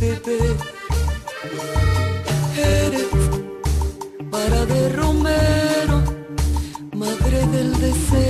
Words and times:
beber. 0.00 0.56
Eres 2.56 3.08
para 4.30 4.66
de 4.66 4.88
Romero, 4.90 6.02
madre 6.92 7.46
del 7.46 7.72
deseo 7.80 8.27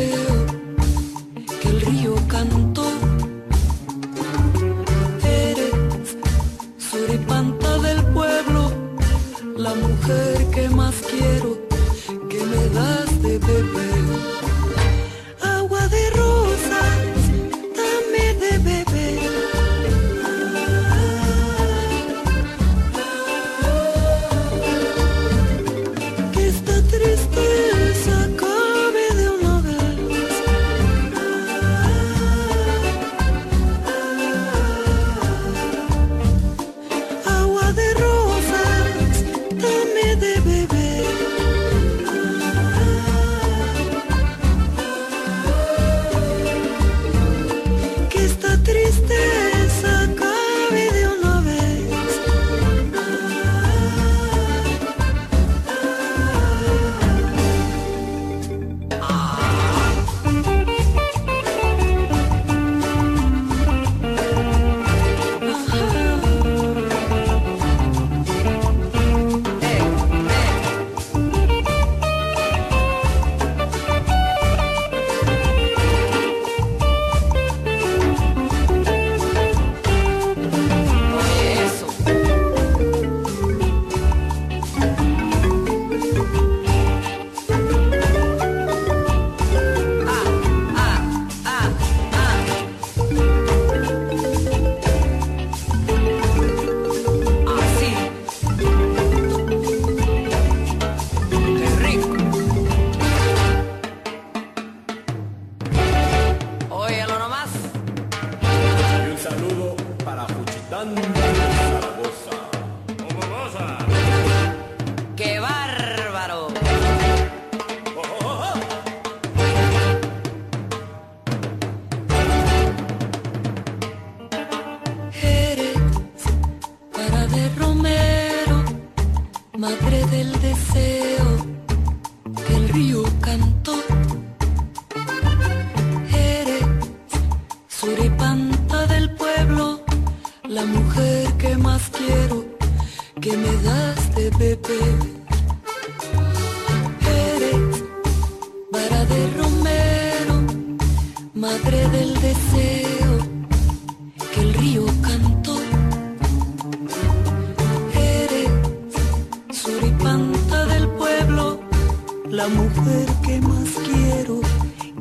la 162.38 162.46
mujer 162.46 163.06
que 163.26 163.40
más 163.40 163.70
quiero, 163.84 164.40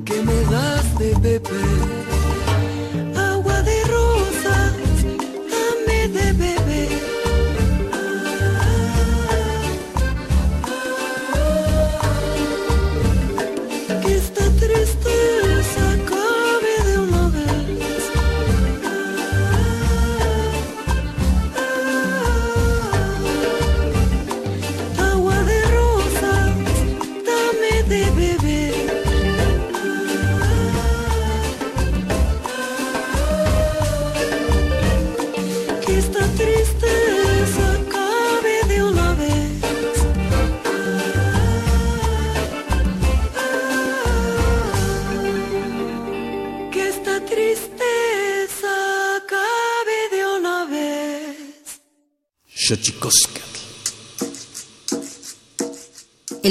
que 0.03 0.24
me 0.24 0.42
das 0.52 0.98
de 0.98 1.14
beber. 1.22 2.27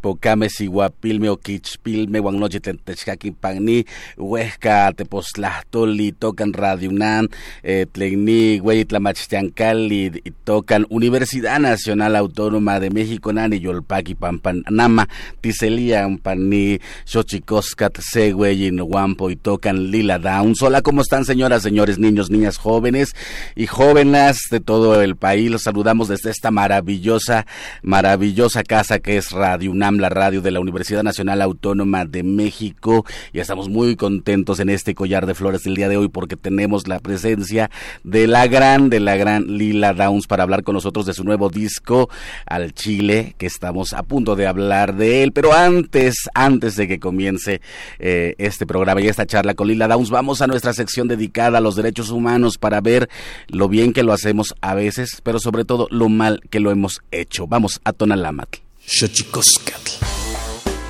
ichpocame 0.00 0.48
siguapilme 0.48 1.28
oquichpilme 1.28 2.20
tentechcaquin 2.60 3.34
pagni 3.34 3.84
huesca 4.16 4.92
tepoztlahtoli 4.96 6.12
tocan 6.12 6.54
Radio 6.54 6.90
UNAM 6.90 7.28
eh, 7.62 7.86
tlegni 7.92 8.60
hueyitlamachtiancali 8.60 10.22
tocan 10.44 10.86
Universidad 10.88 11.60
Nacional 11.60 12.16
Autónoma 12.16 12.80
de 12.80 12.90
México 12.90 13.32
nani 13.32 13.60
yolpaki 13.60 14.14
pampanama 14.14 15.06
tiselian 15.42 16.18
pani 16.18 16.80
xochicoscat 17.04 18.00
següeyin 18.00 18.80
guampo 18.80 19.30
y 19.30 19.36
tocan 19.36 19.90
Lila 19.90 20.18
Down. 20.18 20.54
Hola, 20.60 20.82
¿cómo 20.82 21.02
están 21.02 21.24
señoras, 21.24 21.62
señores, 21.62 21.98
niños, 21.98 22.30
niñas, 22.30 22.56
jóvenes 22.56 23.14
y 23.54 23.66
jóvenes 23.66 24.38
de 24.50 24.60
todo 24.60 25.02
el 25.02 25.16
país? 25.16 25.50
Los 25.50 25.62
saludamos 25.62 26.08
desde 26.08 26.30
esta 26.30 26.50
maravillosa 26.50 27.46
maravillosa 27.82 28.62
casa 28.62 28.98
que 28.98 29.16
es 29.16 29.30
Radio 29.30 29.70
UNAM, 29.70 29.89
la 29.98 30.08
radio 30.08 30.40
de 30.40 30.50
la 30.50 30.60
Universidad 30.60 31.02
Nacional 31.02 31.42
Autónoma 31.42 32.04
de 32.04 32.22
México. 32.22 33.04
Y 33.32 33.40
estamos 33.40 33.68
muy 33.68 33.96
contentos 33.96 34.60
en 34.60 34.68
este 34.68 34.94
collar 34.94 35.26
de 35.26 35.34
flores 35.34 35.62
del 35.62 35.74
día 35.74 35.88
de 35.88 35.96
hoy 35.96 36.08
porque 36.08 36.36
tenemos 36.36 36.88
la 36.88 37.00
presencia 37.00 37.70
de 38.04 38.26
la 38.26 38.46
gran, 38.46 38.90
de 38.90 39.00
la 39.00 39.16
gran 39.16 39.46
Lila 39.58 39.92
Downs 39.92 40.26
para 40.26 40.42
hablar 40.42 40.62
con 40.62 40.74
nosotros 40.74 41.06
de 41.06 41.14
su 41.14 41.24
nuevo 41.24 41.48
disco 41.48 42.08
al 42.46 42.72
Chile, 42.72 43.34
que 43.38 43.46
estamos 43.46 43.92
a 43.92 44.02
punto 44.02 44.36
de 44.36 44.46
hablar 44.46 44.96
de 44.96 45.22
él. 45.22 45.32
Pero 45.32 45.52
antes, 45.52 46.28
antes 46.34 46.76
de 46.76 46.88
que 46.88 47.00
comience 47.00 47.60
eh, 47.98 48.34
este 48.38 48.66
programa 48.66 49.00
y 49.00 49.08
esta 49.08 49.26
charla 49.26 49.54
con 49.54 49.68
Lila 49.68 49.88
Downs, 49.88 50.10
vamos 50.10 50.42
a 50.42 50.46
nuestra 50.46 50.72
sección 50.72 51.08
dedicada 51.08 51.58
a 51.58 51.60
los 51.60 51.76
derechos 51.76 52.10
humanos 52.10 52.58
para 52.58 52.80
ver 52.80 53.08
lo 53.48 53.68
bien 53.68 53.92
que 53.92 54.02
lo 54.02 54.12
hacemos 54.12 54.54
a 54.60 54.74
veces, 54.74 55.20
pero 55.22 55.38
sobre 55.38 55.64
todo 55.64 55.88
lo 55.90 56.08
mal 56.08 56.40
que 56.50 56.60
lo 56.60 56.70
hemos 56.70 57.00
hecho. 57.10 57.46
Vamos 57.46 57.80
a 57.84 57.92
Tonalámatl. 57.92 58.69
Xochicoscatl. 58.92 60.04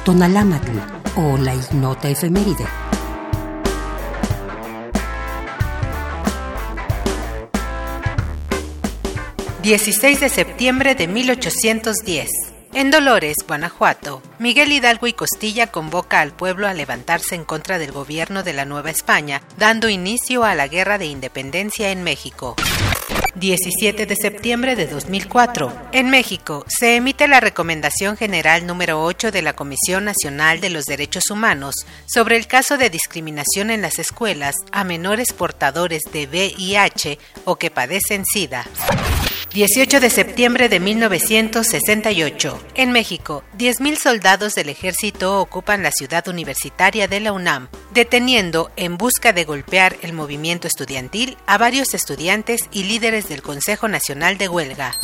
Tonalámatl 0.05 0.71
o 1.17 1.37
la 1.37 1.55
ignota 1.55 2.09
efeméride. 2.09 2.67
...16 9.63 10.19
de 10.19 10.29
septiembre 10.31 10.95
de 10.95 11.07
1810... 11.07 12.31
En 12.73 12.91
Dolores, 12.91 13.37
Guanajuato, 13.47 14.23
Miguel 14.39 14.73
Hidalgo 14.73 15.07
y 15.07 15.13
Costilla 15.13 15.67
convoca 15.67 16.21
al 16.21 16.33
pueblo 16.33 16.69
a 16.69 16.73
levantarse 16.73 17.35
en 17.35 17.45
contra 17.45 17.79
del 17.79 17.93
gobierno 17.93 18.43
de 18.43 18.55
la 18.55 18.65
Nueva 18.65 18.91
España, 18.91 19.43
dando 19.59 19.89
inicio 19.91 20.45
a 20.45 20.55
la 20.55 20.69
Guerra 20.69 20.97
de 20.97 21.07
Independencia 21.07 21.91
en 21.91 22.05
México. 22.05 22.57
17 23.35 24.07
de 24.07 24.17
septiembre 24.17 24.77
de 24.77 24.87
2004. 24.87 25.73
En 25.93 26.11
México 26.11 26.65
se 26.69 26.97
emite 26.97 27.29
la 27.29 27.41
Recomendación 27.41 28.17
General 28.17 28.67
número 28.67 29.03
8 29.03 29.31
de 29.31 29.43
la 29.43 29.55
Comisión 29.55 30.05
Nacional 30.05 30.61
de 30.61 30.71
los 30.71 30.85
Derechos 30.85 31.31
Humanos 31.31 31.87
sobre 32.07 32.37
el 32.37 32.47
caso 32.47 32.79
de 32.79 32.91
discriminación 32.91 33.71
en 33.71 33.83
las 33.83 33.99
escuelas 33.99 34.55
a 34.73 34.85
menores 34.85 35.33
portadores 35.33 36.03
de 36.13 36.27
VIH 36.27 37.19
o 37.45 37.57
que 37.57 37.71
padecen 37.71 38.25
SIDA. 38.25 38.67
18 39.53 39.99
de 39.99 40.11
septiembre 40.11 40.69
de 40.69 40.79
1968. 40.79 42.63
En 42.77 42.93
México, 42.93 43.43
10.000 43.59 43.97
soldados 43.97 44.55
del 44.55 44.69
ejército 44.69 45.41
ocupan 45.41 45.83
la 45.83 45.91
ciudad 45.91 46.29
universitaria 46.29 47.09
de 47.09 47.19
la 47.19 47.33
UNAM, 47.33 47.69
deteniendo 47.93 48.71
en 48.77 48.97
busca 48.97 49.33
de 49.33 49.45
golpear 49.45 49.97
el 50.03 50.13
movimiento 50.13 50.69
estudiantil 50.69 51.37
a 51.47 51.59
varios 51.59 51.95
estudiantes 51.95 52.61
y 52.71 52.85
líderes 52.85 53.29
del 53.29 53.43
Consejo 53.43 53.89
Nacional 53.89 54.39
de 54.39 54.49
Huelga. 54.49 54.95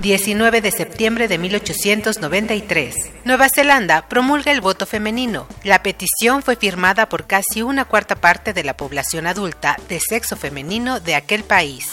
19 0.00 0.60
de 0.60 0.70
septiembre 0.70 1.26
de 1.28 1.38
1893. 1.38 2.94
Nueva 3.24 3.46
Zelanda 3.54 4.06
promulga 4.06 4.52
el 4.52 4.60
voto 4.60 4.84
femenino. 4.84 5.46
La 5.64 5.82
petición 5.82 6.42
fue 6.42 6.56
firmada 6.56 7.08
por 7.08 7.26
casi 7.26 7.62
una 7.62 7.86
cuarta 7.86 8.16
parte 8.16 8.52
de 8.52 8.64
la 8.64 8.76
población 8.76 9.26
adulta 9.26 9.78
de 9.88 9.98
sexo 9.98 10.36
femenino 10.36 11.00
de 11.00 11.14
aquel 11.14 11.44
país. 11.44 11.88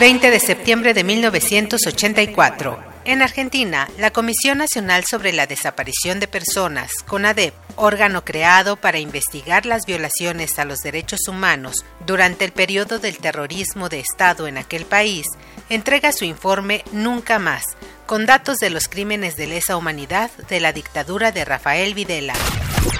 20 0.00 0.30
de 0.30 0.40
septiembre 0.40 0.94
de 0.94 1.04
1984. 1.04 2.92
En 3.04 3.20
Argentina, 3.20 3.88
la 3.98 4.10
Comisión 4.10 4.58
Nacional 4.58 5.04
sobre 5.04 5.32
la 5.32 5.46
Desaparición 5.46 6.18
de 6.18 6.28
Personas, 6.28 6.92
CONADEP, 7.06 7.52
órgano 7.76 8.24
creado 8.24 8.76
para 8.76 8.98
investigar 8.98 9.66
las 9.66 9.84
violaciones 9.84 10.58
a 10.58 10.64
los 10.64 10.78
derechos 10.78 11.20
humanos 11.28 11.84
durante 12.06 12.44
el 12.46 12.52
periodo 12.52 13.00
del 13.00 13.18
terrorismo 13.18 13.90
de 13.90 14.00
Estado 14.00 14.46
en 14.46 14.56
aquel 14.56 14.86
país, 14.86 15.26
entrega 15.68 16.12
su 16.12 16.24
informe 16.24 16.84
Nunca 16.92 17.38
más, 17.38 17.64
con 18.12 18.26
datos 18.26 18.58
de 18.58 18.68
los 18.68 18.88
crímenes 18.88 19.36
de 19.36 19.46
lesa 19.46 19.74
humanidad 19.74 20.30
de 20.50 20.60
la 20.60 20.74
dictadura 20.74 21.32
de 21.32 21.46
Rafael 21.46 21.94
Videla. 21.94 22.34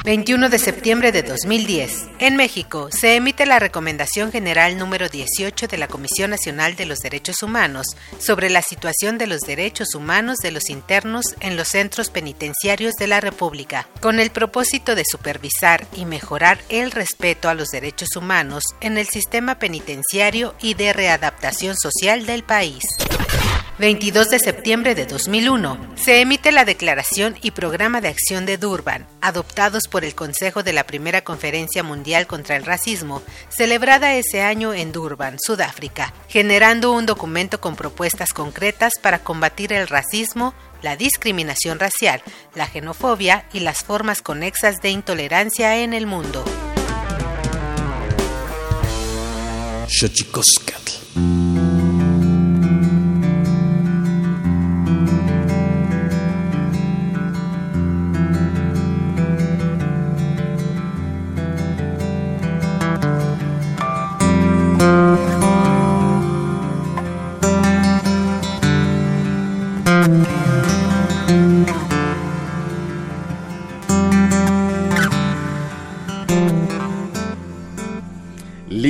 21 0.07 0.49
de 0.49 0.59
septiembre 0.59 1.13
de 1.13 1.23
2010. 1.23 2.07
En 2.19 2.37
México 2.37 2.89
se 2.91 3.17
emite 3.17 3.45
la 3.45 3.59
Recomendación 3.59 4.33
General 4.33 4.79
número 4.79 5.11
18 5.11 5.67
de 5.67 5.77
la 5.77 5.87
Comisión 5.87 6.31
Nacional 6.31 6.77
de 6.77 6.87
los 6.87 7.01
Derechos 7.01 7.43
Humanos 7.43 7.89
sobre 8.19 8.49
la 8.49 8.63
situación 8.63 9.19
de 9.19 9.27
los 9.27 9.43
derechos 9.43 9.95
humanos 9.95 10.39
de 10.39 10.51
los 10.51 10.71
internos 10.71 11.37
en 11.41 11.59
los 11.59 11.69
centros 11.69 12.09
penitenciarios 12.09 12.95
de 12.95 13.09
la 13.09 13.21
República, 13.21 13.89
con 14.01 14.19
el 14.19 14.31
propósito 14.31 14.95
de 14.95 15.05
supervisar 15.05 15.87
y 15.95 16.07
mejorar 16.07 16.59
el 16.71 16.91
respeto 16.91 17.51
a 17.51 17.55
los 17.55 17.69
derechos 17.69 18.17
humanos 18.17 18.65
en 18.81 18.97
el 18.97 19.09
sistema 19.09 19.59
penitenciario 19.59 20.55
y 20.59 20.73
de 20.73 20.95
readaptación 20.95 21.77
social 21.77 22.25
del 22.25 22.45
país. 22.45 22.83
22 23.83 24.31
de 24.31 24.39
septiembre 24.39 24.95
de 24.95 25.07
2001, 25.07 25.77
se 25.97 26.21
emite 26.21 26.53
la 26.53 26.65
Declaración 26.65 27.37
y 27.43 27.51
Programa 27.51 28.01
de 28.01 28.07
Acción 28.07 28.47
de 28.47 28.57
Durban, 28.57 29.09
adoptados 29.21 29.89
por 29.91 30.05
el 30.05 30.15
Consejo 30.15 30.63
de 30.63 30.73
la 30.73 30.87
Primera 30.87 31.25
Conferencia 31.25 31.83
Mundial 31.83 32.29
contra 32.29 32.55
el 32.55 32.65
Racismo, 32.65 33.25
celebrada 33.49 34.15
ese 34.15 34.41
año 34.41 34.73
en 34.73 34.93
Durban, 34.93 35.37
Sudáfrica, 35.45 36.15
generando 36.29 36.93
un 36.93 37.07
documento 37.07 37.61
con 37.61 37.75
propuestas 37.75 38.33
concretas 38.33 38.93
para 39.03 39.25
combatir 39.25 39.73
el 39.73 39.89
racismo, 39.89 40.55
la 40.81 40.95
discriminación 40.95 41.81
racial, 41.81 42.23
la 42.55 42.69
xenofobia 42.69 43.47
y 43.53 43.59
las 43.59 43.83
formas 43.83 44.23
conexas 44.23 44.77
de 44.81 44.91
intolerancia 44.91 45.79
en 45.79 45.93
el 45.93 46.07
mundo. 46.07 46.45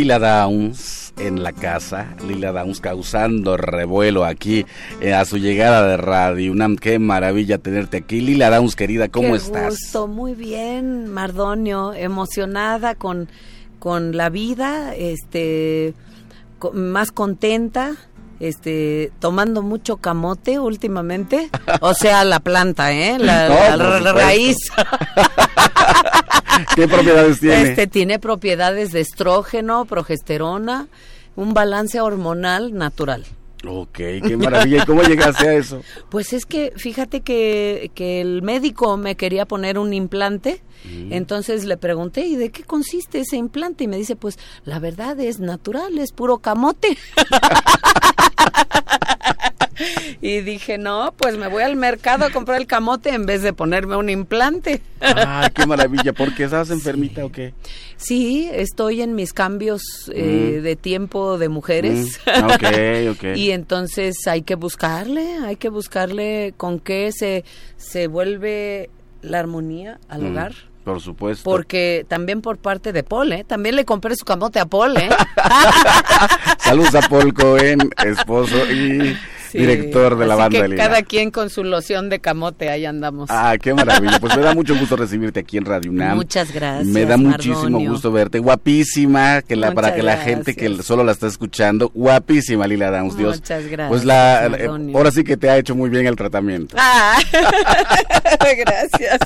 Lila 0.02 0.18
Downs 0.18 1.12
en 1.16 1.44
la 1.44 1.52
casa, 1.52 2.16
Lila 2.26 2.50
Downs 2.50 2.80
causando 2.80 3.56
revuelo 3.56 4.24
aquí 4.24 4.66
eh, 5.00 5.14
a 5.14 5.24
su 5.24 5.38
llegada 5.38 5.86
de 5.86 5.96
Radio 5.96 6.50
UNAM. 6.50 6.74
Qué 6.74 6.98
maravilla 6.98 7.58
tenerte 7.58 7.98
aquí. 7.98 8.20
Lila 8.20 8.50
Downs, 8.50 8.74
querida, 8.74 9.06
¿cómo 9.06 9.28
Qué 9.28 9.36
estás? 9.36 9.78
Gusto, 9.78 10.08
muy 10.08 10.34
bien, 10.34 11.06
Mardonio, 11.06 11.92
emocionada 11.94 12.96
con, 12.96 13.28
con 13.78 14.16
la 14.16 14.28
vida, 14.28 14.92
este, 14.96 15.94
más 16.72 17.12
contenta. 17.12 17.92
Este, 18.40 19.12
tomando 19.20 19.62
mucho 19.62 19.98
camote 19.98 20.58
últimamente, 20.58 21.48
o 21.80 21.94
sea, 21.94 22.24
la 22.24 22.40
planta, 22.40 22.90
¿eh? 22.90 23.16
La, 23.20 23.76
No, 23.76 24.00
la 24.00 24.12
raíz. 24.12 24.56
¿Qué 26.76 26.88
propiedades 26.88 27.40
tiene? 27.40 27.62
Este 27.62 27.86
tiene 27.86 28.18
propiedades 28.18 28.92
de 28.92 29.00
estrógeno, 29.00 29.84
progesterona, 29.84 30.88
un 31.36 31.54
balance 31.54 32.00
hormonal 32.00 32.74
natural. 32.74 33.24
Ok, 33.66 33.96
qué 33.96 34.36
maravilla. 34.36 34.82
¿Y 34.82 34.86
cómo 34.86 35.02
llegaste 35.02 35.48
a 35.48 35.54
eso? 35.54 35.82
Pues 36.10 36.32
es 36.32 36.46
que 36.46 36.72
fíjate 36.76 37.20
que, 37.20 37.90
que 37.94 38.20
el 38.20 38.42
médico 38.42 38.96
me 38.96 39.16
quería 39.16 39.46
poner 39.46 39.78
un 39.78 39.94
implante, 39.94 40.62
entonces 41.10 41.64
le 41.64 41.76
pregunté, 41.76 42.26
¿y 42.26 42.34
de 42.34 42.50
qué 42.50 42.64
consiste 42.64 43.20
ese 43.20 43.36
implante? 43.36 43.84
Y 43.84 43.88
me 43.88 43.96
dice, 43.96 44.16
pues 44.16 44.38
la 44.64 44.80
verdad 44.80 45.18
es 45.20 45.38
natural, 45.38 45.96
es 45.98 46.12
puro 46.12 46.38
camote. 46.38 46.98
y 50.20 50.40
dije, 50.40 50.78
no, 50.78 51.14
pues 51.16 51.36
me 51.36 51.48
voy 51.48 51.62
al 51.62 51.76
mercado 51.76 52.24
a 52.24 52.30
comprar 52.30 52.60
el 52.60 52.66
camote 52.66 53.10
en 53.10 53.26
vez 53.26 53.42
de 53.42 53.52
ponerme 53.52 53.96
un 53.96 54.10
implante. 54.10 54.82
Ah, 55.00 55.50
qué 55.54 55.66
maravilla. 55.66 56.12
¿Por 56.12 56.34
qué 56.34 56.44
estás 56.44 56.70
enfermita 56.70 57.24
o 57.24 57.32
qué? 57.32 57.54
Sí, 58.02 58.48
estoy 58.52 59.00
en 59.00 59.14
mis 59.14 59.32
cambios 59.32 59.82
eh, 60.12 60.56
Mm. 60.58 60.62
de 60.62 60.76
tiempo 60.76 61.38
de 61.38 61.48
mujeres. 61.48 62.20
Mm, 62.26 62.44
ok, 63.10 63.16
ok. 63.16 63.36
y 63.36 63.50
entonces 63.52 64.16
hay 64.26 64.42
que 64.42 64.56
buscarle, 64.56 65.36
hay 65.44 65.56
que 65.56 65.68
buscarle 65.68 66.52
con 66.56 66.80
qué 66.80 67.10
se, 67.12 67.44
se 67.76 68.08
vuelve 68.08 68.90
la 69.22 69.38
armonía 69.38 70.00
al 70.08 70.22
Mm, 70.22 70.30
hogar. 70.32 70.54
Por 70.84 71.00
supuesto. 71.00 71.44
Porque 71.48 72.04
también 72.08 72.40
por 72.42 72.58
parte 72.58 72.92
de 72.92 73.04
Paul, 73.04 73.32
¿eh? 73.32 73.44
También 73.44 73.76
le 73.76 73.84
compré 73.84 74.16
su 74.16 74.24
camote 74.24 74.58
a 74.58 74.66
Paul, 74.66 74.96
¿eh? 74.96 75.08
Saludos 76.58 76.94
a 76.96 77.08
Paul 77.08 77.32
Cohen, 77.32 77.78
esposo 78.04 78.56
y 78.68 79.16
Sí, 79.52 79.58
director 79.58 80.16
de 80.16 80.26
la 80.26 80.34
banda 80.34 80.66
que 80.66 80.76
cada 80.76 81.02
quien 81.02 81.30
con 81.30 81.50
su 81.50 81.62
loción 81.62 82.08
de 82.08 82.20
camote, 82.20 82.70
ahí 82.70 82.86
andamos. 82.86 83.28
Ah, 83.30 83.54
qué 83.60 83.74
maravilla. 83.74 84.18
Pues 84.18 84.34
me 84.34 84.42
da 84.42 84.54
mucho 84.54 84.74
gusto 84.76 84.96
recibirte 84.96 85.40
aquí 85.40 85.58
en 85.58 85.66
Radio 85.66 85.90
UNAM. 85.90 86.16
Muchas 86.16 86.52
gracias, 86.52 86.86
Me 86.86 87.04
da 87.04 87.18
muchísimo 87.18 87.62
Mardonio. 87.64 87.90
gusto 87.90 88.10
verte. 88.10 88.38
Guapísima, 88.38 89.42
que 89.42 89.56
la, 89.56 89.72
para 89.72 89.94
que 89.94 90.02
la 90.02 90.16
gente 90.16 90.56
que 90.56 90.82
solo 90.82 91.04
la 91.04 91.12
está 91.12 91.26
escuchando, 91.26 91.90
guapísima 91.94 92.66
Lila 92.66 92.90
Downs, 92.90 93.16
Dios. 93.16 93.36
Muchas 93.36 93.66
gracias, 93.66 93.88
Pues 93.90 94.04
la, 94.04 94.48
Mardonio. 94.50 94.96
ahora 94.96 95.10
sí 95.10 95.22
que 95.22 95.36
te 95.36 95.50
ha 95.50 95.58
hecho 95.58 95.74
muy 95.74 95.90
bien 95.90 96.06
el 96.06 96.16
tratamiento. 96.16 96.76
Ah, 96.78 97.18
gracias. 98.40 99.18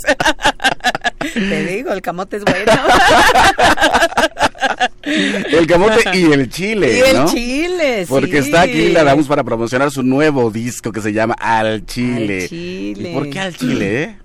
Te 1.35 1.67
digo, 1.67 1.93
el 1.93 2.03
camote 2.03 2.37
es 2.37 2.45
bueno. 2.45 2.73
El 5.07 5.67
camote 5.67 6.03
y 6.15 6.33
el 6.33 6.49
chile, 6.51 6.99
y 6.99 7.01
el 7.11 7.17
¿no? 7.17 7.29
chile, 7.33 8.07
Porque 8.09 8.43
sí. 8.43 8.49
está 8.49 8.63
aquí 8.63 8.89
Lila 8.89 9.05
Downs 9.05 9.29
para 9.29 9.45
promocionar 9.45 9.91
su 9.93 10.03
nuevo 10.03 10.51
disco 10.51 10.91
que 10.91 11.01
se 11.01 11.13
llama 11.13 11.35
Al 11.39 11.87
Chile. 11.87 12.43
Al 12.43 12.49
Chile. 12.49 13.11
¿Y 13.11 13.15
por 13.15 13.31
qué 13.31 13.39
al 13.41 13.57
Chile, 13.57 14.03
eh? 14.03 14.19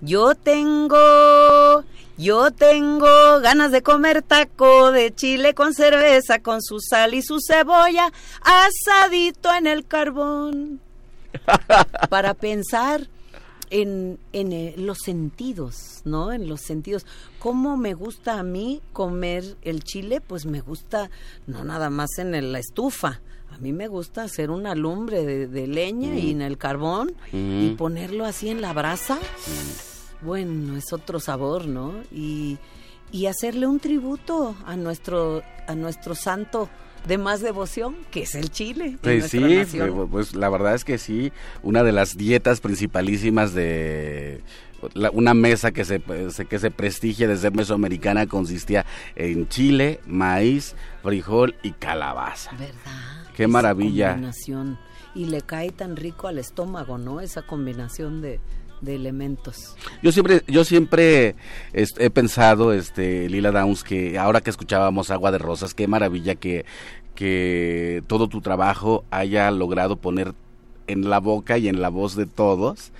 Yo 0.00 0.34
tengo, 0.34 1.84
yo 2.18 2.50
tengo 2.50 3.40
ganas 3.40 3.70
de 3.70 3.82
comer 3.82 4.22
taco 4.22 4.90
de 4.90 5.14
chile 5.14 5.54
con 5.54 5.72
cerveza, 5.74 6.40
con 6.40 6.60
su 6.60 6.80
sal 6.80 7.14
y 7.14 7.22
su 7.22 7.38
cebolla, 7.40 8.12
asadito 8.42 9.54
en 9.54 9.68
el 9.68 9.86
carbón. 9.86 10.80
Para 12.10 12.34
pensar 12.34 13.06
en, 13.72 14.18
en 14.32 14.52
eh, 14.52 14.74
los 14.76 14.98
sentidos, 14.98 16.02
¿no? 16.04 16.32
En 16.32 16.48
los 16.48 16.60
sentidos. 16.60 17.06
¿Cómo 17.40 17.76
me 17.76 17.94
gusta 17.94 18.38
a 18.38 18.42
mí 18.42 18.80
comer 18.92 19.56
el 19.62 19.82
chile? 19.82 20.20
Pues 20.20 20.46
me 20.46 20.60
gusta 20.60 21.10
no 21.46 21.64
nada 21.64 21.90
más 21.90 22.18
en 22.18 22.34
el- 22.34 22.52
la 22.52 22.58
estufa. 22.60 23.20
A 23.50 23.58
mí 23.58 23.72
me 23.72 23.88
gusta 23.88 24.22
hacer 24.22 24.50
una 24.50 24.74
lumbre 24.74 25.24
de, 25.26 25.46
de 25.46 25.66
leña 25.66 26.14
y 26.16 26.30
en 26.30 26.40
el 26.42 26.56
carbón 26.58 27.12
y 27.32 27.70
Mm. 27.72 27.76
ponerlo 27.76 28.24
así 28.24 28.48
en 28.48 28.60
la 28.62 28.72
brasa. 28.72 29.18
Bueno, 30.22 30.76
es 30.76 30.92
otro 30.92 31.18
sabor, 31.20 31.66
¿no? 31.66 31.94
Y, 32.12 32.58
y 33.10 33.26
hacerle 33.26 33.66
un 33.66 33.80
tributo 33.80 34.54
a 34.64 34.76
nuestro, 34.76 35.42
a 35.66 35.74
nuestro 35.74 36.14
santo 36.14 36.68
de 37.06 37.18
más 37.18 37.40
devoción, 37.40 37.96
que 38.10 38.22
es 38.22 38.34
el 38.34 38.50
chile. 38.50 38.96
Pues 39.02 39.28
sí, 39.30 39.40
nación. 39.40 40.08
pues 40.10 40.34
la 40.34 40.48
verdad 40.48 40.74
es 40.74 40.84
que 40.84 40.98
sí, 40.98 41.32
una 41.62 41.82
de 41.82 41.92
las 41.92 42.16
dietas 42.16 42.60
principalísimas 42.60 43.54
de 43.54 44.40
la- 44.94 45.10
una 45.10 45.32
mesa 45.34 45.70
que 45.72 45.84
se, 45.84 46.02
se- 46.30 46.44
que 46.46 46.58
se 46.58 46.70
prestigia 46.70 47.28
de 47.28 47.36
ser 47.36 47.52
mesoamericana 47.54 48.26
consistía 48.26 48.84
en 49.16 49.48
chile, 49.48 50.00
maíz, 50.06 50.74
frijol 51.02 51.54
y 51.62 51.72
calabaza. 51.72 52.50
¿Verdad? 52.52 53.26
Qué 53.36 53.44
Esa 53.44 53.52
maravilla. 53.52 54.10
combinación. 54.12 54.78
Y 55.14 55.26
le 55.26 55.42
cae 55.42 55.70
tan 55.70 55.96
rico 55.96 56.26
al 56.26 56.38
estómago, 56.38 56.98
¿no? 56.98 57.20
Esa 57.20 57.42
combinación 57.42 58.22
de, 58.22 58.40
de 58.82 58.94
elementos. 58.96 59.76
Yo 60.02 60.12
siempre, 60.12 60.42
yo 60.46 60.64
siempre 60.64 61.34
est- 61.72 61.98
he 62.00 62.10
pensado, 62.10 62.72
este, 62.74 63.28
Lila 63.30 63.50
Downs, 63.52 63.82
que 63.84 64.18
ahora 64.18 64.40
que 64.42 64.50
escuchábamos 64.50 65.10
Agua 65.10 65.30
de 65.32 65.38
Rosas, 65.38 65.72
qué 65.72 65.86
maravilla 65.88 66.34
que, 66.34 66.64
que 67.14 68.02
todo 68.06 68.28
tu 68.28 68.40
trabajo 68.40 69.04
haya 69.10 69.50
logrado 69.50 69.96
poner 69.96 70.34
en 70.88 71.08
la 71.08 71.20
boca 71.20 71.58
y 71.58 71.68
en 71.68 71.80
la 71.80 71.88
voz 71.88 72.16
de 72.16 72.26
todos 72.26 72.92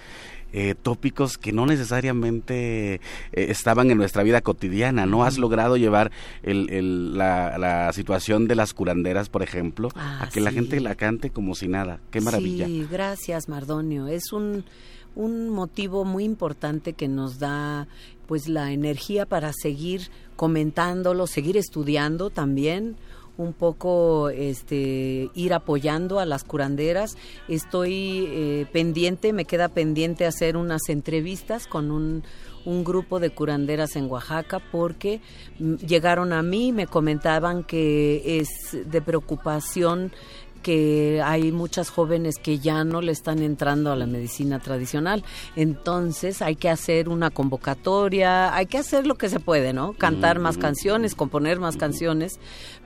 eh, 0.55 0.75
tópicos 0.81 1.39
que 1.39 1.51
no 1.51 1.65
necesariamente 1.65 2.95
eh, 2.95 3.01
estaban 3.33 3.91
en 3.91 3.97
nuestra 3.97 4.23
vida 4.23 4.43
cotidiana, 4.43 5.07
¿no? 5.07 5.25
Has 5.25 5.39
logrado 5.39 5.77
llevar 5.79 6.11
el, 6.43 6.69
el- 6.71 7.17
la, 7.17 7.57
la 7.59 7.93
situación 7.95 8.47
de 8.49 8.55
las 8.55 8.75
curanderas, 8.75 9.29
por 9.31 9.43
ejemplo, 9.43 9.89
Ah, 9.97 10.25
a 10.25 10.29
que 10.29 10.41
la 10.41 10.51
sí. 10.51 10.57
gente 10.57 10.81
la 10.81 10.95
cante 10.95 11.31
como 11.31 11.55
si 11.55 11.69
nada. 11.69 12.01
Qué 12.11 12.21
maravilla. 12.21 12.67
Sí, 12.67 12.87
gracias, 12.91 13.49
Mardonio. 13.49 14.09
Es 14.09 14.31
un, 14.33 14.65
un 15.15 15.51
motivo 15.51 16.05
muy 16.05 16.25
importante 16.25 16.93
que 16.93 17.09
nos 17.09 17.39
da 17.39 17.87
pues 18.27 18.49
la 18.49 18.73
energía 18.73 19.27
para 19.27 19.53
seguir 19.53 20.11
comentándolo, 20.37 21.27
seguir 21.27 21.57
estudiando 21.57 22.31
también 22.31 22.97
un 23.37 23.53
poco 23.53 24.29
este 24.29 25.31
ir 25.35 25.55
apoyando 25.55 26.21
a 26.21 26.27
las 26.27 26.45
curanderas. 26.45 27.17
Estoy 27.49 28.27
eh, 28.29 28.67
pendiente 28.73 29.33
me 29.33 29.45
queda 29.45 29.69
pendiente 29.69 30.27
hacer 30.27 30.57
unas 30.57 30.89
entrevistas 30.89 31.67
con 31.67 31.91
un 31.91 32.23
un 32.65 32.85
grupo 32.85 33.21
de 33.21 33.31
curanderas 33.31 33.97
en 33.97 34.11
Oaxaca 34.11 34.61
porque 34.71 35.21
llegaron 35.59 36.33
a 36.33 36.43
mí 36.43 36.73
me 36.73 36.87
comentaban 36.87 37.65
que 37.65 38.39
es 38.39 38.49
de 38.87 39.03
preocupación 39.03 40.13
que 40.63 41.21
hay 41.25 41.53
muchas 41.53 41.91
jóvenes 41.91 42.39
que 42.39 42.59
ya 42.59 42.85
no 42.85 43.03
le 43.03 43.13
están 43.13 43.41
entrando 43.41 43.93
a 43.93 43.97
la 43.97 44.07
medicina 44.07 44.59
tradicional. 44.61 45.25
Entonces 45.57 46.41
hay 46.41 46.57
que 46.57 46.71
hacer 46.71 47.09
una 47.09 47.31
convocatoria, 47.31 48.55
hay 48.55 48.67
que 48.67 48.79
hacer 48.79 49.07
lo 49.07 49.17
que 49.17 49.29
se 49.29 49.41
puede, 49.41 49.73
¿no? 49.73 49.93
Cantar 49.93 50.39
más 50.39 50.57
canciones, 50.57 51.15
componer 51.15 51.61
más 51.61 51.77
canciones, 51.77 52.39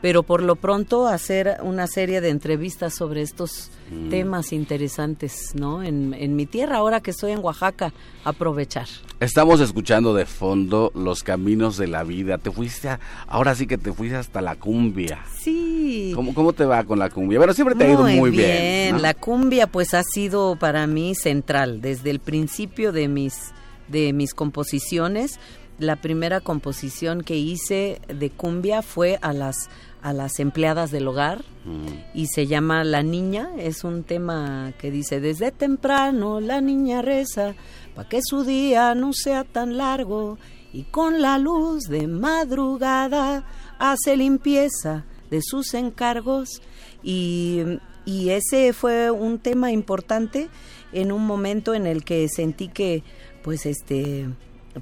pero 0.02 0.22
por 0.22 0.42
lo 0.42 0.56
pronto 0.56 1.06
hacer 1.06 1.58
una 1.62 1.86
serie 1.86 2.20
de 2.20 2.30
entrevistas 2.30 2.94
sobre 2.94 3.22
estos 3.22 3.70
temas 4.10 4.52
interesantes, 4.52 5.52
¿no? 5.54 5.82
En, 5.82 6.14
en 6.14 6.34
mi 6.36 6.46
tierra, 6.46 6.76
ahora 6.78 7.00
que 7.00 7.10
estoy 7.12 7.32
en 7.32 7.38
Oaxaca, 7.38 7.92
aprovechar. 8.24 8.86
Estamos 9.20 9.60
escuchando 9.60 10.12
de 10.14 10.26
fondo 10.26 10.92
los 10.94 11.22
caminos 11.22 11.76
de 11.76 11.86
la 11.86 12.02
vida. 12.04 12.38
Te 12.38 12.50
fuiste, 12.50 12.88
a- 12.88 13.00
ahora 13.26 13.54
sí 13.54 13.66
que 13.66 13.78
te 13.78 13.92
fuiste 13.92 14.16
hasta 14.16 14.40
la 14.42 14.56
cumbia. 14.56 15.20
Sí. 15.38 16.12
¿Cómo, 16.14 16.34
cómo 16.34 16.52
te 16.52 16.64
va 16.64 16.84
con 16.84 16.98
la 16.98 17.10
cumbia? 17.10 17.38
Bueno, 17.38 17.54
siempre 17.54 17.74
te 17.74 17.84
ha 17.84 17.90
ido 17.92 18.02
muy 18.02 18.30
bien. 18.30 18.96
¿no? 18.96 18.98
La 18.98 19.14
cumbia 19.14 19.66
pues 19.66 19.94
ha 19.94 20.02
sido 20.02 20.56
para 20.56 20.86
mí 20.86 21.14
central 21.14 21.80
desde 21.80 22.10
el 22.10 22.18
principio 22.20 22.92
de 22.92 23.08
mis 23.08 23.52
de 23.88 24.12
mis 24.12 24.34
composiciones. 24.34 25.38
La 25.78 25.96
primera 25.96 26.40
composición 26.40 27.20
que 27.22 27.36
hice 27.36 28.00
de 28.08 28.30
cumbia 28.30 28.82
fue 28.82 29.18
a 29.22 29.32
las 29.32 29.68
a 30.02 30.12
las 30.12 30.38
empleadas 30.40 30.90
del 30.90 31.08
hogar 31.08 31.42
Mm. 31.64 31.86
y 32.14 32.26
se 32.28 32.46
llama 32.46 32.84
La 32.84 33.02
Niña. 33.02 33.48
Es 33.58 33.82
un 33.82 34.04
tema 34.04 34.72
que 34.78 34.90
dice 34.92 35.20
desde 35.20 35.50
temprano 35.50 36.40
la 36.40 36.60
niña 36.60 37.02
reza 37.02 37.54
para 37.96 38.08
que 38.08 38.20
su 38.22 38.44
día 38.44 38.94
no 38.94 39.12
sea 39.12 39.42
tan 39.42 39.76
largo 39.76 40.38
y 40.72 40.84
con 40.84 41.20
la 41.22 41.38
luz 41.38 41.84
de 41.88 42.06
madrugada 42.06 43.44
hace 43.78 44.16
limpieza 44.16 45.04
de 45.30 45.40
sus 45.42 45.74
encargos 45.74 46.62
y, 47.02 47.62
y 48.04 48.28
ese 48.30 48.72
fue 48.72 49.10
un 49.10 49.38
tema 49.38 49.72
importante 49.72 50.48
en 50.92 51.10
un 51.10 51.26
momento 51.26 51.74
en 51.74 51.86
el 51.86 52.04
que 52.04 52.28
sentí 52.28 52.68
que 52.68 53.02
pues 53.42 53.66
este 53.66 54.28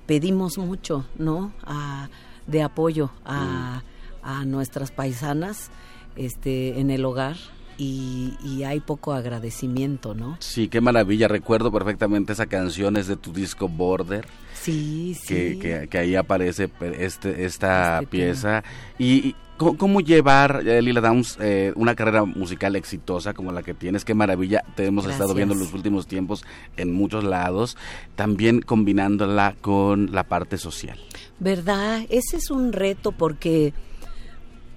pedimos 0.07 0.59
mucho 0.59 1.07
no 1.17 1.53
a- 1.63 2.09
de 2.47 2.63
apoyo 2.63 3.11
a, 3.25 3.83
a 4.25 4.45
nuestras 4.45 4.91
paisanas 4.91 5.71
este 6.17 6.81
en 6.81 6.91
el 6.91 7.05
hogar 7.05 7.37
y, 7.77 8.35
y 8.45 8.63
hay 8.63 8.81
poco 8.81 9.13
agradecimiento 9.13 10.15
no 10.15 10.37
Sí, 10.39 10.69
qué 10.69 10.81
maravilla. 10.81 11.27
Recuerdo 11.27 11.73
perfectamente 11.73 12.33
esa 12.33 12.47
canción, 12.47 12.97
es 12.97 13.09
de 13.09 13.17
tu 13.17 13.33
disco 13.33 13.69
Border, 13.69 14.27
sí 14.55 15.15
sí 15.15 15.27
que, 15.27 15.59
que, 15.59 15.89
que 15.89 15.99
ahí 15.99 16.15
aparece 16.15 16.71
este, 16.99 17.45
esta 17.45 17.97
Este 17.99 18.07
pieza. 18.07 18.63
Y, 18.97 19.29
y 19.29 19.37
¿cómo, 19.57 19.77
cómo 19.77 20.01
llevar, 20.01 20.63
eh, 20.65 20.81
Lila 20.83 21.01
Downs, 21.01 21.37
eh, 21.41 21.73
una 21.75 21.97
carrera 21.97 22.25
musical 22.25 22.77
exitosa 22.77 23.35
como 23.35 23.51
la 23.51 23.65
que 23.65 23.75
tienes? 23.75 24.05
Qué 24.05 24.15
maravilla. 24.15 24.63
Te 24.77 24.87
hemos 24.87 25.07
estado 25.07 25.35
viendo 25.35 25.55
en 25.55 25.61
los 25.61 25.73
últimos 25.75 26.07
tiempos 26.07 26.45
en 26.77 26.93
muchos 26.93 27.25
lados, 27.25 27.77
también 28.15 28.61
combinándola 28.61 29.57
con 29.61 30.13
la 30.13 30.25
parte 30.25 30.59
social. 30.59 30.99
¿Verdad? 31.41 32.03
Ese 32.09 32.37
es 32.37 32.51
un 32.51 32.73
reto 32.73 33.11
porque 33.11 33.73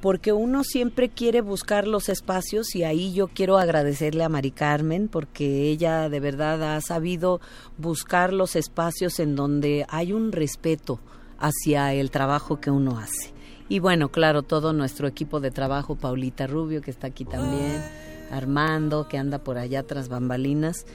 porque 0.02 0.34
uno 0.34 0.64
siempre 0.64 1.10
quiere 1.10 1.42
buscar 1.42 1.88
los 1.88 2.10
espacios 2.10 2.76
y 2.76 2.84
ahí 2.84 3.14
yo 3.14 3.28
quiero 3.28 3.58
agradecerle 3.58 4.24
a 4.24 4.30
Mari 4.30 4.52
Carmen 4.52 5.08
porque 5.08 5.70
ella 5.70 6.10
de 6.10 6.20
verdad 6.20 6.76
ha 6.76 6.82
sabido 6.82 7.42
buscar 7.78 8.34
los 8.34 8.56
espacios 8.56 9.20
en 9.20 9.36
donde 9.36 9.86
hay 9.90 10.14
un 10.14 10.32
respeto 10.32 11.00
hacia 11.40 11.94
el 11.94 12.12
trabajo 12.12 12.60
que 12.60 12.72
uno 12.72 13.00
hace. 13.00 13.34
Y 13.70 13.80
bueno, 13.80 14.10
claro, 14.10 14.44
todo 14.44 14.72
nuestro 14.72 15.08
equipo 15.08 15.40
de 15.40 15.52
trabajo, 15.52 15.96
Paulita 15.96 16.48
Rubio, 16.48 16.82
que 16.82 16.92
está 16.92 17.08
aquí 17.08 17.26
también, 17.26 17.84
Armando, 18.32 19.08
que 19.10 19.18
anda 19.18 19.40
por 19.40 19.58
allá 19.58 19.84
tras 19.84 20.08
bambalinas, 20.08 20.86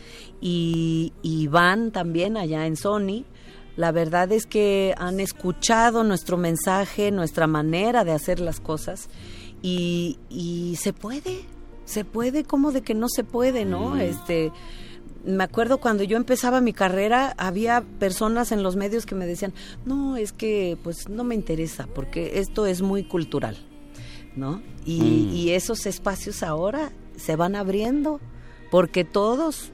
y 0.41 1.13
Iván 1.23 1.91
también 1.91 2.37
allá 2.37 2.67
en 2.67 2.77
Sony. 2.77 3.25
La 3.77 3.91
verdad 3.93 4.31
es 4.33 4.47
que 4.47 4.95
han 4.99 5.19
escuchado 5.21 6.05
nuestro 6.05 6.37
mensaje, 6.37 7.11
nuestra 7.11 7.47
manera 7.47 8.05
de 8.05 8.13
hacer 8.13 8.39
las 8.41 8.61
cosas, 8.61 9.09
y, 9.63 10.19
y 10.29 10.77
se 10.77 10.93
puede, 10.93 11.41
se 11.85 12.05
puede, 12.05 12.45
como 12.45 12.73
de 12.73 12.83
que 12.83 12.95
no 12.95 13.09
se 13.09 13.25
puede, 13.25 13.65
¿no? 13.65 13.97
Este 13.97 14.53
me 15.25 15.45
acuerdo 15.45 15.79
cuando 15.79 16.03
yo 16.03 16.17
empezaba 16.17 16.61
mi 16.61 16.73
carrera, 16.73 17.33
había 17.39 17.83
personas 18.01 18.51
en 18.51 18.63
los 18.65 18.75
medios 18.77 19.07
que 19.07 19.15
me 19.15 19.27
decían, 19.27 19.53
no, 19.85 20.17
es 20.17 20.33
que 20.33 20.77
pues 20.83 21.09
no 21.09 21.23
me 21.25 21.35
interesa, 21.37 21.87
porque 21.95 22.41
esto 22.41 22.67
es 22.67 22.83
muy 22.83 23.05
cultural, 23.05 23.57
¿no? 24.35 24.61
Y, 24.85 25.01
Mm. 25.01 25.35
y 25.37 25.51
esos 25.51 25.87
espacios 25.87 26.43
ahora 26.43 26.91
se 27.17 27.37
van 27.37 27.55
abriendo, 27.55 28.21
porque 28.71 29.05
todos, 29.05 29.71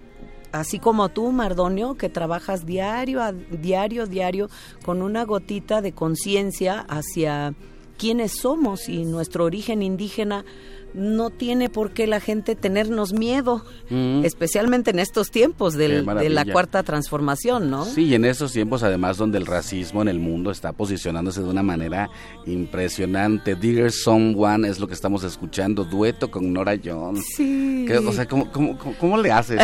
así 0.52 0.78
como 0.78 1.08
tú, 1.08 1.30
Mardonio, 1.32 1.96
que 1.96 2.08
trabajas 2.08 2.66
diario, 2.66 3.22
a 3.22 3.32
diario, 3.32 4.06
diario, 4.06 4.48
con 4.84 5.02
una 5.02 5.24
gotita 5.24 5.80
de 5.80 5.92
conciencia 5.92 6.80
hacia 6.88 7.54
quiénes 7.98 8.32
somos 8.32 8.88
y 8.88 9.04
nuestro 9.04 9.44
origen 9.44 9.82
indígena, 9.82 10.44
no 10.94 11.30
tiene 11.30 11.68
por 11.68 11.92
qué 11.92 12.06
la 12.06 12.18
gente 12.20 12.54
tenernos 12.56 13.12
miedo, 13.12 13.64
Mm. 13.90 14.24
especialmente 14.24 14.90
en 14.90 14.98
estos 14.98 15.30
tiempos 15.30 15.74
del- 15.74 16.04
de 16.06 16.28
la 16.30 16.44
cuarta 16.44 16.82
transformación, 16.82 17.70
¿no? 17.70 17.84
Sí, 17.84 18.04
y 18.06 18.14
en 18.14 18.24
esos 18.24 18.52
tiempos 18.52 18.82
además 18.82 19.16
donde 19.18 19.38
el 19.38 19.46
racismo 19.46 20.02
en 20.02 20.08
el 20.08 20.18
mundo 20.18 20.50
está 20.50 20.72
posicionándose 20.72 21.42
de 21.42 21.48
una 21.48 21.62
manera 21.62 22.08
impresionante. 22.46 23.54
Dear 23.54 23.90
Someone 23.90 24.68
es 24.68 24.78
lo 24.78 24.86
que 24.88 24.94
estamos 24.94 25.24
escuchando, 25.24 25.84
dueto 25.84 26.30
con 26.30 26.52
Nora 26.52 26.74
Jones. 26.82 27.24
Sí. 27.36 27.84
¿Qué- 27.86 27.98
o 27.98 28.12
sea, 28.12 28.26
¿cómo, 28.26 28.50
cómo, 28.50 28.76
cómo- 28.78 28.94
cómo 28.98 29.18
le 29.18 29.30
haces? 29.32 29.60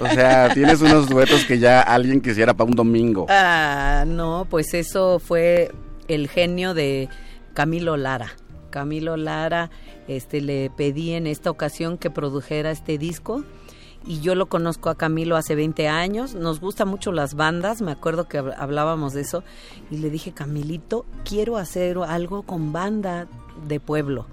O 0.00 0.06
sea, 0.08 0.48
tienes 0.54 0.80
unos 0.80 1.08
duetos 1.08 1.44
que 1.44 1.58
ya 1.58 1.80
alguien 1.82 2.20
quisiera 2.20 2.54
para 2.54 2.68
un 2.70 2.76
domingo. 2.76 3.26
Ah, 3.28 4.04
no, 4.06 4.46
pues 4.48 4.74
eso 4.74 5.18
fue 5.18 5.70
el 6.08 6.28
genio 6.28 6.74
de 6.74 7.08
Camilo 7.54 7.96
Lara. 7.96 8.32
Camilo 8.70 9.16
Lara, 9.16 9.70
este, 10.08 10.40
le 10.40 10.70
pedí 10.70 11.12
en 11.12 11.26
esta 11.26 11.50
ocasión 11.50 11.98
que 11.98 12.10
produjera 12.10 12.70
este 12.70 12.98
disco 12.98 13.44
y 14.06 14.20
yo 14.20 14.34
lo 14.34 14.46
conozco 14.46 14.88
a 14.90 14.94
Camilo 14.96 15.36
hace 15.36 15.54
20 15.54 15.86
años, 15.88 16.34
nos 16.34 16.60
gustan 16.60 16.88
mucho 16.88 17.12
las 17.12 17.34
bandas, 17.34 17.82
me 17.82 17.92
acuerdo 17.92 18.26
que 18.28 18.40
hab- 18.40 18.54
hablábamos 18.56 19.12
de 19.12 19.20
eso 19.20 19.42
y 19.90 19.98
le 19.98 20.08
dije, 20.08 20.32
Camilito, 20.32 21.04
quiero 21.24 21.56
hacer 21.56 21.98
algo 21.98 22.42
con 22.42 22.72
banda 22.72 23.26
de 23.66 23.80
pueblo. 23.80 24.26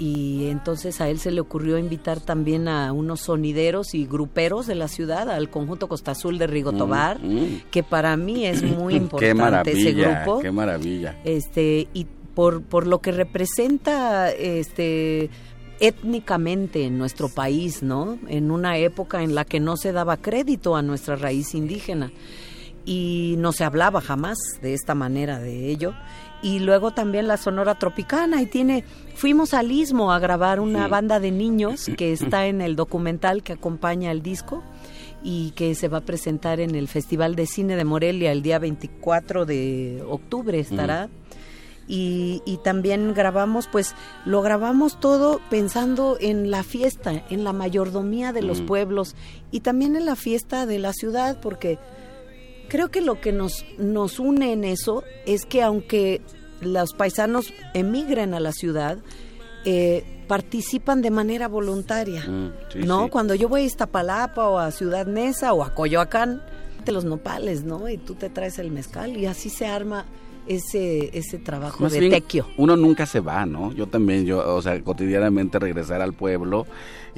Y 0.00 0.46
entonces 0.48 1.00
a 1.00 1.08
él 1.08 1.18
se 1.18 1.32
le 1.32 1.40
ocurrió 1.40 1.76
invitar 1.76 2.20
también 2.20 2.68
a 2.68 2.92
unos 2.92 3.20
sonideros 3.22 3.94
y 3.94 4.06
gruperos 4.06 4.68
de 4.68 4.76
la 4.76 4.86
ciudad, 4.86 5.28
al 5.28 5.50
conjunto 5.50 5.88
Costa 5.88 6.12
Azul 6.12 6.38
de 6.38 6.46
Rigo 6.46 6.72
Tobar, 6.72 7.18
mm. 7.20 7.62
que 7.72 7.82
para 7.82 8.16
mí 8.16 8.46
es 8.46 8.62
muy 8.62 8.92
Qué 9.18 9.30
importante 9.30 9.72
ese 9.72 9.92
maravilla, 9.94 10.22
grupo. 10.24 10.38
qué 10.40 10.52
maravilla. 10.52 11.20
Este, 11.24 11.88
y 11.94 12.06
por, 12.38 12.62
por 12.62 12.86
lo 12.86 13.00
que 13.00 13.10
representa 13.10 14.30
este 14.30 15.28
étnicamente 15.80 16.84
en 16.84 16.96
nuestro 16.96 17.28
país, 17.28 17.82
¿no? 17.82 18.16
En 18.28 18.52
una 18.52 18.78
época 18.78 19.24
en 19.24 19.34
la 19.34 19.44
que 19.44 19.58
no 19.58 19.76
se 19.76 19.90
daba 19.90 20.18
crédito 20.18 20.76
a 20.76 20.82
nuestra 20.82 21.16
raíz 21.16 21.52
indígena 21.56 22.12
y 22.84 23.34
no 23.38 23.50
se 23.50 23.64
hablaba 23.64 24.00
jamás 24.00 24.38
de 24.62 24.72
esta 24.72 24.94
manera 24.94 25.40
de 25.40 25.66
ello. 25.68 25.94
Y 26.40 26.60
luego 26.60 26.92
también 26.92 27.26
la 27.26 27.38
Sonora 27.38 27.74
Tropicana 27.76 28.40
y 28.40 28.46
tiene 28.46 28.84
fuimos 29.16 29.52
al 29.52 29.72
Istmo 29.72 30.12
a 30.12 30.20
grabar 30.20 30.60
una 30.60 30.84
Sí. 30.84 30.90
banda 30.92 31.18
de 31.18 31.32
niños 31.32 31.90
que 31.96 32.12
está 32.12 32.46
en 32.46 32.60
el 32.60 32.76
documental 32.76 33.42
que 33.42 33.54
acompaña 33.54 34.12
el 34.12 34.22
disco 34.22 34.62
y 35.24 35.50
que 35.56 35.74
se 35.74 35.88
va 35.88 35.98
a 35.98 36.02
presentar 36.02 36.60
en 36.60 36.76
el 36.76 36.86
Festival 36.86 37.34
de 37.34 37.46
Cine 37.46 37.74
de 37.74 37.84
Morelia 37.84 38.30
el 38.30 38.42
día 38.42 38.60
24 38.60 39.44
de 39.44 40.04
octubre 40.08 40.60
estará. 40.60 41.08
Y, 41.90 42.42
y 42.44 42.58
también 42.58 43.14
grabamos, 43.14 43.66
pues 43.66 43.94
lo 44.26 44.42
grabamos 44.42 45.00
todo 45.00 45.40
pensando 45.48 46.18
en 46.20 46.50
la 46.50 46.62
fiesta, 46.62 47.24
en 47.30 47.44
la 47.44 47.54
mayordomía 47.54 48.32
de 48.34 48.42
los 48.42 48.60
Mm. 48.60 48.66
pueblos 48.66 49.16
y 49.50 49.60
también 49.60 49.96
en 49.96 50.04
la 50.04 50.14
fiesta 50.14 50.66
de 50.66 50.78
la 50.78 50.92
ciudad, 50.92 51.38
porque 51.40 51.78
creo 52.68 52.90
que 52.90 53.00
lo 53.00 53.20
que 53.22 53.32
nos, 53.32 53.64
nos 53.78 54.18
une 54.20 54.52
en 54.52 54.64
eso 54.64 55.02
es 55.24 55.46
que 55.46 55.62
aunque 55.62 56.20
los 56.60 56.92
paisanos 56.92 57.54
emigren 57.72 58.34
a 58.34 58.40
la 58.40 58.52
ciudad, 58.52 58.98
eh, 59.64 60.04
participan 60.28 61.00
de 61.00 61.10
manera 61.10 61.48
voluntaria. 61.48 62.22
Mm, 62.28 62.52
sí, 62.70 62.78
¿No? 62.80 63.04
sí. 63.04 63.10
Cuando 63.10 63.34
yo 63.34 63.48
voy 63.48 63.62
a 63.62 63.64
Iztapalapa 63.64 64.46
o 64.48 64.58
a 64.58 64.70
Ciudad 64.72 65.06
Neza 65.06 65.54
o 65.54 65.64
a 65.64 65.74
Coyoacán, 65.74 66.42
de 66.84 66.92
los 66.92 67.04
nopales, 67.04 67.64
¿no? 67.64 67.88
Y 67.88 67.96
tú 67.96 68.14
te 68.14 68.28
traes 68.28 68.58
el 68.58 68.70
mezcal 68.70 69.16
y 69.16 69.24
así 69.26 69.48
se 69.50 69.66
arma 69.66 70.04
ese, 70.48 71.10
ese 71.16 71.38
trabajo 71.38 71.82
Más 71.82 71.92
de 71.92 72.00
bien, 72.00 72.12
tequio. 72.12 72.46
Uno 72.56 72.76
nunca 72.76 73.06
se 73.06 73.20
va, 73.20 73.46
¿no? 73.46 73.72
Yo 73.72 73.86
también, 73.86 74.24
yo, 74.26 74.54
o 74.54 74.62
sea, 74.62 74.80
cotidianamente 74.82 75.58
regresar 75.58 76.00
al 76.02 76.12
pueblo 76.14 76.66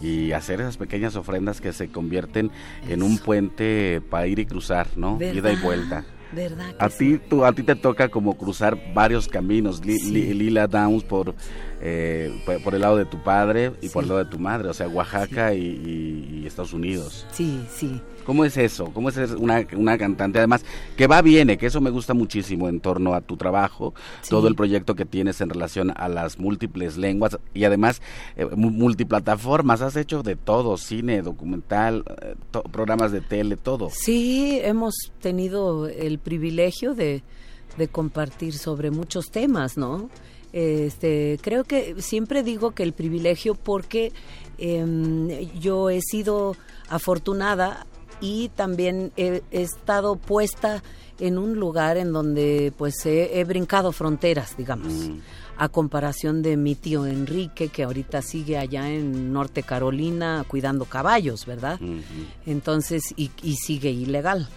y 0.01 0.33
hacer 0.33 0.61
esas 0.61 0.77
pequeñas 0.77 1.16
ofrendas 1.16 1.61
que 1.61 1.73
se 1.73 1.88
convierten 1.88 2.51
en 2.88 3.03
un 3.03 3.19
puente 3.19 4.01
para 4.11 4.27
ir 4.27 4.38
y 4.38 4.47
cruzar, 4.47 4.88
¿no? 4.97 5.16
Ida 5.21 5.31
y 5.35 5.40
¿Verdad? 5.40 5.62
vuelta. 5.62 6.05
¿Verdad? 6.33 6.77
A 6.79 6.88
sí? 6.88 7.19
ti, 7.19 7.21
tú, 7.29 7.45
a 7.45 7.53
ti 7.53 7.64
te 7.64 7.75
toca 7.75 8.09
como 8.09 8.38
cruzar 8.38 8.79
varios 8.95 9.27
caminos, 9.27 9.85
Li- 9.85 9.99
Sí. 9.99 10.12
Li- 10.12 10.35
Lila 10.35 10.69
Downs 10.69 11.03
por, 11.03 11.35
eh, 11.81 12.43
por, 12.45 12.62
por 12.62 12.75
el 12.75 12.83
lado 12.83 12.97
de 12.97 13.05
tu 13.07 13.23
padre 13.23 13.73
y 13.81 13.88
por 13.88 14.03
el 14.05 14.09
lado 14.11 14.25
de 14.25 14.31
tu 14.31 14.38
madre, 14.38 14.69
o 14.69 14.75
sea, 14.75 14.88
Oaxaca 14.88 15.55
y, 15.55 15.61
y- 15.61 16.40
y 16.43 16.47
Estados 16.47 16.73
Unidos. 16.73 17.27
Sí, 17.33 17.61
sí. 17.75 18.01
¿Cómo 18.25 18.45
es 18.45 18.57
eso? 18.59 18.85
¿Cómo 18.93 19.09
es 19.09 19.14
ser 19.16 19.35
una, 19.37 19.66
una 19.77 19.99
cantante? 19.99 20.38
Además, 20.38 20.64
que 20.97 21.07
va, 21.07 21.21
viene, 21.23 21.57
que 21.59 21.66
eso 21.66 21.81
me 21.81 21.90
gusta 21.90 22.14
muchísimo 22.14 22.69
en 22.69 22.79
torno 22.81 23.14
a 23.14 23.23
tu 23.23 23.37
trabajo, 23.37 23.95
Sí. 24.21 24.31
todo 24.31 24.47
el 24.47 24.55
proyecto 24.55 24.95
que 24.95 25.05
tienes 25.07 25.40
en 25.40 25.49
relación 25.51 25.93
a 25.97 26.09
las 26.09 26.38
múltiples 26.38 26.97
lenguas 26.97 27.38
y 27.55 27.64
además 27.64 28.01
eh, 28.37 28.47
mu- 28.55 28.71
multiplataformas. 28.71 29.81
Has 29.81 29.97
hecho 29.97 30.23
de 30.23 30.37
todo, 30.37 30.77
cine, 30.77 31.23
documental, 31.23 32.05
eh, 32.23 32.35
to- 32.51 32.62
programas 32.64 33.11
de 33.11 33.21
tele, 33.21 33.57
todo. 33.57 33.88
Sí, 33.90 34.61
hemos 34.62 34.95
tenido 35.21 35.88
el 35.88 36.19
privilegio 36.19 36.95
de, 36.95 37.23
de 37.79 37.88
compartir 37.88 38.53
sobre 38.53 38.90
muchos 38.90 39.31
temas, 39.31 39.77
¿no? 39.77 40.09
Este, 40.53 41.39
creo 41.43 41.65
que 41.65 41.95
siempre 42.03 42.43
digo 42.43 42.73
que 42.73 42.83
el 42.83 42.93
privilegio 42.93 43.55
porque 43.55 44.13
em, 44.59 45.29
yo 45.61 45.91
he 45.91 46.01
sido 46.01 46.57
afortunada 46.89 47.87
y 48.21 48.49
también 48.51 49.13
he, 49.17 49.43
he 49.51 49.63
estado 49.63 50.17
puesta 50.17 50.83
en 51.19 51.39
un 51.39 51.55
lugar 51.59 51.97
en 51.99 52.13
donde 52.13 52.73
pues 52.77 53.05
he, 53.07 53.39
he 53.39 53.45
brincado 53.45 53.93
fronteras, 53.93 54.57
digamos, 54.57 54.93
Mm. 54.93 55.19
a 55.59 55.69
comparación 55.69 56.41
de 56.43 56.57
mi 56.57 56.75
tío 56.75 57.07
Enrique 57.07 57.69
que 57.69 57.83
ahorita 57.85 58.23
sigue 58.23 58.57
allá 58.59 58.89
en 58.91 59.33
Norte 59.33 59.63
Carolina 59.63 60.45
cuidando 60.49 60.87
caballos, 60.87 61.45
¿verdad? 61.47 61.79
Entonces, 62.47 63.03
y, 63.17 63.31
y 63.43 63.57
sigue 63.57 63.91
ilegal. 63.91 64.49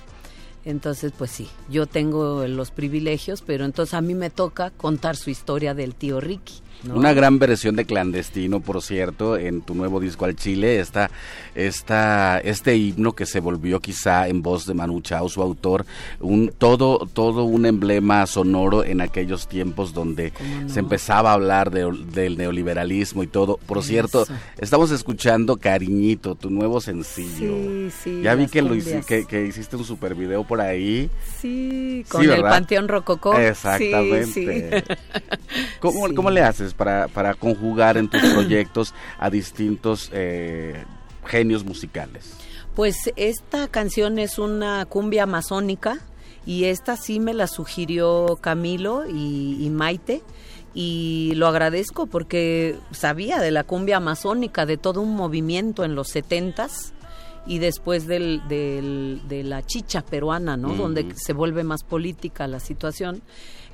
Entonces, 0.66 1.12
pues 1.18 1.32
sí, 1.32 1.50
yo 1.70 1.88
tengo 1.88 2.48
los 2.48 2.72
privilegios, 2.72 3.42
pero 3.42 3.66
entonces 3.66 3.94
a 3.94 4.02
mí 4.02 4.14
me 4.14 4.30
toca 4.30 4.72
contar 4.72 5.16
su 5.18 5.30
historia 5.30 5.74
del 5.74 5.94
tío 5.94 6.22
Ricky. 6.22 6.62
¿No? 6.84 6.96
Una 6.96 7.14
gran 7.14 7.40
versión 7.40 7.76
de 7.76 7.86
clandestino, 7.86 8.60
por 8.60 8.82
cierto, 8.82 9.38
en 9.38 9.62
tu 9.62 9.76
nuevo 9.76 10.00
disco 10.00 10.26
al 10.26 10.36
Chile, 10.36 10.80
esta, 10.80 11.10
esta, 11.56 12.40
este 12.40 12.76
himno 12.76 13.14
que 13.14 13.26
se 13.26 13.40
volvió 13.40 13.80
quizá 13.80 14.28
en 14.28 14.42
voz 14.42 14.66
de 14.66 14.74
Manu 14.74 15.02
Chao, 15.02 15.30
su 15.30 15.42
autor, 15.42 15.86
un, 16.20 16.52
todo, 16.58 17.00
todo 17.12 17.44
un 17.46 17.66
emblema 17.66 18.26
sonoro 18.28 18.84
en 18.84 19.02
aquellos 19.02 19.48
tiempos 19.48 19.94
donde 19.94 20.34
se 20.68 20.80
empezaba 20.80 21.32
a 21.32 21.34
hablar 21.34 21.72
de- 21.72 21.92
del 22.14 22.38
neoliberalismo 22.38 23.24
y 23.24 23.28
todo. 23.28 23.58
Por 23.66 23.84
cierto, 23.84 24.26
estamos 24.58 24.92
escuchando 24.92 25.58
Cariñito, 25.58 26.36
tu 26.36 26.50
nuevo 26.50 26.82
sencillo. 26.82 27.56
Sí, 27.56 27.90
sí. 28.04 28.22
ya 28.24 28.36
vi 28.36 28.48
que, 28.48 28.62
lo 28.62 28.70
cumbias. 28.70 29.06
que, 29.06 29.26
que 29.26 29.46
hiciste 29.46 29.76
un 29.76 29.86
super 29.86 30.16
video 30.16 30.44
por 30.44 30.62
ahí. 30.62 31.10
Sí, 31.40 31.54
Sí, 32.04 32.06
con 32.10 32.30
el. 32.30 32.42
Panteón 32.42 32.88
Rococó. 32.88 33.38
Exactamente. 33.38 34.84
¿Cómo, 35.80 36.14
cómo 36.16 36.30
le 36.32 36.42
haces 36.42 36.73
para, 36.74 37.08
para 37.08 37.34
conjugar 37.36 37.98
en 37.98 38.08
tus 38.10 38.22
proyectos 38.34 38.94
a 39.20 39.30
distintos 39.30 40.10
eh, 40.14 40.84
genios 41.26 41.64
musicales? 41.64 42.34
Pues 42.76 42.96
esta 43.16 43.68
canción 43.68 44.18
es 44.20 44.40
una 44.40 44.86
cumbia 44.86 45.24
amazónica 45.24 46.00
y 46.46 46.66
esta 46.66 46.98
sí 46.98 47.20
me 47.20 47.34
la 47.34 47.48
sugirió 47.48 48.38
Camilo 48.42 49.04
y, 49.08 49.58
y 49.64 49.70
Maite 49.70 50.24
y 50.74 51.34
lo 51.36 51.48
agradezco 51.48 52.08
porque 52.08 52.76
sabía 52.92 53.40
de 53.40 53.52
la 53.52 53.64
cumbia 53.64 53.98
amazónica, 53.98 54.66
de 54.66 54.78
todo 54.78 55.02
un 55.02 55.16
movimiento 55.16 55.84
en 55.84 55.94
los 55.94 56.08
setentas 56.10 56.94
y 57.46 57.60
después 57.60 58.08
del, 58.08 58.42
del- 58.48 59.22
de 59.28 59.44
la 59.44 59.62
chicha 59.64 60.02
peruana, 60.02 60.58
¿no? 60.58 60.74
Donde 60.74 61.14
se 61.16 61.34
vuelve 61.34 61.64
más 61.64 61.84
política 61.84 62.48
la 62.48 62.60
situación. 62.60 63.22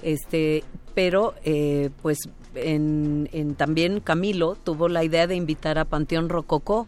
Este, 0.01 0.63
pero 0.93 1.35
eh, 1.45 1.89
pues 2.01 2.17
en, 2.55 3.29
en 3.31 3.55
también 3.55 3.99
Camilo 3.99 4.55
tuvo 4.55 4.89
la 4.89 5.03
idea 5.03 5.27
de 5.27 5.35
invitar 5.35 5.77
a 5.77 5.85
Panteón 5.85 6.29
Rococó 6.29 6.88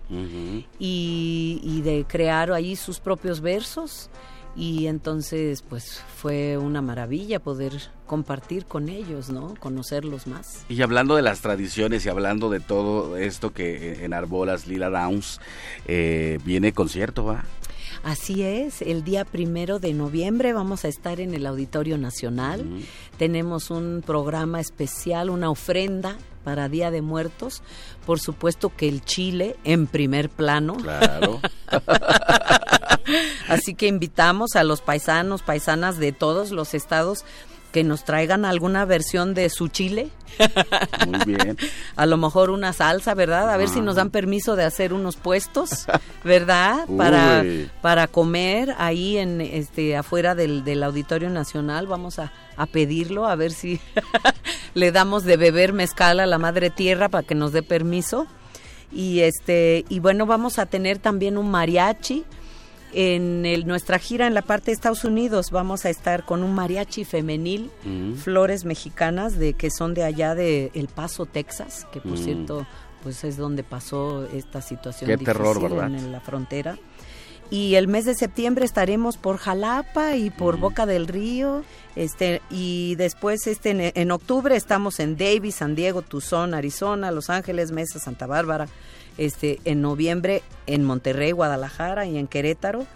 y, 0.79 1.59
y 1.63 1.81
de 1.81 2.05
crear 2.07 2.51
ahí 2.51 2.75
sus 2.75 2.99
propios 2.99 3.41
versos 3.41 4.09
y 4.55 4.87
entonces 4.87 5.61
pues 5.61 6.03
fue 6.17 6.57
una 6.57 6.81
maravilla 6.81 7.39
poder 7.39 7.73
compartir 8.05 8.65
con 8.65 8.89
ellos, 8.89 9.29
¿no? 9.29 9.53
Conocerlos 9.59 10.27
más. 10.27 10.65
Y 10.67 10.81
hablando 10.81 11.15
de 11.15 11.21
las 11.21 11.39
tradiciones 11.39 12.05
y 12.05 12.09
hablando 12.09 12.49
de 12.49 12.59
todo 12.59 13.15
esto 13.15 13.53
que 13.53 14.03
en 14.03 14.13
Arbolas 14.13 14.67
Lila 14.67 14.89
Downs 14.89 15.39
eh, 15.85 16.37
viene 16.43 16.73
concierto, 16.73 17.23
¿va? 17.23 17.45
Así 18.03 18.43
es, 18.43 18.81
el 18.81 19.03
día 19.03 19.25
primero 19.25 19.79
de 19.79 19.93
noviembre 19.93 20.53
vamos 20.53 20.85
a 20.85 20.87
estar 20.87 21.19
en 21.19 21.33
el 21.33 21.45
Auditorio 21.45 21.97
Nacional. 21.97 22.65
Tenemos 23.17 23.69
un 23.69 24.03
programa 24.05 24.59
especial, 24.59 25.29
una 25.29 25.49
ofrenda 25.49 26.17
para 26.43 26.69
Día 26.69 26.91
de 26.91 27.01
Muertos. 27.01 27.61
Por 28.05 28.19
supuesto 28.19 28.71
que 28.75 28.87
el 28.87 29.03
Chile 29.03 29.55
en 29.63 29.87
primer 29.87 30.29
plano. 30.29 30.75
Claro. 30.77 31.39
Así 33.47 33.75
que 33.75 33.87
invitamos 33.87 34.55
a 34.55 34.63
los 34.63 34.81
paisanos, 34.81 35.41
paisanas 35.41 35.97
de 35.97 36.11
todos 36.11 36.51
los 36.51 36.73
estados 36.73 37.25
que 37.71 37.83
nos 37.83 38.03
traigan 38.03 38.45
alguna 38.45 38.85
versión 38.85 39.33
de 39.33 39.49
su 39.49 39.67
chile. 39.67 40.09
Muy 41.07 41.19
bien. 41.25 41.57
A 41.95 42.05
lo 42.05 42.17
mejor 42.17 42.49
una 42.49 42.73
salsa, 42.73 43.13
¿verdad? 43.13 43.49
A 43.49 43.57
ver 43.57 43.69
si 43.69 43.81
nos 43.81 43.95
dan 43.95 44.09
permiso 44.09 44.55
de 44.55 44.63
hacer 44.63 44.93
unos 44.93 45.15
puestos, 45.15 45.87
¿verdad? 46.23 46.85
Para, 46.97 47.43
para 47.81 48.07
comer 48.07 48.75
ahí 48.77 49.17
en 49.17 49.41
este 49.41 49.95
afuera 49.95 50.35
del, 50.35 50.63
del 50.63 50.83
Auditorio 50.83 51.29
Nacional. 51.29 51.87
Vamos 51.87 52.19
a, 52.19 52.31
a 52.57 52.65
pedirlo, 52.65 53.27
a 53.27 53.35
ver 53.35 53.51
si 53.51 53.79
le 54.73 54.91
damos 54.91 55.23
de 55.23 55.37
beber 55.37 55.73
mezcal 55.73 56.19
a 56.19 56.25
la 56.25 56.37
Madre 56.37 56.69
Tierra 56.69 57.09
para 57.09 57.25
que 57.25 57.35
nos 57.35 57.51
dé 57.51 57.63
permiso. 57.63 58.27
Y 58.91 59.21
este, 59.21 59.85
y 59.87 59.99
bueno, 59.99 60.25
vamos 60.25 60.59
a 60.59 60.65
tener 60.65 60.99
también 60.99 61.37
un 61.37 61.49
mariachi. 61.49 62.25
En 62.93 63.45
el- 63.45 63.65
nuestra 63.67 63.99
gira 63.99 64.27
en 64.27 64.33
la 64.33 64.41
parte 64.41 64.65
de 64.67 64.73
Estados 64.73 65.05
Unidos 65.05 65.49
vamos 65.51 65.85
a 65.85 65.89
estar 65.89 66.25
con 66.25 66.43
un 66.43 66.53
mariachi 66.53 67.05
femenil, 67.05 67.71
Mm. 67.85 68.15
flores 68.15 68.65
mexicanas 68.65 69.37
de 69.39 69.53
que 69.53 69.69
son 69.71 69.93
de 69.93 70.03
allá 70.03 70.35
de 70.35 70.71
El 70.73 70.87
Paso, 70.87 71.25
Texas, 71.25 71.87
que 71.93 72.01
por 72.01 72.13
Mm. 72.19 72.23
cierto, 72.23 72.67
pues 73.03 73.23
es 73.23 73.37
donde 73.37 73.63
pasó 73.63 74.25
esta 74.33 74.61
situación 74.61 75.07
Qué 75.07 75.17
difícil 75.17 75.33
terror, 75.33 75.61
¿verdad? 75.61 75.87
en 75.87 76.11
la 76.11 76.19
frontera. 76.19 76.77
Y 77.49 77.75
el 77.75 77.87
mes 77.89 78.05
de 78.05 78.15
septiembre 78.15 78.63
estaremos 78.63 79.17
por 79.17 79.35
Jalapa 79.37 80.15
y 80.15 80.29
por 80.29 80.57
Boca 80.57 80.85
del 80.85 81.07
Río, 81.07 81.63
este 81.97 82.41
y 82.49 82.95
después 82.95 83.45
este 83.47 83.71
en, 83.71 83.91
en 83.93 84.11
octubre 84.11 84.55
estamos 84.55 85.01
en 85.01 85.17
Davis, 85.17 85.55
San 85.55 85.75
Diego, 85.75 86.01
Tucson, 86.01 86.53
Arizona, 86.53 87.11
Los 87.11 87.29
Ángeles, 87.29 87.71
Mesa, 87.73 87.99
Santa 87.99 88.25
Bárbara. 88.25 88.67
Este 89.21 89.59
en 89.65 89.81
noviembre 89.83 90.41
en 90.65 90.83
Monterrey, 90.83 91.31
Guadalajara 91.31 92.07
y 92.07 92.17
en 92.17 92.25
Querétaro 92.25 92.87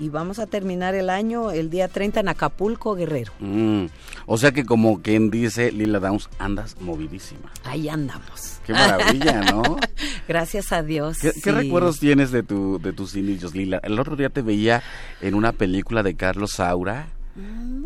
y 0.00 0.08
vamos 0.08 0.38
a 0.38 0.46
terminar 0.46 0.94
el 0.94 1.10
año 1.10 1.50
el 1.50 1.68
día 1.68 1.88
30 1.88 2.20
en 2.20 2.28
Acapulco, 2.28 2.94
Guerrero. 2.94 3.32
Mm. 3.38 3.86
O 4.24 4.38
sea 4.38 4.52
que 4.52 4.64
como 4.64 5.02
quien 5.02 5.30
dice 5.30 5.70
Lila 5.72 6.00
Downs, 6.00 6.30
andas 6.38 6.80
movidísima. 6.80 7.52
Ahí 7.64 7.90
andamos. 7.90 8.60
Qué 8.66 8.72
maravilla, 8.72 9.42
¿no? 9.42 9.62
Gracias 10.28 10.72
a 10.72 10.82
Dios. 10.82 11.18
¿Qué, 11.20 11.32
qué 11.32 11.40
sí. 11.40 11.50
recuerdos 11.50 12.00
tienes 12.00 12.30
de 12.30 12.42
tu 12.42 12.80
de 12.80 12.94
tus 12.94 13.14
inicios, 13.14 13.54
Lila? 13.54 13.78
El 13.82 14.00
otro 14.00 14.16
día 14.16 14.30
te 14.30 14.40
veía 14.40 14.82
en 15.20 15.34
una 15.34 15.52
película 15.52 16.02
de 16.02 16.14
Carlos 16.14 16.52
Saura, 16.52 17.08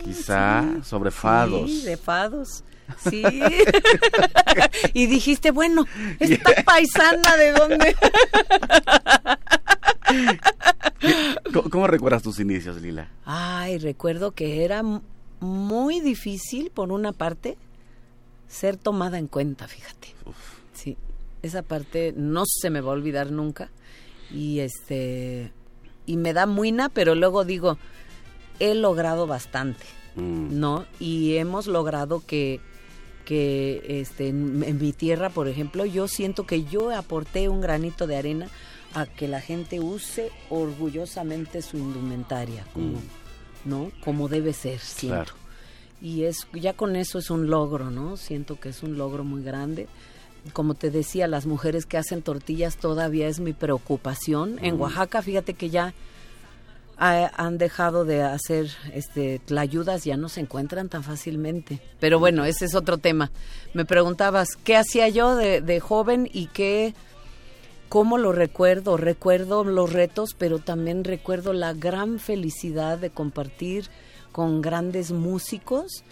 quizá 0.05 0.65
sobre 0.85 1.11
fados. 1.11 1.69
Sí, 1.69 1.83
de 1.83 1.97
fados. 1.97 2.63
Sí. 2.97 3.23
y 4.93 5.07
dijiste, 5.07 5.51
bueno, 5.51 5.87
esta 6.19 6.55
paisana 6.65 7.37
de 7.37 7.53
dónde. 7.53 7.97
¿Cómo, 11.53 11.71
cómo 11.71 11.87
recuerdas 11.87 12.23
tus 12.23 12.41
inicios, 12.41 12.81
Lila? 12.81 13.09
Ay, 13.25 13.79
recuerdo 13.79 14.33
que 14.33 14.65
era 14.65 14.83
muy 15.41 16.01
difícil, 16.01 16.71
por 16.71 16.93
una 16.93 17.13
parte, 17.13 17.57
ser 18.49 18.77
tomada 18.77 19.19
en 19.19 19.29
cuenta, 19.29 19.69
fíjate. 19.69 20.15
Sí, 20.73 20.97
esa 21.43 21.63
parte 21.63 22.13
no 22.17 22.45
se 22.47 22.71
me 22.71 22.81
va 22.81 22.91
a 22.91 22.95
olvidar 22.95 23.31
nunca. 23.31 23.71
Y 24.31 24.61
este 24.61 25.53
y 26.07 26.17
me 26.17 26.33
da 26.33 26.47
muina, 26.47 26.89
pero 26.89 27.15
luego 27.15 27.45
digo, 27.45 27.79
he 28.59 28.75
logrado 28.75 29.27
bastante. 29.27 29.85
Mm. 30.19 30.59
¿no? 30.59 30.85
Y 30.99 31.37
hemos 31.37 31.67
logrado 31.67 32.23
que, 32.27 32.61
que 33.29 34.01
este, 34.01 34.29
en, 34.29 34.63
en 34.63 34.81
mi 34.81 34.95
tierra, 34.95 35.29
por 35.29 35.49
ejemplo, 35.49 35.85
yo 35.85 36.09
siento 36.09 36.47
que 36.47 36.65
yo 36.65 36.97
aporté 36.97 37.51
un 37.51 37.61
granito 37.61 38.07
de 38.07 38.17
arena 38.17 38.49
a 38.95 39.05
que 39.05 39.29
la 39.29 39.43
gente 39.43 39.81
use 39.81 40.31
orgullosamente 40.49 41.61
su 41.61 41.77
indumentaria, 41.77 42.65
como, 42.73 43.03
¿no? 43.67 43.93
Como 44.03 44.29
debe 44.29 44.55
ser 44.55 44.79
siempre. 44.79 45.25
Claro. 45.25 45.35
Y 46.01 46.23
es, 46.25 46.47
ya 46.55 46.73
con 46.73 46.97
eso 46.97 47.19
es 47.19 47.29
un 47.29 47.49
logro, 47.51 47.91
¿no? 47.91 48.17
Siento 48.17 48.59
que 48.59 48.71
es 48.71 48.83
un 48.83 48.97
logro 48.97 49.25
muy 49.25 49.43
grande. 49.43 49.89
Como 50.55 50.73
te 50.73 50.91
decía, 50.91 51.29
las 51.29 51.45
mujeres 51.45 51.85
que 51.85 51.99
hacen 51.99 52.23
tortillas 52.23 52.79
todavía 52.79 53.29
es 53.29 53.41
mi 53.41 53.53
preocupación. 53.53 54.59
En 54.63 54.81
Oaxaca, 54.81 55.21
fíjate 55.21 55.53
que 55.53 55.69
ya 55.69 55.93
ha- 56.99 57.31
han 57.37 57.59
dejado 57.59 58.05
de 58.05 58.23
hacer 58.23 58.71
este 58.93 59.39
tlayudas, 59.45 60.05
ya 60.05 60.17
no 60.17 60.29
se 60.29 60.41
encuentran 60.41 60.89
tan 60.89 61.03
fácilmente. 61.05 61.81
Pero 62.01 62.19
bueno, 62.19 62.45
ese 62.45 62.65
es 62.65 62.75
otro 62.75 62.99
tema. 62.99 63.31
Me 63.75 63.85
preguntabas, 63.85 64.49
¿qué 64.65 64.77
hacía 64.77 65.09
yo 65.09 65.37
de, 65.37 65.81
joven 65.81 66.29
y 66.33 66.47
qué, 66.47 66.95
cómo 67.89 68.19
lo 68.19 68.33
recuerdo? 68.33 68.97
Recuerdo 68.97 69.65
los 69.65 69.93
retos, 69.93 70.31
pero 70.37 70.59
también 70.59 71.05
recuerdo 71.05 71.53
la 71.53 71.73
gran 71.73 72.19
felicidad 72.19 72.99
de 72.99 73.11
compartir 73.11 73.89
con 74.33 74.61
grandes 74.61 75.11
músicos 75.13 76.05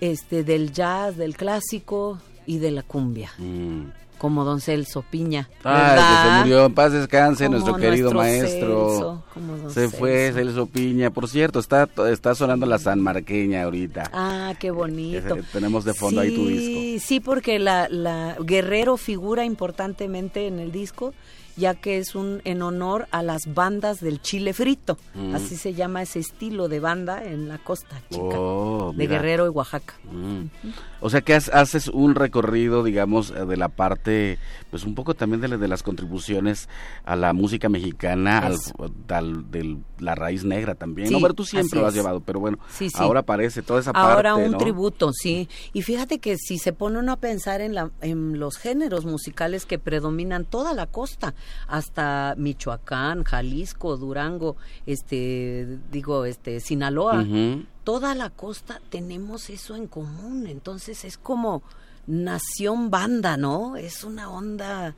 este 0.00 0.42
del 0.44 0.72
jazz, 0.72 1.16
del 1.16 1.36
clásico 1.36 2.18
y 2.46 2.58
de 2.58 2.70
la 2.72 2.82
cumbia, 2.82 3.30
Mm. 3.38 3.84
Como 4.22 4.44
Don 4.44 4.60
Celso 4.60 5.02
Piña. 5.02 5.50
Ay, 5.64 5.96
que 5.98 6.28
se 6.30 6.38
murió, 6.38 6.66
en 6.66 6.74
paz 6.74 6.92
descanse, 6.92 7.46
Como 7.46 7.58
nuestro 7.58 7.76
querido 7.76 8.12
nuestro 8.12 8.18
maestro. 8.20 8.88
Celso, 8.90 9.22
como 9.34 9.56
don 9.56 9.70
se 9.72 9.88
fue 9.88 10.30
Celso. 10.32 10.66
Piña. 10.66 11.10
Por 11.10 11.28
cierto, 11.28 11.58
está, 11.58 11.88
está 12.08 12.36
sonando 12.36 12.64
la 12.64 12.78
San 12.78 13.00
Marqueña 13.00 13.64
ahorita. 13.64 14.08
Ah, 14.14 14.54
qué 14.60 14.70
bonito. 14.70 15.34
Eh, 15.38 15.42
tenemos 15.52 15.84
de 15.84 15.92
fondo 15.92 16.20
ahí 16.20 16.36
tu 16.36 16.46
disco. 16.46 17.04
Sí, 17.04 17.18
porque 17.18 17.58
la, 17.58 17.88
la 17.88 18.36
Guerrero 18.38 18.96
figura 18.96 19.44
importantemente 19.44 20.46
en 20.46 20.60
el 20.60 20.70
disco, 20.70 21.14
ya 21.56 21.74
que 21.74 21.98
es 21.98 22.14
un 22.14 22.42
en 22.44 22.62
honor 22.62 23.08
a 23.10 23.24
las 23.24 23.52
bandas 23.52 23.98
del 24.00 24.22
chile 24.22 24.52
frito. 24.52 24.98
Mm. 25.16 25.34
Así 25.34 25.56
se 25.56 25.74
llama 25.74 26.00
ese 26.02 26.20
estilo 26.20 26.68
de 26.68 26.78
banda 26.78 27.24
en 27.24 27.48
la 27.48 27.58
costa 27.58 28.00
chica 28.08 28.38
Oh, 28.38 28.92
de. 28.96 29.04
Guerrero 29.08 29.46
y 29.46 29.48
Oaxaca. 29.48 29.94
Mm. 30.12 30.44
O 31.02 31.10
sea 31.10 31.20
que 31.20 31.34
has- 31.34 31.48
haces 31.50 31.88
un 31.88 32.14
recorrido, 32.14 32.82
digamos, 32.84 33.30
eh, 33.32 33.44
de 33.44 33.56
la 33.56 33.68
parte, 33.68 34.38
pues 34.70 34.84
un 34.84 34.94
poco 34.94 35.14
también 35.14 35.40
de, 35.40 35.48
la- 35.48 35.56
de 35.58 35.68
las 35.68 35.82
contribuciones 35.82 36.68
a 37.04 37.16
la 37.16 37.32
música 37.32 37.68
mexicana, 37.68 38.38
al, 38.38 38.56
al- 39.08 39.50
de 39.50 39.78
la 39.98 40.14
raíz 40.14 40.44
negra 40.44 40.74
también. 40.74 41.08
Sí, 41.08 41.14
no, 41.14 41.20
pero 41.20 41.34
tú 41.34 41.44
siempre 41.44 41.80
lo 41.80 41.86
has 41.86 41.92
es. 41.94 41.98
llevado, 42.00 42.20
pero 42.20 42.40
bueno, 42.40 42.58
Sí, 42.70 42.88
sí. 42.88 42.96
ahora 42.98 43.20
aparece 43.20 43.62
toda 43.62 43.80
esa 43.80 43.92
parte. 43.92 44.12
Ahora 44.12 44.34
un 44.36 44.52
¿no? 44.52 44.58
tributo, 44.58 45.12
sí. 45.12 45.48
Y 45.72 45.82
fíjate 45.82 46.18
que 46.18 46.36
si 46.38 46.58
se 46.58 46.72
pone 46.72 46.98
uno 46.98 47.12
a 47.12 47.16
pensar 47.16 47.60
en, 47.60 47.74
la, 47.74 47.90
en 48.00 48.38
los 48.38 48.56
géneros 48.56 49.04
musicales 49.04 49.66
que 49.66 49.78
predominan 49.78 50.44
toda 50.44 50.72
la 50.74 50.86
costa, 50.86 51.34
hasta 51.68 52.34
Michoacán, 52.38 53.24
Jalisco, 53.24 53.96
Durango, 53.96 54.56
este, 54.86 55.78
digo, 55.90 56.24
este, 56.24 56.60
Sinaloa, 56.60 57.22
Ujú. 57.22 57.64
Toda 57.84 58.14
la 58.14 58.30
costa 58.30 58.80
tenemos 58.90 59.50
eso 59.50 59.76
en 59.76 59.86
común. 59.86 60.46
Entonces 60.46 61.04
es 61.04 61.18
como 61.18 61.62
nación 62.06 62.90
banda, 62.90 63.36
¿no? 63.36 63.76
Es 63.76 64.04
una 64.04 64.30
onda. 64.30 64.94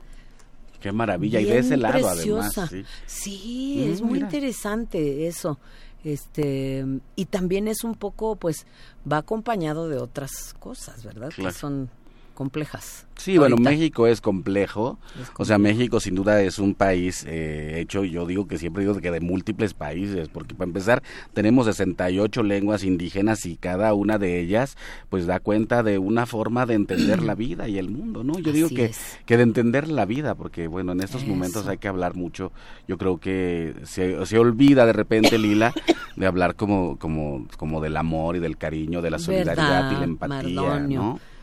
Qué 0.81 0.91
maravilla. 0.91 1.39
y 1.39 1.45
de 1.45 1.59
ese 1.59 1.77
lado, 1.77 1.93
preciosa. 2.13 2.63
además. 2.63 2.69
Sí. 2.69 2.85
Sí, 3.05 3.85
Mm, 3.87 3.91
es 3.93 4.01
muy 4.01 4.13
mira. 4.13 4.25
interesante 4.27 5.27
eso. 5.27 5.57
Este, 6.03 6.85
y 7.15 7.25
también 7.25 7.67
es 7.67 7.83
un 7.83 7.95
poco, 7.95 8.35
pues, 8.35 8.67
va 9.11 9.17
acompañado 9.17 9.89
de 9.89 9.97
otras 9.97 10.53
cosas, 10.59 11.03
¿verdad? 11.03 11.31
Claro. 11.35 11.49
Que 11.51 11.57
son 11.57 11.89
complejas. 12.35 13.07
Sí, 13.15 13.37
bueno. 13.37 13.55
México 13.57 14.07
es 14.07 14.21
complejo. 14.21 14.99
Es 15.19 15.31
O 15.37 15.45
sea, 15.45 15.57
México 15.57 15.99
sin 15.99 16.15
duda 16.15 16.41
es 16.41 16.59
un 16.59 16.75
país 16.75 17.25
eh, 17.27 17.79
hecho, 17.79 18.03
yo 18.03 18.27
digo 18.27 18.47
que 18.47 18.57
siempre 18.57 18.83
digo 18.83 18.99
que 18.99 19.09
de 19.09 19.21
múltiples 19.21 19.73
países, 19.73 20.27
porque 20.29 20.53
para 20.53 20.67
empezar 20.67 21.01
tenemos 21.33 21.65
68 21.65 22.43
lenguas 22.43 22.83
indígenas 22.83 23.45
y 23.45 23.55
cada 23.55 23.93
una 23.93 24.17
de 24.17 24.39
ellas 24.39 24.77
pues 25.09 25.25
da 25.25 25.39
cuenta 25.39 25.81
de 25.81 25.97
una 25.97 26.25
forma 26.25 26.65
de 26.65 26.75
entender 26.75 27.23
la 27.23 27.35
vida 27.35 27.67
y 27.67 27.77
el 27.77 27.89
mundo, 27.89 28.23
¿no? 28.23 28.37
Yo 28.37 28.51
digo 28.51 28.69
que, 28.69 28.85
es. 28.85 29.17
que 29.25 29.37
de 29.37 29.43
entender 29.43 29.87
la 29.87 30.05
vida, 30.05 30.35
porque 30.35 30.67
bueno, 30.67 30.91
en 30.91 31.01
estos 31.01 31.25
momentos 31.25 31.67
hay 31.67 31.77
que 31.77 31.87
hablar 31.87 32.15
mucho. 32.15 32.51
Yo 32.87 32.97
creo 32.97 33.17
que 33.17 33.73
se, 33.83 34.25
se 34.25 34.37
olvida 34.37 34.85
de 34.85 34.93
repente, 34.93 35.37
Lila, 35.37 35.73
de 36.15 36.27
hablar 36.27 36.55
como, 36.55 36.97
como, 36.97 37.47
como 37.57 37.81
del 37.81 37.97
amor 37.97 38.35
y 38.35 38.39
del 38.39 38.57
cariño, 38.57 39.01
de 39.01 39.11
la 39.11 39.19
solidaridad 39.19 39.91
y 39.91 39.93
la 39.93 39.99
¿Verdad, 39.99 40.03
empatía, 40.03 40.61
Mardonio? 40.61 40.99
¿no? 40.99 41.34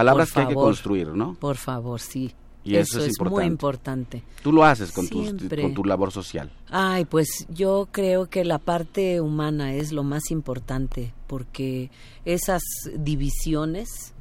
Palabras 0.00 0.32
que 0.32 0.40
hay 0.40 0.48
que 0.48 0.54
construir, 0.54 1.08
¿no? 1.08 1.34
Por 1.34 1.56
favor, 1.56 2.00
sí. 2.00 2.34
Y 2.62 2.76
eso 2.76 2.98
es 2.98 3.12
es 3.12 3.20
muy 3.20 3.44
importante. 3.46 4.18
importante. 4.18 4.22
Tú 4.42 4.52
lo 4.52 4.64
haces 4.64 4.92
con 4.92 5.08
tu, 5.08 5.22
Siempre. 5.22 5.62
con 5.62 5.72
tu 5.72 5.84
labor 5.84 6.12
social. 6.12 6.52
Ay, 6.68 7.06
pues 7.06 7.46
yo 7.48 7.88
creo 7.90 8.28
que 8.28 8.44
la 8.44 8.58
parte 8.58 9.20
humana 9.20 9.72
es 9.74 9.92
lo 9.92 10.02
más 10.02 10.30
importante, 10.30 11.14
porque 11.26 11.90
esas 12.26 12.62
divisiones 12.98 14.12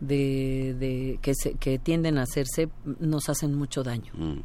de, 0.00 0.74
de 0.78 1.18
que, 1.22 1.34
se, 1.34 1.54
que 1.54 1.78
tienden 1.78 2.18
a 2.18 2.22
hacerse 2.22 2.68
nos 2.98 3.28
hacen 3.28 3.54
mucho 3.54 3.82
daño. 3.82 4.12
Mm. 4.14 4.40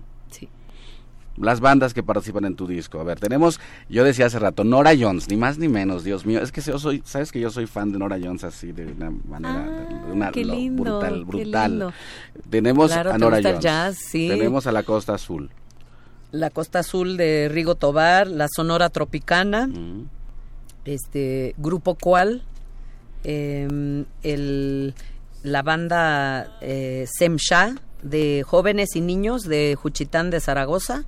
Las 1.38 1.60
bandas 1.62 1.96
que 1.96 2.04
participan 2.04 2.46
en 2.46 2.56
tu 2.56 2.68
disco. 2.68 3.00
A 3.00 3.04
ver, 3.04 3.20
tenemos, 3.20 3.60
yo 3.90 4.04
decía 4.04 4.28
hace 4.28 4.38
rato, 4.38 4.64
Nora 4.64 4.92
Jones, 4.98 5.28
ni 5.30 5.36
más 5.36 5.58
ni 5.58 5.68
menos, 5.68 6.04
Dios 6.04 6.26
mío. 6.28 6.40
Es 6.42 6.52
que 6.52 6.62
yo 6.62 6.78
soy, 6.78 7.02
sabes 7.06 7.32
que 7.32 7.40
yo 7.40 7.50
soy 7.50 7.66
fan 7.66 7.92
de 7.92 7.98
Nora 7.98 8.20
Jones 8.24 8.44
así, 8.44 8.72
de 8.72 8.86
una 8.86 9.10
manera, 9.28 9.66
Ah, 9.68 10.06
de 10.06 10.12
una, 10.12 10.32
qué 10.32 10.46
lo- 10.46 10.54
lindo, 10.54 10.84
brutal, 10.84 11.14
qué 11.20 11.24
brutal. 11.26 11.72
lindo. 11.72 11.94
Tenemos 12.52 12.92
Claro, 12.92 13.14
a 13.14 13.18
Nora 13.18 13.40
Jones. 13.42 13.60
jazz, 13.62 13.98
sí. 13.98 14.28
Tenemos 14.28 14.68
a 14.68 14.72
la 14.72 14.84
Costa 14.84 15.16
Azul. 15.16 15.50
La 16.32 16.52
Costa 16.52 16.80
Azul 16.80 17.18
de 17.18 17.50
Rigo 17.52 17.74
Tobar, 17.76 18.28
la 18.28 18.48
Sonora 18.48 18.90
Tropicana, 18.90 19.66
Mm. 19.68 20.06
este 20.86 21.56
Grupo 21.58 21.96
Cual, 21.96 22.44
eh, 23.24 24.06
el, 24.24 24.94
la 25.44 25.62
banda 25.64 26.58
eh, 26.62 27.06
Semsha 27.12 27.76
de 28.04 28.44
jóvenes 28.44 28.96
y 28.96 29.02
niños 29.02 29.44
de 29.44 29.76
Juchitán 29.76 30.30
de 30.30 30.40
Zaragoza, 30.40 31.06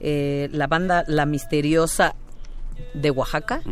eh, 0.00 0.48
la 0.52 0.66
banda 0.66 1.04
La 1.06 1.26
Misteriosa 1.26 2.14
de 2.94 3.10
Oaxaca 3.10 3.62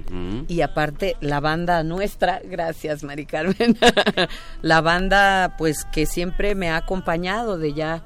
y 0.48 0.62
aparte 0.62 1.16
la 1.20 1.40
banda 1.40 1.82
nuestra, 1.82 2.40
gracias 2.44 3.02
Mari 3.02 3.26
Carmen, 3.26 3.76
la 4.62 4.80
banda 4.80 5.54
pues 5.58 5.84
que 5.84 6.06
siempre 6.06 6.54
me 6.54 6.70
ha 6.70 6.76
acompañado 6.76 7.58
de 7.58 7.74
ya 7.74 8.04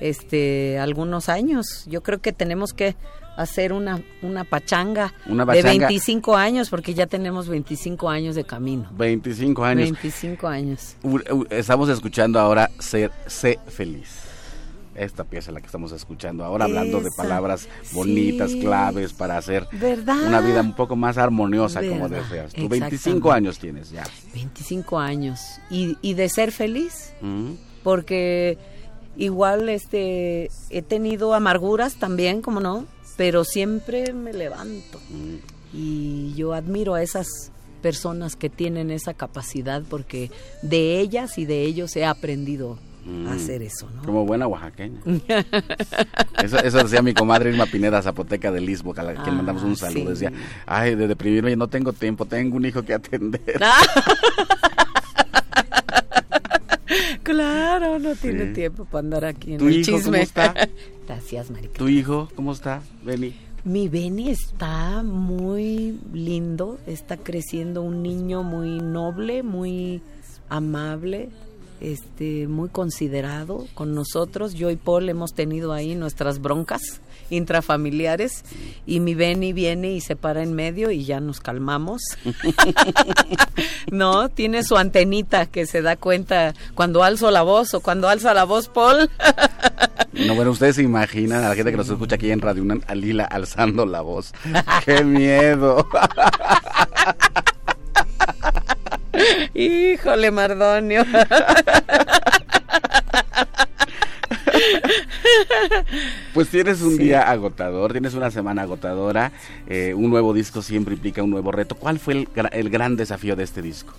este 0.00 0.78
algunos 0.78 1.28
años. 1.28 1.84
Yo 1.86 2.02
creo 2.02 2.20
que 2.20 2.32
tenemos 2.32 2.72
que 2.72 2.96
hacer 3.38 3.72
una 3.72 4.02
una 4.22 4.44
pachanga, 4.44 5.14
Una 5.26 5.44
de 5.46 5.62
pachanga. 5.62 5.86
25 5.88 6.36
años 6.36 6.68
porque 6.70 6.92
ya 6.94 7.06
tenemos 7.06 7.48
25 7.48 8.08
años 8.10 8.34
de 8.34 8.44
camino. 8.44 8.88
25 8.92 9.64
años. 9.64 9.82
25 9.92 10.46
años. 10.48 10.96
Estamos 11.50 11.88
escuchando 11.88 12.38
ahora 12.40 12.70
Ser, 12.78 13.10
Sé 13.26 13.58
Feliz. 13.68 14.24
Esta 14.94 15.22
pieza 15.22 15.52
es 15.52 15.54
la 15.54 15.60
que 15.60 15.66
estamos 15.66 15.92
escuchando 15.92 16.44
ahora, 16.44 16.64
hablando 16.64 17.00
de 17.00 17.10
palabras 17.12 17.68
bonitas, 17.92 18.50
sí. 18.50 18.58
claves 18.60 19.12
para 19.12 19.38
hacer 19.38 19.68
¿Verdad? 19.70 20.26
una 20.26 20.40
vida 20.40 20.60
un 20.60 20.74
poco 20.74 20.96
más 20.96 21.16
armoniosa, 21.18 21.80
como 21.86 22.08
¿Verdad? 22.08 22.24
deseas. 22.24 22.52
Tú 22.52 22.68
25 22.68 22.94
Exactamente. 22.94 23.30
años 23.30 23.58
tienes 23.60 23.90
ya. 23.92 24.02
25 24.34 24.98
años 24.98 25.40
y, 25.70 25.96
y 26.02 26.14
de 26.14 26.28
ser 26.28 26.50
feliz 26.50 27.12
Mm. 27.20 27.52
porque 27.84 28.58
igual 29.16 29.68
este 29.68 30.50
he 30.70 30.82
tenido 30.82 31.32
amarguras 31.32 31.94
también, 31.96 32.42
como 32.42 32.58
no, 32.58 32.84
pero 33.18 33.44
siempre 33.44 34.14
me 34.14 34.32
levanto. 34.32 34.98
Y 35.74 36.32
yo 36.34 36.54
admiro 36.54 36.94
a 36.94 37.02
esas 37.02 37.26
personas 37.82 38.34
que 38.36 38.48
tienen 38.48 38.90
esa 38.90 39.12
capacidad 39.12 39.82
porque 39.88 40.30
de 40.62 40.98
ellas 41.00 41.36
y 41.36 41.44
de 41.44 41.62
ellos 41.64 41.94
he 41.96 42.06
aprendido 42.06 42.78
a 43.28 43.32
hacer 43.34 43.62
eso, 43.62 43.88
¿no? 43.94 44.02
Como 44.02 44.24
buena 44.26 44.46
oaxaqueña. 44.46 45.00
Eso, 46.42 46.58
eso 46.58 46.78
decía 46.78 47.00
mi 47.02 47.14
comadre 47.14 47.50
Irma 47.50 47.66
Pineda, 47.66 48.00
zapoteca 48.02 48.52
del 48.52 48.68
Istmo, 48.68 48.92
que 48.94 49.00
a 49.00 49.04
la 49.04 49.14
que 49.14 49.30
le 49.30 49.36
mandamos 49.36 49.62
un 49.64 49.72
Ah, 49.72 49.76
saludo. 49.76 50.14
sí. 50.14 50.24
Decía, 50.26 50.32
ay, 50.66 50.94
de 50.94 51.08
deprimirme, 51.08 51.56
no 51.56 51.68
tengo 51.68 51.92
tiempo, 51.92 52.26
tengo 52.26 52.56
un 52.56 52.64
hijo 52.66 52.82
que 52.82 52.94
atender. 52.94 53.42
claro, 57.32 57.98
no 57.98 58.14
tiene 58.14 58.46
Sí. 58.48 58.52
tiempo 58.54 58.84
para 58.84 59.00
andar 59.00 59.24
aquí 59.24 59.52
en 59.52 59.58
¿Tu 59.58 59.68
el 59.68 59.76
hijo 59.80 59.92
cómo 59.92 59.98
chisme. 60.02 60.22
está? 60.22 60.54
Gracias, 61.06 61.50
Marica. 61.50 61.78
¿Tu 61.78 61.88
hijo 61.88 62.28
cómo 62.34 62.52
está, 62.52 62.82
Beni? 63.04 63.34
Mi 63.64 63.88
Beni 63.88 64.30
está 64.30 65.02
muy 65.02 65.98
lindo, 66.12 66.78
está 66.86 67.16
creciendo 67.16 67.82
un 67.82 68.02
niño 68.02 68.42
muy 68.42 68.78
noble, 68.80 69.42
muy 69.42 70.00
amable, 70.48 71.28
este, 71.80 72.48
muy 72.48 72.68
considerado 72.68 73.66
con 73.74 73.94
nosotros. 73.94 74.54
Yo 74.54 74.70
y 74.70 74.76
Paul 74.76 75.08
hemos 75.08 75.34
tenido 75.34 75.72
ahí 75.72 75.94
nuestras 75.94 76.40
broncas 76.40 77.00
intrafamiliares 77.30 78.44
y 78.86 79.00
mi 79.00 79.14
Beni 79.14 79.52
viene 79.52 79.92
y 79.92 80.00
se 80.00 80.16
para 80.16 80.42
en 80.42 80.54
medio 80.54 80.90
y 80.90 81.04
ya 81.04 81.20
nos 81.20 81.40
calmamos. 81.40 82.02
no, 83.90 84.28
tiene 84.28 84.62
su 84.62 84.76
antenita 84.76 85.46
que 85.46 85.66
se 85.66 85.82
da 85.82 85.96
cuenta 85.96 86.54
cuando 86.74 87.02
alzo 87.02 87.30
la 87.30 87.42
voz 87.42 87.74
o 87.74 87.80
cuando 87.80 88.08
alza 88.08 88.34
la 88.34 88.44
voz 88.44 88.68
Paul. 88.68 89.10
No, 90.12 90.34
bueno, 90.34 90.50
ustedes 90.50 90.76
se 90.76 90.82
imaginan 90.82 91.44
a 91.44 91.50
la 91.50 91.54
gente 91.54 91.70
que 91.70 91.76
nos 91.76 91.88
escucha 91.88 92.16
aquí 92.16 92.30
en 92.30 92.40
Radio 92.40 92.62
Unam, 92.62 92.80
a 92.88 92.94
Lila 92.94 93.24
alzando 93.24 93.86
la 93.86 94.00
voz. 94.00 94.32
¡Qué 94.84 95.04
miedo! 95.04 95.86
Híjole, 99.54 100.30
Mardonio. 100.30 101.04
Pues 106.34 106.48
tienes 106.48 106.80
un 106.82 106.96
día 106.96 107.30
agotador, 107.30 107.92
tienes 107.92 108.14
una 108.14 108.30
semana 108.30 108.62
agotadora, 108.62 109.32
eh, 109.68 109.94
un 109.94 110.10
nuevo 110.10 110.32
disco 110.34 110.62
siempre 110.62 110.94
implica 110.94 111.22
un 111.22 111.30
nuevo 111.30 111.52
reto. 111.52 111.74
¿Cuál 111.74 111.98
fue 111.98 112.14
el, 112.14 112.28
gra- 112.32 112.50
el 112.52 112.70
gran 112.70 112.96
desafío 112.96 113.36
de 113.36 113.44
este 113.44 113.62
disco? 113.62 113.92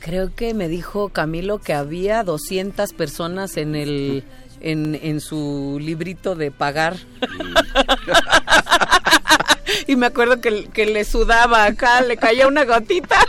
Creo 0.00 0.34
que 0.34 0.54
me 0.54 0.68
dijo 0.68 1.08
Camilo 1.08 1.58
que 1.58 1.74
había 1.74 2.22
200 2.22 2.92
personas 2.92 3.56
en 3.56 3.74
el 3.74 4.24
en, 4.60 4.98
en 5.02 5.20
su 5.20 5.78
librito 5.80 6.34
de 6.34 6.50
pagar. 6.50 6.96
y 9.86 9.96
me 9.96 10.06
acuerdo 10.06 10.40
que, 10.40 10.68
que 10.72 10.86
le 10.86 11.04
sudaba 11.04 11.64
acá, 11.64 12.00
le 12.00 12.16
caía 12.16 12.48
una 12.48 12.64
gotita. 12.64 13.16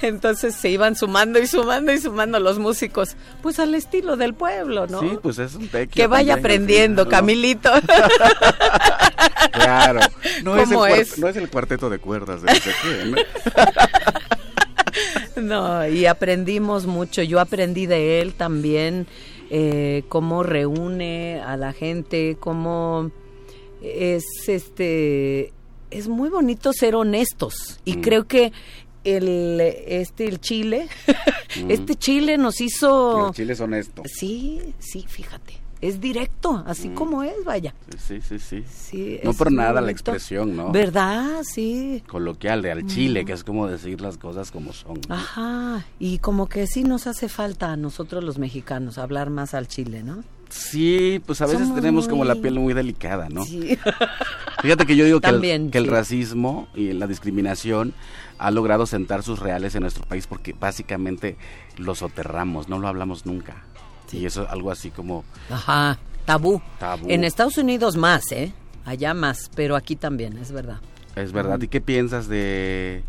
Entonces 0.06 0.54
se 0.54 0.68
iban 0.70 0.96
sumando 0.96 1.38
y 1.38 1.46
sumando 1.46 1.92
y 1.92 1.98
sumando 1.98 2.38
los 2.40 2.58
músicos, 2.58 3.16
pues 3.42 3.58
al 3.58 3.74
estilo 3.74 4.16
del 4.16 4.34
pueblo, 4.34 4.86
¿no? 4.86 5.00
Sí, 5.00 5.18
pues 5.22 5.38
es 5.38 5.54
un 5.54 5.68
tequio 5.68 5.94
que 6.02 6.06
vaya 6.06 6.34
también, 6.34 6.38
aprendiendo. 6.38 7.08
Camilito. 7.08 7.70
Claro. 9.52 10.00
No 10.44 10.56
es, 10.56 10.62
el 10.68 10.74
¿Cómo 10.74 10.86
cuart- 10.86 10.98
es? 10.98 11.18
no 11.18 11.28
es 11.28 11.36
el 11.36 11.50
cuarteto 11.50 11.90
de 11.90 11.98
cuerdas 11.98 12.40
de 12.42 12.52
¿no? 13.06 13.16
No, 15.42 15.88
y 15.88 16.06
aprendimos 16.06 16.86
mucho. 16.86 17.22
Yo 17.22 17.40
aprendí 17.40 17.86
de 17.86 18.20
él 18.20 18.34
también 18.34 19.06
eh, 19.50 20.04
cómo 20.08 20.42
reúne 20.42 21.40
a 21.44 21.56
la 21.56 21.72
gente, 21.72 22.36
cómo 22.40 23.10
es 23.82 24.24
este 24.48 25.52
es 25.90 26.06
muy 26.08 26.28
bonito 26.28 26.72
ser 26.72 26.94
honestos 26.94 27.80
y 27.84 27.96
Mm. 27.96 28.00
creo 28.00 28.26
que 28.28 28.52
el 29.04 29.60
este 29.60 30.26
el 30.28 30.40
Chile 30.40 30.88
Mm. 31.60 31.70
este 31.72 31.94
Chile 31.96 32.38
nos 32.38 32.60
hizo 32.60 33.28
El 33.28 33.34
chile 33.34 33.52
es 33.54 33.60
honesto. 33.60 34.02
sí 34.06 34.60
sí 34.78 35.04
fíjate 35.08 35.54
es 35.80 36.00
directo 36.00 36.62
así 36.66 36.90
Mm. 36.90 36.94
como 36.94 37.22
es 37.22 37.42
vaya 37.44 37.74
Sí, 37.98 38.20
sí, 38.20 38.38
sí. 38.38 38.62
sí 38.70 39.18
No 39.24 39.32
por 39.32 39.50
nada 39.50 39.80
la 39.80 39.90
expresión, 39.90 40.54
¿no? 40.56 40.70
verdad 40.70 41.42
sí 41.42 42.02
Coloquial 42.06 42.60
de 42.62 42.70
al 42.70 42.86
chile, 42.86 43.24
que 43.24 43.32
es 43.32 43.42
como 43.42 43.66
decir 43.66 44.00
las 44.00 44.16
cosas 44.18 44.50
como 44.50 44.72
son. 44.72 45.00
¿no? 45.08 45.14
Ajá, 45.14 45.84
y 45.98 46.18
como 46.18 46.48
que 46.48 46.66
sí 46.66 46.84
nos 46.84 47.06
hace 47.06 47.28
falta 47.28 47.72
a 47.72 47.76
nosotros 47.76 48.22
los 48.22 48.38
mexicanos 48.38 48.98
hablar 48.98 49.30
más 49.30 49.54
al 49.54 49.66
chile, 49.68 50.02
¿no? 50.02 50.22
Sí, 50.50 51.22
pues 51.26 51.40
a 51.42 51.46
veces 51.46 51.60
Somos 51.62 51.76
tenemos 51.80 52.08
como 52.08 52.24
la 52.24 52.34
piel 52.34 52.58
muy 52.58 52.74
delicada, 52.74 53.28
¿no? 53.28 53.44
Sí. 53.44 53.78
Fíjate 54.62 54.84
que 54.84 54.96
yo 54.96 55.04
digo 55.04 55.20
que, 55.20 55.28
el, 55.28 55.34
También, 55.34 55.70
que 55.70 55.78
el 55.78 55.86
racismo 55.86 56.66
y 56.74 56.92
la 56.92 57.06
discriminación 57.06 57.94
ha 58.40 58.50
logrado 58.50 58.86
sentar 58.86 59.22
sus 59.22 59.38
reales 59.38 59.74
en 59.74 59.82
nuestro 59.82 60.04
país 60.06 60.26
porque 60.26 60.54
básicamente 60.58 61.36
lo 61.76 61.94
soterramos, 61.94 62.68
no 62.68 62.78
lo 62.78 62.88
hablamos 62.88 63.26
nunca. 63.26 63.62
Y 64.12 64.24
eso 64.24 64.42
es 64.44 64.48
algo 64.48 64.70
así 64.70 64.90
como 64.90 65.24
Ajá, 65.50 65.98
tabú. 66.24 66.60
Tabú. 66.78 67.06
En 67.08 67.22
Estados 67.22 67.58
Unidos 67.58 67.96
más, 67.96 68.32
¿eh? 68.32 68.52
Allá 68.86 69.12
más, 69.14 69.50
pero 69.54 69.76
aquí 69.76 69.94
también, 69.94 70.38
es 70.38 70.52
verdad. 70.52 70.80
es 71.16 71.32
verdad. 71.32 71.60
¿Y 71.60 71.68
qué 71.68 71.80
piensas 71.82 72.28
de 72.28 73.04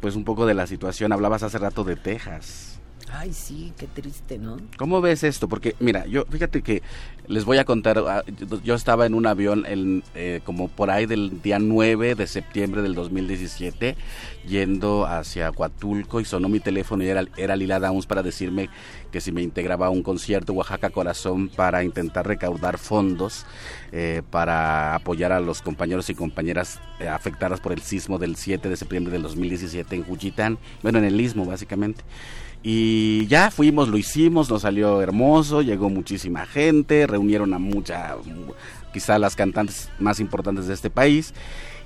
pues 0.00 0.16
un 0.16 0.24
poco 0.24 0.44
de 0.44 0.52
la 0.52 0.66
situación? 0.66 1.12
Hablabas 1.12 1.42
hace 1.42 1.58
rato 1.58 1.82
de 1.82 1.96
Texas. 1.96 2.73
Ay, 3.16 3.32
sí, 3.32 3.72
qué 3.78 3.86
triste, 3.86 4.38
¿no? 4.38 4.56
¿Cómo 4.76 5.00
ves 5.00 5.22
esto? 5.22 5.48
Porque, 5.48 5.76
mira, 5.78 6.04
yo 6.06 6.24
fíjate 6.28 6.62
que 6.62 6.82
les 7.28 7.44
voy 7.44 7.58
a 7.58 7.64
contar, 7.64 7.98
ah, 8.08 8.24
yo- 8.64 8.74
estaba 8.74 9.06
en 9.06 9.14
un 9.14 9.26
avión 9.26 9.64
eh, 10.14 10.40
como 10.44 10.68
por 10.68 10.90
ahí 10.90 11.06
del 11.06 11.40
día 11.40 11.58
9 11.60 12.16
de 12.16 12.26
septiembre 12.26 12.82
del 12.82 12.94
2017, 12.94 13.94
yendo 14.48 15.06
hacia 15.06 15.52
Coatulco 15.52 16.20
y 16.20 16.24
sonó 16.24 16.48
mi 16.48 16.58
teléfono 16.58 17.04
y 17.04 17.08
era, 17.08 17.24
era 17.36 17.54
Lila 17.56 17.78
Downs 17.78 18.06
para 18.06 18.22
decirme 18.22 18.68
que 19.12 19.20
si 19.20 19.30
me 19.30 19.42
integraba 19.42 19.86
a 19.86 19.90
un 19.90 20.02
concierto 20.02 20.52
Oaxaca 20.52 20.90
Corazón 20.90 21.48
para 21.48 21.84
intentar 21.84 22.26
recaudar 22.26 22.78
fondos 22.78 23.46
eh, 23.92 24.22
para 24.30 24.96
apoyar 24.96 25.30
a 25.30 25.38
los 25.40 25.62
compañeros 25.62 26.10
y 26.10 26.14
compañeras 26.16 26.80
eh, 26.98 27.06
afectadas 27.08 27.60
por 27.60 27.72
el 27.72 27.80
sismo 27.80 28.18
del 28.18 28.34
7 28.34 28.68
de 28.68 28.76
septiembre 28.76 29.12
del 29.12 29.22
2017 29.22 29.94
en 29.94 30.02
Juchitán, 30.04 30.58
bueno, 30.82 30.98
en 30.98 31.04
el 31.04 31.20
istmo 31.20 31.44
básicamente 31.46 32.02
Y 32.66 33.26
ya 33.26 33.50
fuimos, 33.50 33.88
lo 33.88 33.98
hicimos, 33.98 34.48
nos 34.48 34.62
salió 34.62 35.02
hermoso, 35.02 35.60
llegó 35.60 35.90
muchísima 35.90 36.46
gente, 36.46 37.06
reunieron 37.06 37.52
a 37.52 37.58
mucha, 37.58 38.16
quizá 38.90 39.18
las 39.18 39.36
cantantes 39.36 39.90
más 39.98 40.18
importantes 40.18 40.66
de 40.66 40.72
este 40.72 40.88
país. 40.88 41.34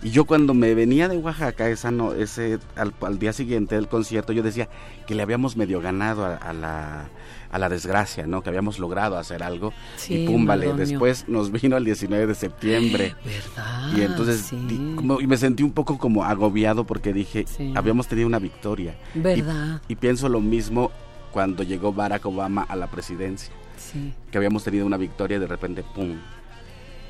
Y 0.05 0.11
yo 0.11 0.25
cuando 0.25 0.55
me 0.55 0.75
venía 0.75 1.09
de 1.09 1.19
Oaxaca, 1.19 1.69
esa 1.69 1.91
no, 1.91 2.12
ese, 2.12 2.61
al, 2.77 3.19
día 3.19 3.33
siguiente 3.33 3.75
del 3.75 3.88
concierto, 3.88 4.33
yo 4.33 4.45
decía 4.45 4.69
que 5.09 5.17
le 5.17 5.23
habíamos 5.23 5.57
medio 5.57 5.81
ganado 5.81 6.25
a, 6.25 6.53
la, 6.53 7.09
a 7.51 7.59
la 7.59 7.69
desgracia, 7.69 8.27
¿no? 8.27 8.43
Que 8.43 8.49
habíamos 8.49 8.79
logrado 8.79 9.17
hacer 9.17 9.43
algo. 9.43 9.73
y 10.09 10.27
pum, 10.27 10.47
vale, 10.47 10.73
después 10.75 11.29
nos 11.29 11.51
vino 11.51 11.77
el 11.77 11.85
19 11.85 12.27
de 12.27 12.35
septiembre. 12.35 13.15
¿Verdad? 13.25 13.97
Y 13.97 14.03
entonces 14.03 14.53
y 14.53 15.27
me 15.27 15.37
sentí 15.37 15.63
un 15.63 15.73
poco 15.73 15.99
como 15.99 16.25
agobiado 16.25 16.85
porque 16.85 17.13
dije, 17.13 17.47
habíamos 17.75 18.09
tenido 18.09 18.27
una 18.27 18.39
victoria. 18.39 18.97
¿Verdad? 19.15 19.81
Y, 19.89 19.97
pienso 19.97 20.29
lo 20.29 20.41
mismo 20.41 20.91
cuando 21.33 21.63
llegó 21.63 21.93
Barack 21.93 22.25
Obama 22.27 22.63
a 22.69 22.77
la 22.77 22.87
presidencia. 22.89 23.53
Sí. 23.77 24.13
Que 24.31 24.39
habíamos 24.39 24.65
tenido 24.65 24.87
una 24.87 24.97
victoria 24.97 25.37
y 25.37 25.41
de 25.41 25.47
repente, 25.47 25.85
pum. 25.95 26.17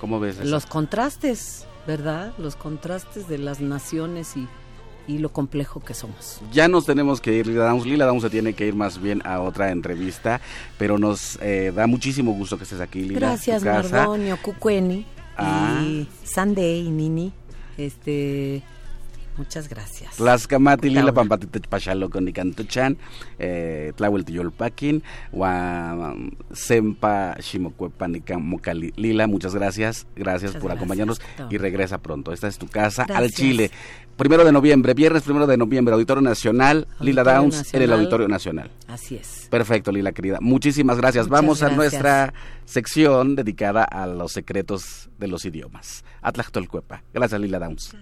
¿Cómo 0.00 0.20
ves 0.20 0.38
eso? 0.38 0.44
Los 0.44 0.66
contrastes. 0.66 1.66
¿verdad? 1.88 2.34
Los 2.36 2.54
contrastes 2.54 3.28
de 3.28 3.38
las 3.38 3.60
naciones 3.60 4.36
y, 4.36 4.46
lo 5.16 5.30
complejo 5.30 5.80
que 5.80 5.94
somos. 5.94 6.42
Ya 6.52 6.68
nos 6.68 6.84
tenemos 6.84 7.22
que 7.22 7.32
ir, 7.32 7.46
Lila 7.46 7.64
Downs. 7.64 7.86
Lila 7.86 8.04
Downs 8.04 8.22
se 8.22 8.28
tiene 8.28 8.52
que 8.52 8.66
ir 8.66 8.74
más 8.74 9.00
bien 9.00 9.22
a 9.24 9.40
otra 9.40 9.70
entrevista, 9.70 10.42
pero 10.76 10.98
nos 10.98 11.38
eh, 11.40 11.72
da 11.74 11.86
muchísimo 11.86 12.32
gusto 12.32 12.58
que 12.58 12.64
estés 12.64 12.80
aquí, 12.82 13.04
Lila. 13.04 13.20
Gracias, 13.20 13.64
Mardonio, 13.64 14.36
Cucueni 14.42 15.06
ah. 15.38 15.82
y 15.82 16.06
Sunday 16.24 16.86
y 16.86 16.90
Nini. 16.90 17.32
Este 17.78 18.62
Muchas 19.38 19.68
gracias. 19.68 20.18
Las 20.18 20.42
Tlaxcamati 20.42 20.90
lila 20.90 21.12
pampatita 21.12 21.60
pachalo 21.68 22.10
con 22.10 22.28
chan, 22.66 22.98
eh, 23.38 23.92
tlahuel 23.94 24.24
tiyolpaquin, 24.24 25.02
wa 25.32 26.14
sempa 26.52 27.36
shimocuepa 27.38 28.08
mocali 28.38 28.92
lila, 28.96 29.28
muchas 29.28 29.54
gracias, 29.54 30.06
gracias 30.16 30.56
por 30.56 30.72
acompañarnos 30.72 31.20
y 31.50 31.56
regresa 31.56 31.98
pronto. 31.98 32.32
Esta 32.32 32.48
es 32.48 32.58
tu 32.58 32.66
casa 32.66 33.06
al 33.08 33.30
Chile. 33.30 33.70
Primero 34.16 34.44
de 34.44 34.50
noviembre, 34.50 34.94
viernes 34.94 35.22
primero 35.22 35.46
de 35.46 35.56
noviembre, 35.56 35.94
Auditorio 35.94 36.22
Nacional, 36.22 36.88
Lila 36.98 37.22
Downs 37.22 37.72
en 37.72 37.82
el 37.82 37.92
Auditorio 37.92 38.26
Nacional. 38.26 38.72
Así 38.98 39.14
es. 39.14 39.46
Perfecto, 39.48 39.92
Lila 39.92 40.12
querida. 40.12 40.38
Muchísimas 40.40 40.96
gracias. 40.96 41.28
Vamos 41.28 41.62
a 41.62 41.70
nuestra 41.70 42.34
sección 42.64 43.36
dedicada 43.36 43.84
a 43.84 44.08
los 44.08 44.32
secretos 44.32 45.08
de 45.18 45.28
los 45.28 45.44
idiomas. 45.44 46.04
Atlactolcuepa. 46.20 47.04
Gracias, 47.14 47.40
Lila 47.40 47.60
Downs. 47.60 47.96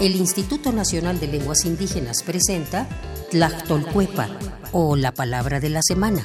El 0.00 0.16
Instituto 0.16 0.72
Nacional 0.72 1.18
de 1.18 1.26
Lenguas 1.26 1.64
Indígenas 1.64 2.22
presenta 2.22 2.88
Tlactolcuepa 3.30 4.28
o 4.70 4.94
la 4.94 5.12
palabra 5.12 5.58
de 5.58 5.68
la 5.70 5.82
semana. 5.82 6.24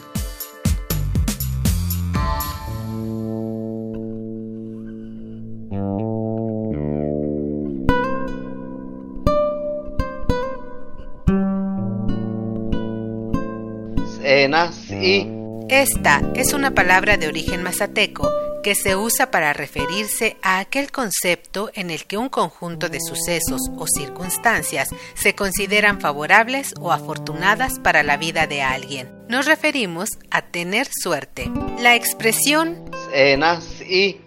Esta 15.70 16.22
es 16.36 16.54
una 16.54 16.72
palabra 16.72 17.18
de 17.18 17.28
origen 17.28 17.62
mazateco 17.62 18.32
que 18.64 18.74
se 18.76 18.96
usa 18.96 19.32
para 19.32 19.54
referirse 19.54 20.38
a 20.42 20.60
aquel 20.60 20.92
concepto 20.92 21.70
en 21.74 21.90
el 21.90 22.06
que 22.06 22.18
un 22.18 22.30
conjunto 22.30 22.90
de 22.90 23.00
sucesos 23.00 23.62
o 23.78 23.86
circunstancias 23.88 24.90
se 25.14 25.36
consideran 25.36 26.02
favorables 26.02 26.74
o 26.80 26.92
afortunadas 26.92 27.80
para 27.80 28.04
la 28.04 28.18
vida 28.18 28.48
de 28.48 28.62
alguien. 28.62 29.10
Nos 29.30 29.46
referimos 29.46 30.10
a 30.32 30.42
tener 30.42 30.88
suerte. 30.92 31.50
La 31.80 31.96
expresión 31.96 32.90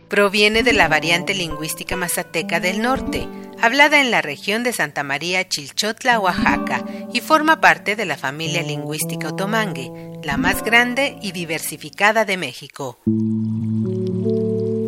proviene 0.08 0.62
de 0.62 0.72
la 0.72 0.88
variante 0.88 1.34
lingüística 1.34 1.96
mazateca 1.96 2.60
del 2.60 2.80
norte, 2.80 3.28
hablada 3.62 4.00
en 4.00 4.10
la 4.10 4.22
región 4.22 4.62
de 4.62 4.72
Santa 4.72 5.02
María 5.02 5.48
Chilchotla, 5.48 6.18
Oaxaca, 6.18 6.84
y 7.12 7.20
forma 7.20 7.60
parte 7.60 7.96
de 7.96 8.06
la 8.06 8.16
familia 8.16 8.62
lingüística 8.62 9.28
otomangue, 9.28 9.90
la 10.22 10.36
más 10.36 10.62
grande 10.62 11.18
y 11.22 11.32
diversificada 11.32 12.24
de 12.24 12.36
México. 12.36 12.98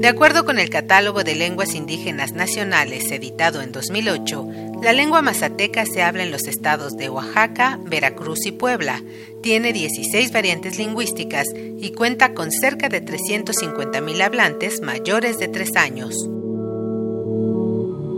De 0.03 0.09
acuerdo 0.09 0.45
con 0.45 0.59
el 0.59 0.69
Catálogo 0.69 1.23
de 1.23 1.37
Lenguas 1.37 1.75
Indígenas 1.75 2.33
Nacionales 2.33 3.09
editado 3.13 3.61
en 3.63 3.71
2008, 3.71 4.49
la 4.83 4.93
lengua 4.93 5.23
mazateca 5.23 5.87
se 5.87 6.03
habla 6.03 6.25
en 6.25 6.33
los 6.33 6.49
estados 6.49 6.97
de 6.97 7.09
Oaxaca, 7.09 7.79
Veracruz 7.85 8.45
y 8.47 8.51
Puebla. 8.51 9.01
Tiene 9.45 9.73
16 9.73 10.33
variantes 10.33 10.77
lingüísticas 10.77 11.47
y 11.55 11.93
cuenta 11.93 12.35
con 12.35 12.51
cerca 12.51 12.89
de 12.89 13.05
350.000 13.05 14.23
hablantes 14.23 14.81
mayores 14.81 15.39
de 15.39 15.47
3 15.47 15.77
años. 15.77 16.17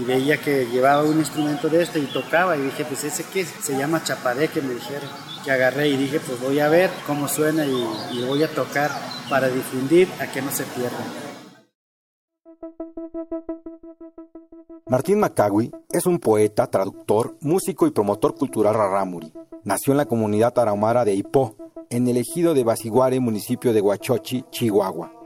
Y 0.00 0.04
veía 0.04 0.38
que 0.38 0.66
llevaba 0.66 1.02
un 1.02 1.18
instrumento 1.18 1.68
de 1.68 1.82
este 1.82 1.98
y 1.98 2.06
tocaba 2.06 2.56
y 2.56 2.62
dije, 2.62 2.84
pues 2.86 3.04
ese 3.04 3.24
qué 3.24 3.44
se 3.44 3.76
llama 3.76 4.02
chapareque, 4.02 4.62
me 4.62 4.74
dijeron. 4.74 5.08
Que 5.44 5.50
agarré 5.50 5.88
y 5.88 5.96
dije, 5.96 6.20
pues 6.20 6.40
voy 6.40 6.58
a 6.60 6.68
ver 6.68 6.90
cómo 7.06 7.28
suena 7.28 7.66
y, 7.66 7.86
y 8.12 8.24
voy 8.24 8.42
a 8.42 8.48
tocar 8.54 8.90
para 9.28 9.48
difundir 9.48 10.08
a 10.18 10.26
que 10.26 10.40
no 10.40 10.50
se 10.50 10.64
pierda. 10.64 10.98
Martín 14.86 15.20
Macagui 15.20 15.70
es 15.90 16.06
un 16.06 16.18
poeta, 16.18 16.66
traductor, 16.66 17.36
músico 17.40 17.86
y 17.86 17.90
promotor 17.90 18.34
cultural 18.34 18.74
rarámuri. 18.74 19.32
Nació 19.64 19.92
en 19.92 19.98
la 19.98 20.06
comunidad 20.06 20.52
tarahumara 20.52 21.04
de 21.04 21.14
Ipó, 21.14 21.54
en 21.90 22.08
el 22.08 22.16
ejido 22.16 22.54
de 22.54 22.64
Basiguare, 22.64 23.20
municipio 23.20 23.72
de 23.72 23.80
Huachochi, 23.80 24.44
Chihuahua. 24.50 25.19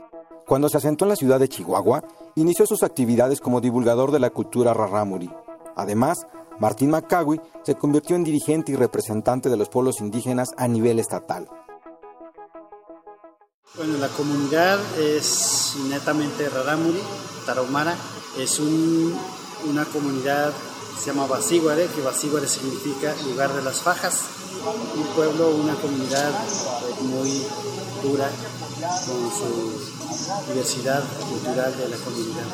Cuando 0.47 0.69
se 0.69 0.77
asentó 0.77 1.05
en 1.05 1.09
la 1.09 1.15
ciudad 1.15 1.39
de 1.39 1.49
Chihuahua, 1.49 2.03
inició 2.35 2.65
sus 2.65 2.83
actividades 2.83 3.41
como 3.41 3.61
divulgador 3.61 4.11
de 4.11 4.19
la 4.19 4.29
cultura 4.29 4.73
rarámuri. 4.73 5.29
Además, 5.75 6.27
Martín 6.59 6.91
Macagui 6.91 7.41
se 7.63 7.75
convirtió 7.75 8.15
en 8.15 8.23
dirigente 8.23 8.71
y 8.71 8.75
representante 8.75 9.49
de 9.49 9.57
los 9.57 9.69
pueblos 9.69 9.99
indígenas 9.99 10.49
a 10.57 10.67
nivel 10.67 10.99
estatal. 10.99 11.47
Bueno, 13.75 13.97
la 13.97 14.07
comunidad 14.09 14.79
es 14.97 15.75
netamente 15.89 16.47
rarámuri, 16.47 17.01
tarahumara. 17.45 17.95
Es 18.37 18.59
un 18.59 19.13
una 19.69 19.85
comunidad 19.85 20.53
se 20.99 21.11
llama 21.11 21.27
Basíguare, 21.27 21.87
que 21.87 22.01
Basíguare 22.01 22.47
significa 22.47 23.13
lugar 23.23 23.53
de 23.53 23.61
las 23.61 23.81
fajas, 23.81 24.21
un 24.95 25.03
pueblo, 25.15 25.49
una 25.49 25.75
comunidad 25.75 26.31
muy 27.01 27.43
dura 28.01 28.29
con 29.05 29.31
su 29.31 29.94
diversidad 30.47 31.03
cultural 31.29 31.73
de 31.77 31.89
la 31.89 31.97
comunidad. 31.97 32.45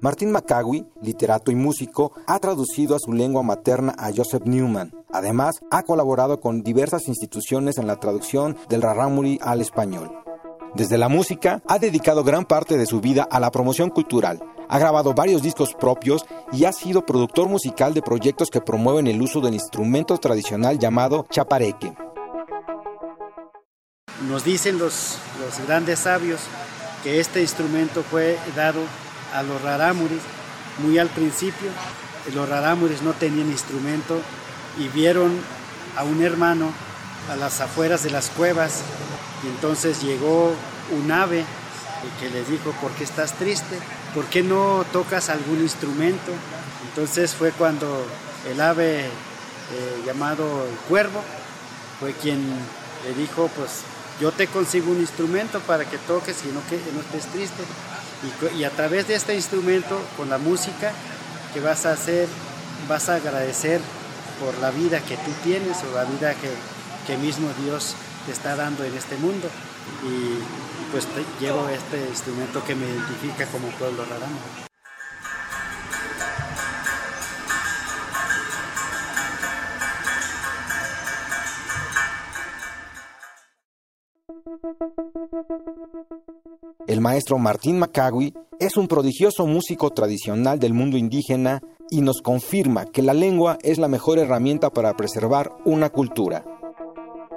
Martín 0.00 0.30
Macagui, 0.30 0.86
literato 1.02 1.50
y 1.50 1.56
músico, 1.56 2.12
ha 2.26 2.38
traducido 2.38 2.94
a 2.94 3.00
su 3.00 3.12
lengua 3.12 3.42
materna 3.42 3.94
a 3.98 4.12
Joseph 4.14 4.44
Newman. 4.44 4.92
Además, 5.12 5.60
ha 5.70 5.82
colaborado 5.82 6.40
con 6.40 6.62
diversas 6.62 7.08
instituciones 7.08 7.78
en 7.78 7.88
la 7.88 7.96
traducción 7.96 8.56
del 8.68 8.82
Rarámuri 8.82 9.40
al 9.42 9.60
español. 9.60 10.10
Desde 10.74 10.98
la 10.98 11.08
música, 11.08 11.62
ha 11.66 11.78
dedicado 11.78 12.22
gran 12.22 12.44
parte 12.44 12.76
de 12.76 12.86
su 12.86 13.00
vida 13.00 13.26
a 13.28 13.40
la 13.40 13.50
promoción 13.50 13.90
cultural. 13.90 14.40
Ha 14.68 14.78
grabado 14.78 15.14
varios 15.14 15.42
discos 15.42 15.74
propios 15.74 16.24
y 16.52 16.64
ha 16.64 16.72
sido 16.72 17.06
productor 17.06 17.48
musical 17.48 17.94
de 17.94 18.02
proyectos 18.02 18.50
que 18.50 18.60
promueven 18.60 19.06
el 19.06 19.20
uso 19.20 19.40
del 19.40 19.54
instrumento 19.54 20.18
tradicional 20.18 20.78
llamado 20.78 21.26
chapareque. 21.30 21.94
Nos 24.26 24.42
dicen 24.42 24.78
los, 24.78 25.18
grandes 25.66 26.00
sabios 26.00 26.40
que 27.04 27.20
este 27.20 27.40
instrumento 27.40 28.02
fue 28.02 28.36
dado 28.56 28.80
a 29.32 29.44
los 29.44 29.62
rarámuris 29.62 30.20
muy 30.78 30.98
al 30.98 31.08
principio. 31.08 31.70
Los 32.34 32.48
rarámuris 32.48 33.02
no 33.02 33.12
tenían 33.12 33.48
instrumento 33.48 34.20
y 34.76 34.88
vieron 34.88 35.38
a 35.96 36.02
un 36.02 36.22
hermano 36.22 36.72
a 37.30 37.36
las 37.36 37.60
afueras 37.60 38.02
de 38.02 38.10
las 38.10 38.30
cuevas 38.30 38.82
y 39.44 39.48
entonces 39.48 40.02
llegó 40.02 40.52
un 40.90 41.12
ave 41.12 41.44
que 42.20 42.28
les 42.30 42.48
dijo, 42.48 42.72
¿por 42.80 42.90
qué 42.92 43.04
estás 43.04 43.34
triste? 43.34 43.78
¿Por 44.14 44.24
qué 44.26 44.42
no 44.42 44.84
tocas 44.92 45.28
algún 45.28 45.60
instrumento? 45.60 46.32
Entonces 46.88 47.34
fue 47.34 47.52
cuando 47.52 48.04
el 48.50 48.60
ave 48.60 49.00
eh, 49.04 50.02
llamado 50.04 50.64
el 50.64 50.76
Cuervo, 50.88 51.22
fue 52.00 52.12
quien 52.14 52.40
le 53.04 53.14
dijo, 53.14 53.48
pues 53.56 53.82
yo 54.20 54.32
te 54.32 54.46
consigo 54.46 54.90
un 54.90 55.00
instrumento 55.00 55.60
para 55.60 55.84
que 55.84 55.98
toques 55.98 56.44
y 56.44 56.48
no, 56.48 56.60
que, 56.68 56.80
no 56.92 57.00
estés 57.00 57.26
triste. 57.32 57.62
Y, 58.56 58.64
a 58.64 58.70
través 58.70 59.06
de 59.06 59.14
este 59.14 59.34
instrumento, 59.34 60.00
con 60.16 60.28
la 60.28 60.38
música 60.38 60.92
que 61.54 61.60
vas 61.60 61.86
a 61.86 61.92
hacer, 61.92 62.26
vas 62.88 63.08
a 63.08 63.16
agradecer 63.16 63.80
por 64.40 64.56
la 64.58 64.70
vida 64.70 65.00
que 65.00 65.16
tú 65.16 65.30
tienes 65.44 65.78
o 65.84 65.94
la 65.94 66.04
vida 66.04 66.34
que, 66.34 66.50
que 67.06 67.16
mismo 67.18 67.48
Dios 67.64 67.94
te 68.26 68.32
está 68.32 68.56
dando 68.56 68.84
en 68.84 68.94
este 68.94 69.16
mundo. 69.16 69.48
Y 70.04 70.90
pues 70.90 71.06
llevo 71.40 71.68
este 71.68 72.08
instrumento 72.08 72.64
que 72.64 72.74
me 72.74 72.86
identifica 72.86 73.46
como 73.46 73.68
pueblo 73.68 74.04
raramo. 74.04 74.67
El 86.86 87.00
maestro 87.00 87.38
Martín 87.38 87.78
Macagui 87.78 88.34
es 88.58 88.76
un 88.76 88.88
prodigioso 88.88 89.46
músico 89.46 89.90
tradicional 89.90 90.58
del 90.58 90.74
mundo 90.74 90.96
indígena 90.96 91.60
y 91.90 92.00
nos 92.00 92.22
confirma 92.22 92.86
que 92.86 93.02
la 93.02 93.14
lengua 93.14 93.58
es 93.62 93.78
la 93.78 93.88
mejor 93.88 94.18
herramienta 94.18 94.70
para 94.70 94.96
preservar 94.96 95.50
una 95.64 95.90
cultura. 95.90 96.44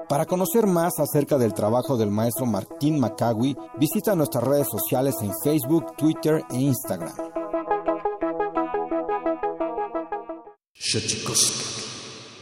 Para 0.08 0.26
conocer 0.26 0.68
más 0.68 0.94
acerca 1.00 1.38
del 1.38 1.54
trabajo 1.54 1.96
del 1.96 2.12
maestro 2.12 2.46
Martín 2.46 3.00
Macagui, 3.00 3.56
visita 3.78 4.16
nuestras 4.16 4.44
redes 4.44 4.68
sociales 4.70 5.16
en 5.22 5.32
Facebook, 5.44 5.96
Twitter 5.96 6.44
e 6.52 6.58
Instagram. 6.58 7.14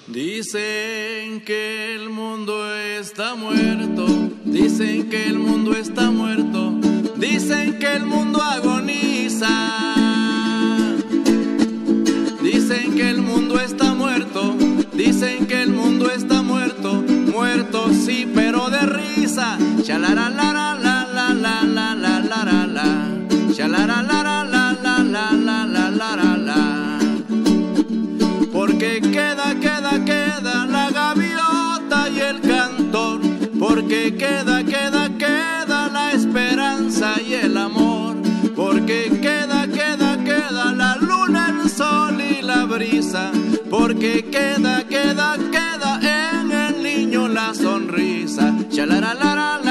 Dicen 0.07 1.43
que 1.45 1.93
el 1.93 2.09
mundo 2.09 2.75
está 2.75 3.35
muerto, 3.35 4.07
dicen 4.51 5.09
que 5.09 5.27
el 5.27 5.39
mundo 5.39 5.75
está 5.75 6.11
muerto, 6.11 6.73
dicen 7.17 7.79
que 7.79 7.93
el 7.93 8.05
mundo 8.05 8.41
agoniza. 8.41 9.47
Dicen 12.41 12.95
que 12.95 13.09
el 13.09 13.21
mundo 13.21 13.59
está 13.59 13.93
muerto, 13.93 14.55
dicen 14.93 15.45
que 15.45 15.61
el 15.61 15.71
mundo 15.71 16.09
está 16.09 16.41
muerto, 16.41 17.03
muerto 17.31 17.89
sí, 17.93 18.29
pero 18.33 18.69
de 18.69 18.81
risa. 18.81 19.57
Porque 33.79 34.13
queda 34.17 34.61
queda 34.61 35.07
queda 35.17 35.87
la 35.87 36.11
esperanza 36.11 37.13
y 37.25 37.33
el 37.35 37.55
amor, 37.55 38.17
porque 38.53 39.09
queda 39.21 39.67
queda 39.67 40.21
queda 40.21 40.73
la 40.73 40.97
luna, 40.97 41.55
el 41.63 41.69
sol 41.69 42.19
y 42.19 42.41
la 42.41 42.65
brisa, 42.65 43.31
porque 43.69 44.25
queda 44.29 44.83
queda 44.83 45.37
queda 45.49 45.91
en 46.01 46.51
el 46.51 46.83
niño 46.83 47.29
la 47.29 47.53
sonrisa. 47.53 48.53
Chalara 48.69 49.13
la 49.13 49.68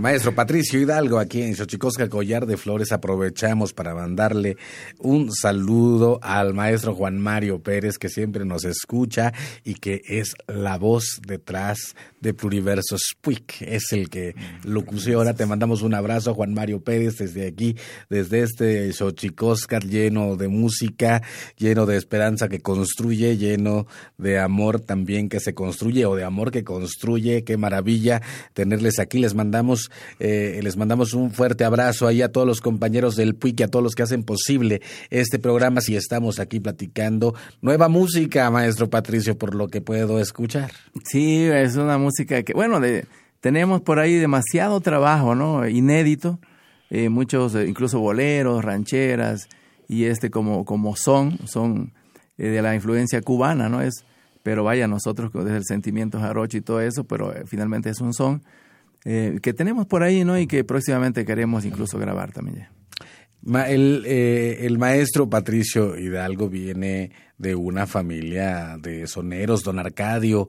Maestro 0.00 0.34
Patricio 0.34 0.80
Hidalgo, 0.80 1.18
aquí 1.18 1.42
en 1.42 1.54
Xochicosca 1.54 2.08
Collar 2.08 2.46
de 2.46 2.56
Flores, 2.56 2.90
aprovechamos 2.90 3.74
para 3.74 3.94
mandarle 3.94 4.56
un 4.98 5.30
saludo 5.30 6.18
al 6.22 6.54
maestro 6.54 6.94
Juan 6.94 7.20
Mario 7.20 7.62
Pérez, 7.62 7.98
que 7.98 8.08
siempre 8.08 8.46
nos 8.46 8.64
escucha 8.64 9.34
y 9.62 9.74
que 9.74 10.00
es 10.06 10.34
la 10.46 10.78
voz 10.78 11.20
detrás 11.26 11.94
de 12.20 12.32
Pluriversos 12.32 13.14
Puig. 13.20 13.44
Es 13.60 13.92
el 13.92 14.08
que 14.08 14.34
ahora. 15.14 15.34
Te 15.34 15.44
mandamos 15.44 15.82
un 15.82 15.92
abrazo, 15.92 16.34
Juan 16.34 16.54
Mario 16.54 16.80
Pérez, 16.82 17.18
desde 17.18 17.46
aquí, 17.46 17.76
desde 18.08 18.42
este 18.42 18.90
Xochicosca 18.94 19.80
lleno 19.80 20.36
de 20.36 20.48
música, 20.48 21.22
lleno 21.58 21.84
de 21.84 21.98
esperanza 21.98 22.48
que 22.48 22.60
construye, 22.60 23.36
lleno 23.36 23.86
de 24.16 24.38
amor 24.38 24.80
también 24.80 25.28
que 25.28 25.40
se 25.40 25.52
construye 25.52 26.06
o 26.06 26.14
de 26.16 26.24
amor 26.24 26.50
que 26.50 26.64
construye. 26.64 27.44
Qué 27.44 27.58
maravilla 27.58 28.22
tenerles 28.54 28.98
aquí. 28.98 29.18
Les 29.18 29.34
mandamos, 29.34 29.89
eh, 30.18 30.60
les 30.62 30.76
mandamos 30.76 31.14
un 31.14 31.30
fuerte 31.30 31.64
abrazo 31.64 32.06
ahí 32.06 32.20
a 32.20 32.30
todos 32.30 32.46
los 32.46 32.60
compañeros 32.60 33.16
del 33.16 33.34
Puig, 33.34 33.62
a 33.62 33.68
todos 33.68 33.82
los 33.82 33.94
que 33.94 34.02
hacen 34.02 34.24
posible 34.24 34.82
este 35.08 35.38
programa. 35.38 35.80
Si 35.80 35.96
estamos 35.96 36.38
aquí 36.38 36.60
platicando 36.60 37.34
nueva 37.62 37.88
música, 37.88 38.50
maestro 38.50 38.90
Patricio, 38.90 39.38
por 39.38 39.54
lo 39.54 39.68
que 39.68 39.80
puedo 39.80 40.20
escuchar. 40.20 40.70
Sí, 41.04 41.44
es 41.44 41.76
una 41.76 41.96
música 41.96 42.10
música 42.10 42.42
que, 42.42 42.52
bueno, 42.52 42.80
de, 42.80 43.06
tenemos 43.40 43.82
por 43.82 44.00
ahí 44.00 44.16
demasiado 44.16 44.80
trabajo, 44.80 45.36
¿no? 45.36 45.68
Inédito, 45.68 46.40
eh, 46.90 47.08
muchos, 47.08 47.54
eh, 47.54 47.68
incluso 47.68 48.00
boleros, 48.00 48.64
rancheras, 48.64 49.48
y 49.88 50.04
este 50.04 50.30
como, 50.30 50.64
como 50.64 50.96
son, 50.96 51.38
son 51.46 51.92
eh, 52.36 52.48
de 52.48 52.62
la 52.62 52.74
influencia 52.74 53.22
cubana, 53.22 53.68
¿no? 53.68 53.80
Es, 53.80 54.04
pero 54.42 54.64
vaya, 54.64 54.88
nosotros 54.88 55.30
desde 55.32 55.56
el 55.56 55.64
sentimiento 55.64 56.18
jarocho 56.18 56.56
y 56.56 56.62
todo 56.62 56.80
eso, 56.80 57.04
pero 57.04 57.32
finalmente 57.46 57.90
es 57.90 58.00
un 58.00 58.12
son 58.12 58.42
que 59.02 59.54
tenemos 59.54 59.86
por 59.86 60.02
ahí, 60.02 60.24
¿no? 60.24 60.38
Y 60.38 60.46
que 60.46 60.64
próximamente 60.64 61.24
queremos 61.24 61.64
incluso 61.64 61.98
grabar 61.98 62.32
también 62.32 62.68
el, 63.42 64.04
el 64.06 64.78
maestro 64.78 65.28
Patricio 65.28 65.98
Hidalgo 65.98 66.48
viene 66.48 67.10
de 67.38 67.54
una 67.54 67.86
familia 67.86 68.76
de 68.78 69.06
soneros, 69.06 69.62
don 69.62 69.78
Arcadio. 69.78 70.48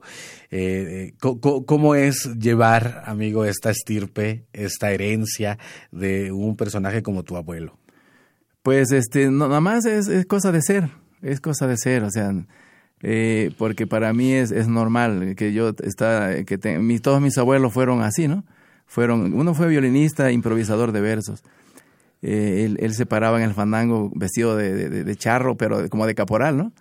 Eh, 0.50 1.12
eh 1.12 1.14
¿cómo, 1.18 1.94
es 1.94 2.28
llevar, 2.38 3.02
amigo, 3.06 3.44
esta 3.44 3.70
estirpe, 3.70 4.44
esta 4.52 4.92
herencia 4.92 5.58
de 5.90 6.32
un 6.32 6.56
personaje 6.56 7.02
como 7.02 7.22
tu 7.22 7.36
abuelo? 7.36 7.78
Pues 8.62 8.92
este, 8.92 9.30
nada 9.30 9.60
más 9.60 9.86
es, 9.86 10.08
es, 10.08 10.26
cosa 10.26 10.52
de 10.52 10.60
ser, 10.60 10.90
es 11.22 11.40
cosa 11.40 11.66
de 11.66 11.76
ser, 11.76 12.04
o 12.04 12.10
sea, 12.10 12.30
eh, 13.02 13.50
porque 13.58 13.86
para 13.86 14.12
mí 14.12 14.32
es, 14.32 14.52
es 14.52 14.68
normal 14.68 15.34
que 15.36 15.52
yo 15.52 15.74
está, 15.82 16.44
que 16.44 16.58
todos 16.58 17.20
mis 17.20 17.36
abuelos 17.36 17.72
fueron 17.72 18.02
así, 18.02 18.28
¿no? 18.28 18.44
Fueron, 18.86 19.34
uno 19.34 19.54
fue 19.54 19.68
violinista, 19.68 20.30
improvisador 20.30 20.92
de 20.92 21.00
versos. 21.00 21.42
eh, 22.22 22.76
él, 22.78 22.94
se 22.94 23.06
paraba 23.06 23.38
en 23.38 23.44
el 23.44 23.54
fandango 23.54 24.12
vestido 24.14 24.56
de, 24.56 24.88
de, 25.04 25.16
charro, 25.16 25.56
pero 25.56 25.88
como 25.88 26.06
de 26.06 26.14
caporal, 26.14 26.56
¿no? 26.56 26.72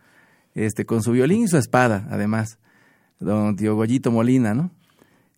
Este, 0.53 0.85
con 0.85 1.01
su 1.01 1.13
violín 1.13 1.43
y 1.43 1.47
su 1.47 1.57
espada, 1.57 2.07
además. 2.11 2.59
Don 3.19 3.55
tío 3.55 3.75
Goyito 3.75 4.11
Molina, 4.11 4.53
¿no? 4.53 4.71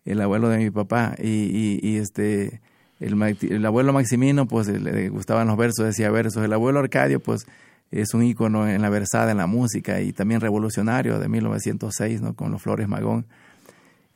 El 0.04 0.20
abuelo 0.20 0.48
de 0.48 0.58
mi 0.58 0.70
papá. 0.70 1.14
Y, 1.18 1.78
y, 1.82 1.96
este, 1.96 2.60
el, 3.00 3.22
el, 3.22 3.64
abuelo 3.64 3.92
Maximino, 3.92 4.46
pues 4.48 4.68
le 4.68 5.08
gustaban 5.10 5.46
los 5.46 5.56
versos, 5.56 5.86
decía 5.86 6.10
versos. 6.10 6.44
El 6.44 6.52
abuelo 6.52 6.80
Arcadio, 6.80 7.20
pues 7.20 7.46
es 7.90 8.14
un 8.14 8.22
ícono 8.22 8.68
en 8.68 8.82
la 8.82 8.90
versada, 8.90 9.30
en 9.30 9.38
la 9.38 9.46
música 9.46 10.00
y 10.00 10.12
también 10.12 10.40
revolucionario 10.40 11.18
de 11.18 11.28
1906, 11.28 12.22
¿no? 12.22 12.34
Con 12.34 12.50
los 12.50 12.62
Flores 12.62 12.88
Magón. 12.88 13.26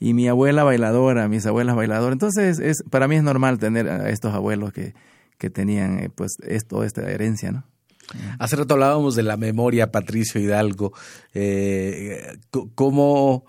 Y 0.01 0.15
mi 0.15 0.29
abuela 0.29 0.65
bailadora, 0.65 1.29
mis 1.29 1.47
abuelas 1.47 1.77
bailadoras. 1.77 2.13
Entonces, 2.13 2.59
es, 2.59 2.83
para 2.91 3.09
mí 3.09 3.17
es 3.17 3.23
normal 3.23 3.59
tener 3.59 3.89
a 3.89 4.11
estos 4.11 4.35
abuelos 4.35 4.73
que, 4.73 4.95
que 5.39 5.51
tenían 5.51 5.99
eh, 5.99 6.11
pues 6.15 6.37
esto, 6.47 6.85
esta 6.85 7.09
herencia, 7.11 7.53
¿no? 7.53 7.65
Hace 8.39 8.57
rato 8.57 8.75
hablábamos 8.75 9.17
de 9.17 9.23
la 9.23 9.37
memoria, 9.37 9.93
Patricio 9.93 10.41
Hidalgo. 10.41 10.93
Eh, 11.35 12.39
¿cómo, 12.75 13.45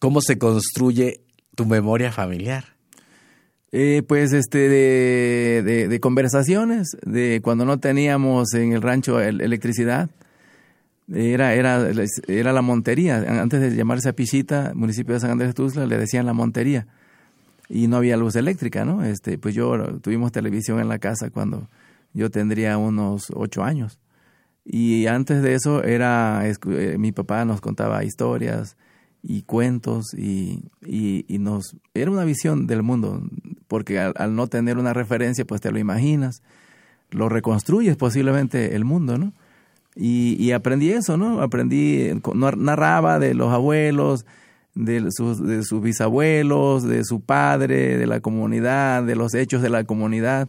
¿Cómo 0.00 0.20
se 0.20 0.36
construye 0.36 1.24
tu 1.54 1.64
memoria 1.64 2.10
familiar? 2.10 2.71
Eh, 3.74 4.02
pues 4.06 4.34
este 4.34 4.68
de, 4.68 5.88
de, 5.88 6.00
conversaciones, 6.00 6.94
de 7.06 7.40
cuando 7.42 7.64
no 7.64 7.80
teníamos 7.80 8.52
en 8.52 8.72
el 8.72 8.82
rancho 8.82 9.18
electricidad, 9.18 10.10
era, 11.10 11.54
era, 11.54 11.88
era 12.28 12.52
la 12.52 12.60
montería. 12.60 13.16
Antes 13.42 13.60
de 13.60 13.74
llamarse 13.74 14.10
Apichita, 14.10 14.72
municipio 14.74 15.14
de 15.14 15.20
San 15.20 15.30
Andrés 15.30 15.54
Tuzla, 15.54 15.86
le 15.86 15.96
decían 15.96 16.26
la 16.26 16.34
montería 16.34 16.86
y 17.68 17.88
no 17.88 17.96
había 17.96 18.18
luz 18.18 18.36
eléctrica, 18.36 18.84
¿no? 18.84 19.02
Este, 19.02 19.38
pues 19.38 19.54
yo 19.54 19.98
tuvimos 20.00 20.32
televisión 20.32 20.78
en 20.78 20.88
la 20.88 20.98
casa 20.98 21.30
cuando 21.30 21.68
yo 22.12 22.30
tendría 22.30 22.76
unos 22.76 23.32
ocho 23.34 23.64
años. 23.64 23.98
Y 24.64 25.06
antes 25.06 25.42
de 25.42 25.54
eso 25.54 25.82
era, 25.82 26.46
eh, 26.46 26.96
mi 26.98 27.12
papá 27.12 27.46
nos 27.46 27.62
contaba 27.62 28.04
historias 28.04 28.76
y 29.22 29.42
cuentos 29.42 30.14
y, 30.14 30.64
y, 30.84 31.38
nos, 31.38 31.76
era 31.94 32.10
una 32.10 32.24
visión 32.24 32.66
del 32.66 32.82
mundo, 32.82 33.22
porque 33.68 34.00
al, 34.00 34.34
no 34.34 34.48
tener 34.48 34.78
una 34.78 34.92
referencia, 34.92 35.44
pues 35.44 35.60
te 35.60 35.70
lo 35.70 35.78
imaginas, 35.78 36.42
lo 37.10 37.28
reconstruyes 37.28 37.96
posiblemente 37.96 38.74
el 38.74 38.84
mundo, 38.84 39.18
¿no? 39.18 39.32
Y, 39.94 40.52
aprendí 40.52 40.90
eso, 40.90 41.18
¿no? 41.18 41.42
Aprendí, 41.42 42.10
narraba 42.56 43.18
de 43.18 43.34
los 43.34 43.52
abuelos, 43.52 44.24
de 44.74 45.06
sus, 45.10 45.46
de 45.46 45.62
sus 45.64 45.82
bisabuelos, 45.82 46.84
de 46.84 47.04
su 47.04 47.20
padre, 47.20 47.98
de 47.98 48.06
la 48.06 48.20
comunidad, 48.20 49.02
de 49.02 49.16
los 49.16 49.34
hechos 49.34 49.60
de 49.60 49.68
la 49.68 49.84
comunidad, 49.84 50.48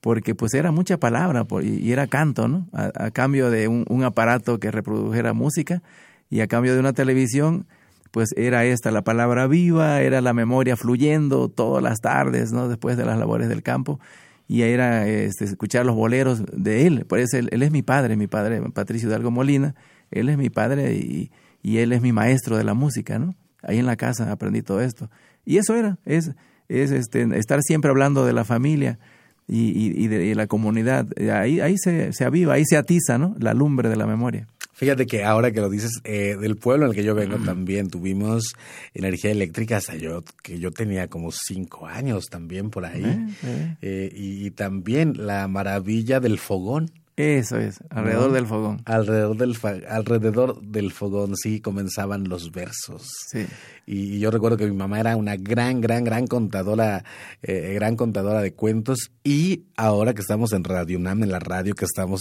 porque 0.00 0.34
pues 0.34 0.52
era 0.54 0.72
mucha 0.72 0.98
palabra 0.98 1.46
y, 1.62 1.90
era 1.90 2.06
canto, 2.06 2.48
¿no? 2.48 2.68
A, 2.72 3.10
cambio 3.10 3.50
de 3.50 3.66
un, 3.68 4.04
aparato 4.04 4.60
que 4.60 4.70
reprodujera 4.70 5.32
música 5.32 5.82
y 6.28 6.40
a 6.40 6.46
cambio 6.46 6.74
de 6.74 6.80
una 6.80 6.92
televisión, 6.92 7.66
pues 8.10 8.30
era 8.36 8.64
esta 8.64 8.90
la 8.90 9.02
palabra 9.02 9.46
viva, 9.46 10.00
era 10.00 10.20
la 10.20 10.32
memoria 10.32 10.76
fluyendo 10.76 11.48
todas 11.48 11.82
las 11.82 12.00
tardes, 12.00 12.52
¿no? 12.52 12.68
Después 12.68 12.96
de 12.96 13.04
las 13.04 13.18
labores 13.18 13.48
del 13.48 13.62
campo 13.62 14.00
y 14.48 14.62
era 14.62 15.08
este, 15.08 15.44
escuchar 15.44 15.84
los 15.84 15.96
boleros 15.96 16.44
de 16.52 16.86
él, 16.86 17.04
por 17.06 17.18
eso 17.18 17.36
él, 17.36 17.48
él, 17.50 17.62
es 17.62 17.72
mi 17.72 17.82
padre, 17.82 18.16
mi 18.16 18.28
padre 18.28 18.62
Patricio 18.70 19.08
Hidalgo 19.08 19.30
Molina, 19.30 19.74
él 20.12 20.28
es 20.28 20.38
mi 20.38 20.50
padre 20.50 20.94
y, 20.94 21.32
y 21.62 21.78
él 21.78 21.92
es 21.92 22.00
mi 22.00 22.12
maestro 22.12 22.56
de 22.56 22.62
la 22.62 22.74
música, 22.74 23.18
¿no? 23.18 23.34
ahí 23.66 23.78
en 23.78 23.86
la 23.86 23.96
casa 23.96 24.30
aprendí 24.30 24.62
todo 24.62 24.80
esto. 24.80 25.10
Y 25.44 25.58
eso 25.58 25.74
era, 25.74 25.98
es, 26.04 26.32
es 26.68 26.90
este, 26.90 27.26
estar 27.38 27.60
siempre 27.62 27.90
hablando 27.90 28.24
de 28.24 28.32
la 28.32 28.44
familia 28.44 28.98
y, 29.46 30.04
y, 30.04 30.08
de, 30.08 30.34
la 30.34 30.46
comunidad. 30.46 31.06
Ahí, 31.32 31.60
ahí 31.60 31.76
se, 31.78 32.12
se 32.12 32.24
aviva, 32.24 32.54
ahí 32.54 32.64
se 32.64 32.76
atiza, 32.76 33.18
¿no? 33.18 33.34
La 33.38 33.54
lumbre 33.54 33.88
de 33.88 33.96
la 33.96 34.06
memoria. 34.06 34.48
Fíjate 34.76 35.06
que 35.06 35.24
ahora 35.24 35.52
que 35.52 35.62
lo 35.62 35.70
dices, 35.70 36.02
eh, 36.04 36.36
del 36.38 36.56
pueblo 36.56 36.84
en 36.84 36.90
el 36.90 36.94
que 36.94 37.02
yo 37.02 37.14
vengo 37.14 37.38
también 37.38 37.88
tuvimos 37.88 38.52
energía 38.92 39.30
eléctrica 39.30 39.78
hasta 39.78 39.96
yo, 39.96 40.22
que 40.42 40.58
yo 40.58 40.70
tenía 40.70 41.08
como 41.08 41.32
cinco 41.32 41.86
años 41.86 42.26
también 42.26 42.68
por 42.68 42.84
ahí. 42.84 43.02
Eh, 43.02 43.26
eh. 43.42 43.76
Eh, 43.80 44.12
y, 44.14 44.46
y, 44.46 44.50
también 44.50 45.14
la 45.16 45.48
maravilla 45.48 46.20
del 46.20 46.38
fogón. 46.38 46.90
Eso 47.16 47.56
es, 47.56 47.80
alrededor 47.88 48.30
del 48.32 48.46
fogón. 48.46 48.82
Alrededor 48.84 49.38
del, 49.38 49.56
alrededor 49.88 50.60
del 50.60 50.92
fogón, 50.92 51.34
sí, 51.34 51.60
comenzaban 51.60 52.28
los 52.28 52.52
versos. 52.52 53.10
Sí. 53.30 53.46
Y, 53.86 54.18
yo 54.18 54.30
recuerdo 54.30 54.58
que 54.58 54.66
mi 54.66 54.76
mamá 54.76 55.00
era 55.00 55.16
una 55.16 55.36
gran, 55.36 55.80
gran, 55.80 56.04
gran 56.04 56.26
contadora, 56.26 57.04
eh, 57.42 57.72
gran 57.74 57.96
contadora 57.96 58.42
de 58.42 58.52
cuentos. 58.52 59.12
Y 59.24 59.64
ahora 59.78 60.12
que 60.12 60.20
estamos 60.20 60.52
en 60.52 60.62
Radio 60.62 60.98
UNAM, 60.98 61.22
en 61.22 61.30
la 61.30 61.38
radio 61.38 61.74
que 61.74 61.86
estamos 61.86 62.20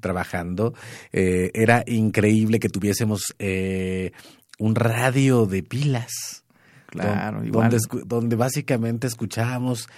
trabajando, 0.00 0.74
eh, 1.10 1.50
era 1.54 1.82
increíble 1.86 2.60
que 2.60 2.68
tuviésemos 2.68 3.34
eh, 3.38 4.12
un 4.58 4.74
radio 4.74 5.46
de 5.46 5.62
pilas. 5.62 6.44
Claro, 6.86 7.44
igual. 7.44 7.74
donde 8.06 8.36
básicamente 8.36 9.06
escuchábamos 9.06 9.88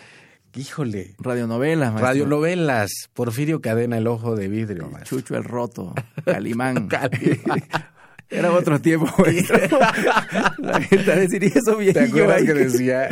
Híjole. 0.56 1.14
Radionovelas, 1.18 1.92
maestro. 1.92 2.06
Radionovelas. 2.06 2.90
Porfirio 3.12 3.60
Cadena, 3.60 3.98
El 3.98 4.06
Ojo 4.06 4.36
de 4.36 4.48
Vidrio, 4.48 4.90
Chucho 5.04 5.36
el 5.36 5.44
Roto, 5.44 5.94
Calimán. 6.24 6.88
Era 8.28 8.52
otro 8.52 8.80
tiempo, 8.80 9.06
La 10.58 10.80
gente 10.80 11.16
decir, 11.16 11.44
eso 11.44 11.76
¿Te 11.76 12.00
acuerdas 12.00 12.42
que 12.42 12.54
decía, 12.54 13.08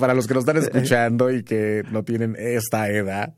para 0.00 0.14
los 0.14 0.26
que 0.26 0.34
nos 0.34 0.42
están 0.42 0.56
escuchando 0.56 1.30
y 1.30 1.42
que 1.42 1.82
no 1.90 2.02
tienen 2.02 2.34
esta 2.38 2.88
edad, 2.88 3.34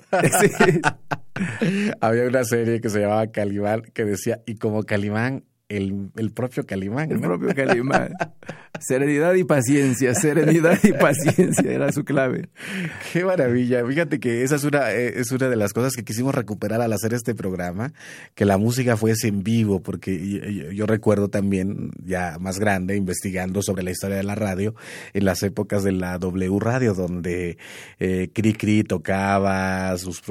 había 2.00 2.28
una 2.28 2.44
serie 2.44 2.80
que 2.80 2.90
se 2.90 3.00
llamaba 3.00 3.26
Calimán 3.26 3.82
que 3.92 4.04
decía, 4.04 4.40
y 4.46 4.54
como 4.54 4.84
Calimán 4.84 5.42
el, 5.70 6.10
el 6.16 6.32
propio 6.32 6.66
Calimán. 6.66 7.10
El 7.10 7.20
propio 7.20 7.54
Calimán. 7.54 8.12
serenidad 8.80 9.34
y 9.34 9.44
paciencia, 9.44 10.14
serenidad 10.14 10.78
y 10.82 10.92
paciencia 10.92 11.70
era 11.70 11.92
su 11.92 12.04
clave. 12.04 12.48
Qué 13.12 13.24
maravilla. 13.24 13.84
Fíjate 13.86 14.18
que 14.18 14.42
esa 14.42 14.56
es 14.56 14.64
una, 14.64 14.92
eh, 14.92 15.20
es 15.20 15.30
una 15.30 15.48
de 15.48 15.56
las 15.56 15.72
cosas 15.72 15.94
que 15.94 16.04
quisimos 16.04 16.34
recuperar 16.34 16.80
al 16.80 16.92
hacer 16.92 17.14
este 17.14 17.34
programa, 17.34 17.92
que 18.34 18.44
la 18.44 18.58
música 18.58 18.96
fuese 18.96 19.28
en 19.28 19.42
vivo, 19.42 19.80
porque 19.80 20.72
yo, 20.74 20.86
recuerdo 20.86 21.28
también, 21.28 21.92
ya 22.04 22.38
más 22.40 22.58
grande, 22.58 22.96
investigando 22.96 23.62
sobre 23.62 23.82
la 23.82 23.92
historia 23.92 24.16
de 24.16 24.24
la 24.24 24.34
radio, 24.34 24.74
en 25.12 25.24
las 25.24 25.42
épocas 25.42 25.84
de 25.84 25.92
la 25.92 26.18
W 26.18 26.58
Radio, 26.58 26.94
donde 26.94 27.58
eh, 27.98 28.30
Cri 28.32 28.54
Cri 28.54 28.82
tocaba 28.82 29.96
sus, 29.98 30.22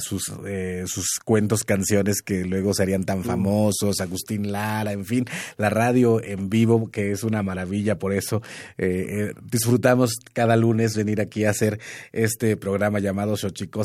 sus, 0.00 0.32
eh, 0.46 0.84
sus 0.86 1.20
cuentos, 1.24 1.62
canciones 1.64 2.22
que 2.22 2.44
luego 2.44 2.74
serían 2.74 3.04
tan 3.04 3.22
famosos, 3.22 4.00
Agustín 4.00 4.50
Lara, 4.50 4.63
en 4.92 5.04
fin, 5.04 5.24
la 5.56 5.70
radio 5.70 6.22
en 6.22 6.48
vivo, 6.50 6.90
que 6.90 7.10
es 7.10 7.24
una 7.24 7.42
maravilla, 7.42 7.98
por 7.98 8.12
eso 8.12 8.42
eh, 8.78 9.06
eh, 9.08 9.34
disfrutamos 9.42 10.16
cada 10.32 10.56
lunes 10.56 10.96
venir 10.96 11.20
aquí 11.20 11.44
a 11.44 11.50
hacer 11.50 11.80
este 12.12 12.56
programa 12.56 12.98
llamado 12.98 13.36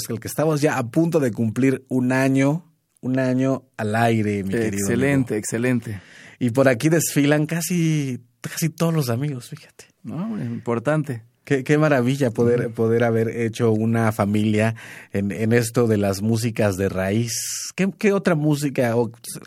el 0.09 0.19
que 0.19 0.27
estamos 0.27 0.61
ya 0.61 0.77
a 0.77 0.89
punto 0.89 1.19
de 1.19 1.31
cumplir 1.31 1.85
un 1.89 2.11
año, 2.11 2.65
un 3.01 3.19
año 3.19 3.63
al 3.77 3.95
aire, 3.95 4.43
mi 4.43 4.51
querido. 4.51 4.87
Excelente, 4.87 5.37
excelente. 5.37 6.01
Y 6.39 6.51
por 6.51 6.67
aquí 6.67 6.89
desfilan 6.89 7.45
casi, 7.45 8.21
casi 8.41 8.69
todos 8.69 8.93
los 8.93 9.09
amigos, 9.09 9.49
fíjate. 9.49 9.85
No, 10.03 10.41
importante. 10.41 11.23
Qué, 11.49 11.77
maravilla 11.79 12.29
poder, 12.29 12.69
poder 12.69 13.03
haber 13.03 13.27
hecho 13.29 13.71
una 13.71 14.11
familia 14.11 14.75
en, 15.11 15.31
en 15.31 15.51
esto 15.51 15.87
de 15.87 15.97
las 15.97 16.21
músicas 16.21 16.77
de 16.77 16.89
raíz. 16.89 17.33
¿Qué, 17.75 18.13
otra 18.13 18.35
música? 18.35 18.93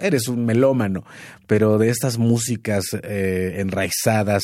eres 0.01 0.27
un 0.27 0.45
melómano, 0.45 1.05
pero 1.47 1.79
de 1.79 1.91
estas 1.91 2.19
músicas 2.19 2.87
eh, 3.05 3.55
enraizadas 3.59 4.43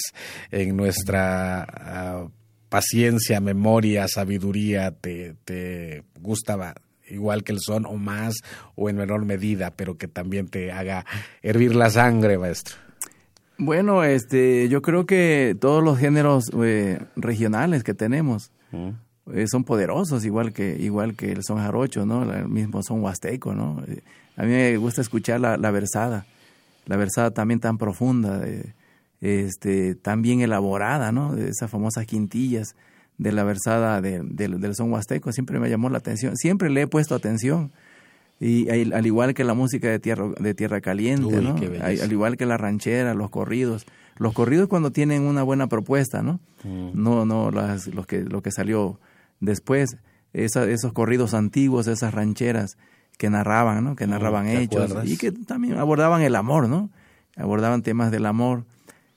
en 0.52 0.76
nuestra 0.76 1.64
ah, 1.64 2.28
paciencia, 2.68 3.40
memoria, 3.40 4.06
sabiduría, 4.06 4.92
te, 4.92 5.34
te 5.44 6.04
gustaba 6.20 6.76
igual 7.08 7.42
que 7.42 7.50
el 7.50 7.58
son 7.60 7.86
o 7.86 7.96
más 7.96 8.36
o 8.76 8.88
en 8.88 8.94
menor 8.98 9.24
medida, 9.24 9.72
pero 9.72 9.98
que 9.98 10.06
también 10.06 10.46
te 10.46 10.70
haga 10.70 11.04
hervir 11.42 11.74
la 11.74 11.90
sangre, 11.90 12.38
maestro. 12.38 12.87
Bueno, 13.58 14.04
este, 14.04 14.68
yo 14.68 14.82
creo 14.82 15.04
que 15.04 15.56
todos 15.60 15.82
los 15.82 15.98
géneros 15.98 16.44
eh, 16.62 17.00
regionales 17.16 17.82
que 17.82 17.92
tenemos 17.92 18.52
eh, 19.32 19.46
son 19.48 19.64
poderosos, 19.64 20.24
igual 20.24 20.52
que 20.52 20.76
igual 20.78 21.16
que 21.16 21.32
el 21.32 21.42
son 21.42 21.58
jarocho, 21.58 22.06
¿no? 22.06 22.22
El 22.32 22.48
mismo 22.48 22.84
son 22.84 23.02
huasteco, 23.02 23.54
¿no? 23.54 23.82
Eh, 23.88 24.02
a 24.36 24.44
mí 24.44 24.50
me 24.50 24.76
gusta 24.76 25.00
escuchar 25.00 25.40
la, 25.40 25.56
la 25.56 25.72
versada, 25.72 26.24
la 26.86 26.96
versada 26.96 27.32
también 27.32 27.58
tan 27.58 27.78
profunda, 27.78 28.42
este, 29.20 29.96
tan 29.96 30.22
bien 30.22 30.40
elaborada, 30.40 31.10
¿no? 31.10 31.34
De 31.34 31.48
esas 31.48 31.68
famosas 31.68 32.06
quintillas 32.06 32.76
de 33.18 33.32
la 33.32 33.42
versada 33.42 34.00
del 34.00 34.74
son 34.76 34.92
huasteco, 34.92 35.32
siempre 35.32 35.58
me 35.58 35.68
llamó 35.68 35.90
la 35.90 35.98
atención, 35.98 36.36
siempre 36.36 36.70
le 36.70 36.82
he 36.82 36.86
puesto 36.86 37.16
atención 37.16 37.72
y 38.40 38.70
al 38.70 39.04
igual 39.06 39.34
que 39.34 39.42
la 39.42 39.54
música 39.54 39.88
de 39.88 39.98
tierra, 39.98 40.28
de 40.38 40.54
tierra 40.54 40.80
caliente, 40.80 41.42
¿no? 41.42 41.56
al 41.82 42.12
igual 42.12 42.36
que 42.36 42.46
la 42.46 42.56
ranchera, 42.56 43.14
los 43.14 43.30
corridos. 43.30 43.86
Los 44.16 44.32
corridos 44.32 44.68
cuando 44.68 44.90
tienen 44.90 45.22
una 45.22 45.42
buena 45.42 45.68
propuesta, 45.68 46.22
¿no? 46.22 46.40
Mm. 46.64 46.90
No, 46.94 47.24
no 47.24 47.50
las, 47.50 47.86
los 47.88 48.06
que, 48.06 48.22
lo 48.22 48.42
que 48.42 48.50
salió 48.50 48.98
después. 49.40 49.96
esos 50.32 50.92
corridos 50.92 51.34
antiguos, 51.34 51.86
esas 51.86 52.14
rancheras 52.14 52.76
que 53.16 53.30
narraban, 53.30 53.84
¿no? 53.84 53.96
Que 53.96 54.06
mm, 54.06 54.10
narraban 54.10 54.48
hechos 54.48 54.94
y 55.04 55.16
que 55.16 55.32
también 55.32 55.78
abordaban 55.78 56.22
el 56.22 56.34
amor, 56.36 56.68
¿no? 56.68 56.90
Abordaban 57.36 57.82
temas 57.82 58.10
del 58.10 58.26
amor 58.26 58.64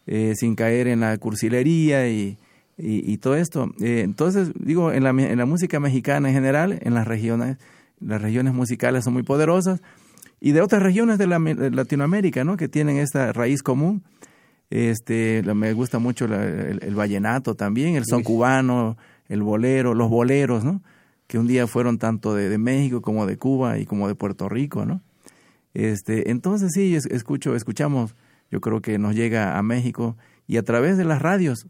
eh, 0.07 0.34
sin 0.36 0.55
caer 0.55 0.88
en 0.88 0.99
la 0.99 1.17
cursilería 1.17 2.07
y, 2.09 2.38
y, 2.78 3.17
todo 3.17 3.36
esto. 3.36 3.72
Eh, 3.80 4.01
entonces, 4.03 4.51
digo, 4.55 4.91
en 4.91 5.03
la, 5.03 5.09
en 5.09 5.38
la 5.38 5.45
música 5.45 5.80
mexicana 5.80 6.30
en 6.30 6.34
general, 6.34 6.80
en 6.82 6.93
las 6.93 7.07
regiones, 7.07 7.57
las 8.02 8.22
regiones 8.22 8.54
musicales 8.54 9.04
son 9.04 9.14
muy 9.14 9.24
poderosas 9.24 9.82
y 10.39 10.52
de 10.54 10.62
otras 10.62 10.82
regiones 10.82 11.20
de, 11.20 11.28
Latinoamérica, 11.28 12.43
¿no? 12.43 12.58
Que 12.58 12.68
tienen 12.68 12.97
esta 12.97 13.32
raíz 13.32 13.62
común. 13.62 14.04
Este, 14.72 15.43
me 15.54 15.74
gusta 15.74 15.99
mucho 15.99 16.26
el, 16.26 16.95
vallenato 16.95 17.56
también, 17.56 17.95
el 17.95 18.06
son 18.06 18.24
cubano, 18.24 18.97
el 19.30 19.43
bolero, 19.43 19.93
los 19.93 20.10
boleros, 20.10 20.64
¿no? 20.64 20.82
Que 21.28 21.38
un 21.38 21.45
día 21.45 21.68
fueron 21.68 21.99
tanto 21.99 22.34
de, 22.34 22.58
México 22.58 23.02
como 23.02 23.28
de 23.28 23.38
Cuba 23.38 23.78
y 23.78 23.86
como 23.86 24.08
de 24.08 24.16
Puerto 24.16 24.49
Rico, 24.49 24.86
¿no? 24.86 25.02
Este, 25.74 26.32
entonces 26.32 26.72
sí, 26.74 26.95
escucho, 26.95 27.56
escuchamos, 27.56 28.16
yo 28.49 28.62
creo 28.62 28.82
que 28.82 28.97
nos 28.97 29.16
llega 29.16 29.58
a 29.58 29.64
México 29.64 30.18
y 30.47 30.58
a 30.58 30.64
través 30.64 30.97
de 30.97 31.06
las 31.06 31.22
radios, 31.22 31.68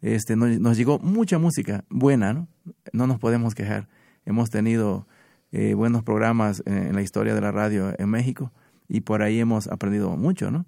este, 0.00 0.36
nos, 0.36 0.58
nos 0.58 0.76
llegó 0.76 0.98
mucha 1.00 1.38
música 1.38 1.84
buena, 1.90 2.32
¿no? 2.32 2.48
No 2.92 3.06
nos 3.06 3.18
podemos 3.18 3.54
quejar. 3.54 3.88
Hemos 4.24 4.50
tenido 4.50 5.06
eh, 5.52 5.74
buenos 5.74 6.02
programas 6.02 6.62
en, 6.66 6.94
la 6.94 7.02
historia 7.02 7.34
de 7.34 7.40
la 7.40 7.52
radio 7.52 7.94
en 7.98 8.08
México 8.08 8.52
y 8.88 9.00
por 9.00 9.22
ahí 9.22 9.40
hemos 9.40 9.68
aprendido 9.68 10.16
mucho, 10.16 10.50
¿no? 10.50 10.66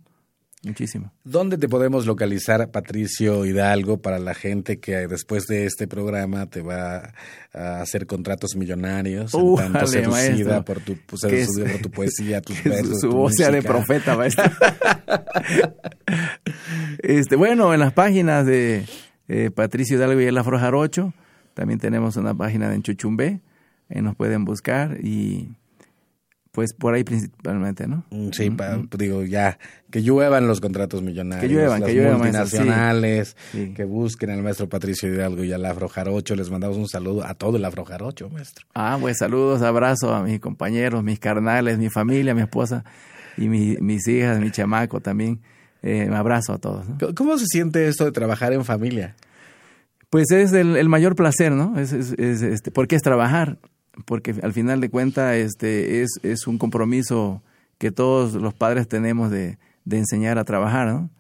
Muchísimo. 0.65 1.13
¿Dónde 1.23 1.57
te 1.57 1.69
podemos 1.69 2.05
localizar, 2.05 2.69
Patricio 2.73 3.45
Hidalgo, 3.45 4.03
para 4.03 4.19
la 4.19 4.35
gente 4.35 4.81
que 4.81 5.07
después 5.07 5.47
de 5.47 5.67
este 5.67 5.87
programa 5.87 6.47
te 6.47 6.63
va 6.63 7.13
a 7.53 7.81
hacer 7.81 8.07
contratos 8.07 8.57
millonarios, 8.57 9.35
uh, 9.35 9.55
tanto 9.57 9.87
seducida 9.87 10.65
por 10.65 10.81
tu, 10.81 10.97
pues, 11.07 11.23
por 11.23 11.81
tu 11.81 11.91
poesía, 11.93 12.41
tus 12.43 12.63
versos, 12.65 13.01
Su, 13.01 13.11
voz 13.11 13.35
sea 13.37 13.53
de 13.53 13.63
profeta, 13.63 14.17
maestro. 14.17 14.45
este, 16.99 17.37
bueno, 17.37 17.73
en 17.73 17.79
las 17.79 17.93
páginas 17.93 18.45
de 18.45 18.85
eh, 19.29 19.51
Patricio 19.55 19.97
Hidalgo 19.97 20.21
y 20.21 20.25
el 20.25 20.37
Afro 20.39 20.59
Jarocho, 20.59 21.15
también 21.55 21.79
tenemos 21.79 22.17
una 22.17 22.35
página 22.35 22.75
en 22.75 22.83
Chuchumbé, 22.83 23.41
eh, 23.89 24.03
nos 24.03 24.17
pueden 24.17 24.45
buscar 24.45 24.99
y 25.03 25.49
pues 26.59 26.73
por 26.73 26.95
ahí 26.95 27.05
principalmente, 27.05 27.87
¿no? 27.87 28.05
Mm, 28.11 28.31
sí, 28.33 28.51
digo, 28.99 29.23
ya, 29.23 29.61
que 29.93 30.03
lluevan 30.03 30.49
los 30.49 30.61
contratos 30.61 31.03
millonarios. 31.03 31.49
Que 31.49 31.55
lluevan, 31.55 31.85
que 31.85 31.95
lluevan. 31.95 32.19
Multinacionales, 32.19 33.37
que 33.53 33.85
busquen 33.85 34.31
al 34.31 34.43
maestro 34.43 34.69
Patricio 34.69 35.09
Hidalgo 35.09 35.45
y 35.45 35.53
al 35.53 35.65
Afro 35.65 35.89
Jarocho. 35.89 36.35
Les 36.35 36.51
mandamos 36.51 36.77
un 36.77 36.89
saludo 36.89 37.25
a 37.25 37.35
todo 37.35 37.59
el 37.59 37.65
Afro 37.65 37.85
Jarocho, 37.85 38.29
maestro. 38.29 38.67
Ah, 38.75 38.99
pues 39.01 39.19
saludos, 39.19 39.63
abrazos 39.63 40.11
a 40.11 40.23
mis 40.23 40.41
compañeros, 40.41 41.05
mis 41.05 41.21
carnales, 41.21 41.79
mi 41.79 41.91
familia, 41.91 42.35
mi 42.35 42.43
esposa 42.43 42.85
y 43.37 43.49
mis 43.49 44.09
hijas, 44.09 44.41
mi 44.41 44.51
chamaco 44.51 45.01
también. 45.01 45.41
Eh, 45.83 46.07
un 46.09 46.15
abrazo 46.15 46.55
a 46.55 46.59
todos. 46.59 46.87
¿Cómo 47.15 47.39
se 47.39 47.47
siente 47.47 47.87
esto 47.87 48.05
de 48.05 48.11
trabajar 48.11 48.53
en 48.53 48.65
familia? 48.65 49.15
Pues 50.11 50.31
es 50.33 50.53
el, 50.53 50.89
mayor 50.89 51.15
placer, 51.15 51.53
¿no? 51.53 51.79
Es, 51.79 51.93
es, 51.93 52.13
este, 52.19 52.73
porque 52.73 52.97
es 52.97 53.03
trabajar 53.03 53.59
porque 54.05 54.35
al 54.43 54.53
final 54.53 54.81
de 54.81 54.91
cuentas 54.91 55.37
este, 55.37 56.03
es, 56.03 56.21
es 56.23 56.47
un 56.47 56.59
compromiso 56.59 57.43
que 57.79 57.91
todos 57.91 58.35
los 58.35 58.55
padres 58.55 58.89
tenemos 58.89 59.31
de, 59.31 59.59
de 59.85 59.99
enseñar 59.99 60.39
a 60.39 60.45
trabajar, 60.45 60.89
¿no? 60.89 61.11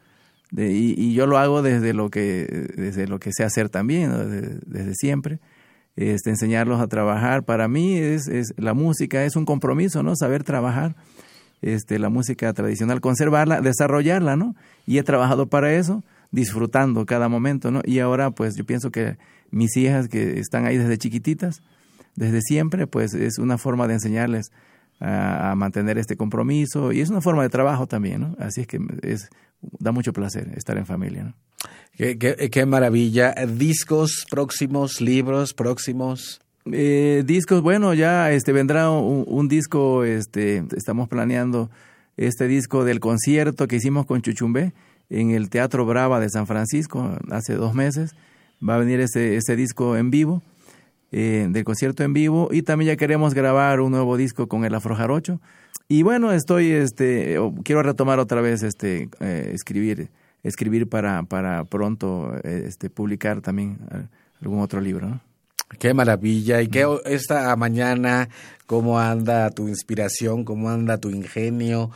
Y, 0.51 0.95
y, 0.99 1.12
yo 1.12 1.26
lo 1.26 1.37
hago 1.37 1.61
desde 1.61 1.93
lo 1.93 2.09
que, 2.09 2.70
desde 2.74 3.07
lo 3.07 3.20
que 3.20 3.33
sé 3.33 3.45
hacer 3.45 3.68
también, 3.68 4.11
desde, 4.66 4.95
siempre. 4.95 5.41
Este, 5.95 6.31
enseñarlos 6.31 6.81
a 6.81 6.87
trabajar. 6.87 7.45
Para 7.45 7.68
mí 7.68 7.99
es, 7.99 8.29
es, 8.29 8.55
la 8.57 8.72
música 8.72 9.24
es 9.24 9.37
un 9.37 9.45
compromiso, 9.45 10.03
¿no? 10.03 10.16
Saber 10.16 10.45
trabajar 10.45 10.95
este, 11.61 11.99
la 11.99 12.09
música 12.09 12.53
tradicional, 12.53 13.01
conservarla, 13.01 13.61
desarrollarla, 13.61 14.37
¿no? 14.37 14.55
Y 14.87 14.99
he 14.99 15.03
trabajado 15.03 15.49
para 15.49 15.74
eso, 15.74 16.03
disfrutando 16.31 17.05
cada 17.05 17.29
momento, 17.29 17.70
¿no? 17.70 17.83
Y 17.85 17.99
ahora, 17.99 18.31
pues 18.31 18.57
yo 18.57 18.64
pienso 18.64 18.91
que 18.91 19.18
mis 19.51 19.76
hijas 19.76 20.09
que 20.09 20.39
están 20.39 20.66
ahí 20.66 20.79
desde 20.79 20.99
chiquititas, 20.99 21.62
desde 22.19 22.43
siempre, 22.43 22.87
pues 22.87 23.14
es 23.14 23.39
una 23.39 23.59
forma 23.59 23.87
de 23.87 23.95
enseñarles 23.95 24.51
a, 25.01 25.55
mantener 25.57 25.99
este 25.99 26.16
compromiso 26.16 26.91
y 26.91 27.01
es 27.01 27.11
una 27.11 27.21
forma 27.21 27.43
de 27.43 27.49
trabajo 27.49 27.87
también, 27.87 28.21
¿no? 28.21 28.37
Así 28.41 28.62
es 28.62 28.66
que 28.66 28.81
es, 29.03 29.31
da 29.79 29.93
mucho 29.93 30.12
placer 30.12 30.53
estar 30.57 30.77
en 30.77 30.87
familia, 30.87 31.25
¿no? 31.25 31.35
Qué, 31.97 32.16
qué, 32.19 32.66
maravilla. 32.66 33.35
¿Discos 33.47 34.25
próximos, 34.31 35.01
libros 35.01 35.53
próximos? 35.53 36.41
Eh, 36.71 37.25
discos, 37.27 37.61
bueno, 37.61 37.93
ya 37.95 38.31
este 38.31 38.53
vendrá 38.53 38.91
un, 38.91 39.49
disco, 39.49 40.05
este, 40.05 40.64
estamos 40.77 41.09
planeando 41.09 41.71
este 42.16 42.47
disco 42.47 42.85
del 42.85 43.01
concierto 43.01 43.66
que 43.66 43.77
hicimos 43.77 44.07
con 44.07 44.23
Chuchumbe 44.23 44.75
en 45.11 45.31
el 45.31 45.51
Teatro 45.51 45.87
Brava 45.87 46.21
de 46.21 46.31
San 46.31 46.47
Francisco 46.47 47.16
hace 47.31 47.55
dos 47.55 47.75
meses. 47.75 48.14
Va 48.66 48.77
a 48.77 48.79
venir 48.79 49.01
ese, 49.01 49.37
ese 49.37 49.57
disco 49.57 49.97
en 49.97 50.11
vivo 50.11 50.43
eh, 51.11 51.46
del 51.48 51.64
concierto 51.64 52.04
en 52.04 52.12
vivo 52.12 52.50
y 52.52 52.61
también 52.61 52.90
ya 52.90 52.96
queremos 52.96 53.32
grabar 53.32 53.80
un 53.80 53.92
nuevo 53.92 54.18
disco 54.18 54.46
con 54.46 54.66
el 54.66 54.74
Afro 54.74 54.94
Jarocho. 54.94 55.40
Y 55.88 56.02
bueno, 56.02 56.32
estoy, 56.32 56.70
este, 56.70 57.38
quiero 57.64 57.82
retomar 57.82 58.18
otra 58.18 58.42
vez, 58.42 58.62
este, 58.62 59.09
eh, 59.20 59.52
escribir, 59.54 60.11
escribir 60.42 60.86
para, 60.86 61.22
para 61.22 61.64
pronto, 61.64 62.34
eh, 62.44 62.64
este, 62.66 62.90
publicar 62.90 63.40
también 63.40 63.78
algún 64.42 64.61
otro 64.61 64.80
libro, 64.82 65.20
Qué 65.78 65.92
maravilla. 65.92 66.62
¿Y 66.62 66.68
qué 66.68 66.86
esta 67.04 67.54
mañana, 67.56 68.30
cómo 68.64 68.98
anda 68.98 69.50
tu 69.50 69.68
inspiración, 69.68 70.44
cómo 70.44 70.70
anda 70.70 70.96
tu 70.96 71.11
ingenio? 71.11 71.90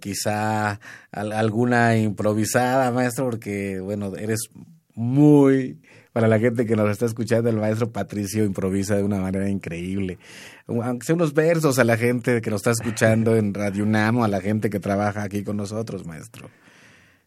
quizá 0.00 0.78
alguna 1.10 1.96
improvisada, 1.96 2.90
maestro, 2.92 3.30
porque, 3.30 3.80
bueno, 3.80 4.14
eres 4.16 4.50
muy 4.94 5.78
para 6.12 6.28
la 6.28 6.38
gente 6.38 6.66
que 6.66 6.76
nos 6.76 6.90
está 6.90 7.06
escuchando, 7.06 7.48
el 7.48 7.56
maestro 7.56 7.90
Patricio 7.90 8.44
improvisa 8.44 8.96
de 8.96 9.02
una 9.02 9.18
manera 9.18 9.48
increíble. 9.48 10.18
Aunque 10.66 11.06
sea 11.06 11.14
unos 11.14 11.32
versos 11.32 11.78
a 11.78 11.84
la 11.84 11.96
gente 11.96 12.40
que 12.42 12.50
nos 12.50 12.60
está 12.60 12.72
escuchando 12.72 13.36
en 13.36 13.54
Radio 13.54 13.84
UNAM 13.84 14.18
o 14.18 14.24
a 14.24 14.28
la 14.28 14.40
gente 14.40 14.68
que 14.68 14.78
trabaja 14.78 15.22
aquí 15.22 15.42
con 15.42 15.56
nosotros, 15.56 16.06
maestro. 16.06 16.50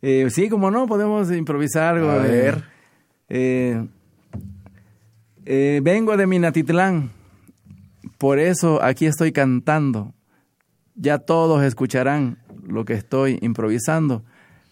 Eh, 0.02 0.28
sí, 0.30 0.50
como 0.50 0.70
no, 0.70 0.86
podemos 0.88 1.32
improvisar 1.32 1.96
algo. 1.96 2.12
A 2.12 2.18
ver. 2.18 2.64
Eh, 3.28 3.88
eh, 5.46 5.80
vengo 5.84 6.16
de 6.16 6.28
Minatitlán, 6.28 7.12
por 8.20 8.38
eso 8.38 8.84
aquí 8.84 9.08
estoy 9.08 9.32
cantando. 9.32 10.14
Ya 10.96 11.18
todos 11.18 11.64
escucharán 11.64 12.38
lo 12.68 12.86
que 12.86 12.94
estoy 12.94 13.40
improvisando. 13.42 14.24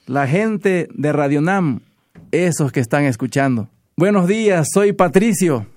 La 0.06 0.28
gente 0.28 0.88
de 0.94 1.12
Radio 1.14 1.40
UNAM, 1.40 1.82
esos 2.32 2.72
que 2.72 2.80
están 2.80 3.06
escuchando. 3.06 3.70
Buenos 3.96 4.28
días, 4.28 4.70
soy 4.74 4.92
Patricio. 4.92 5.68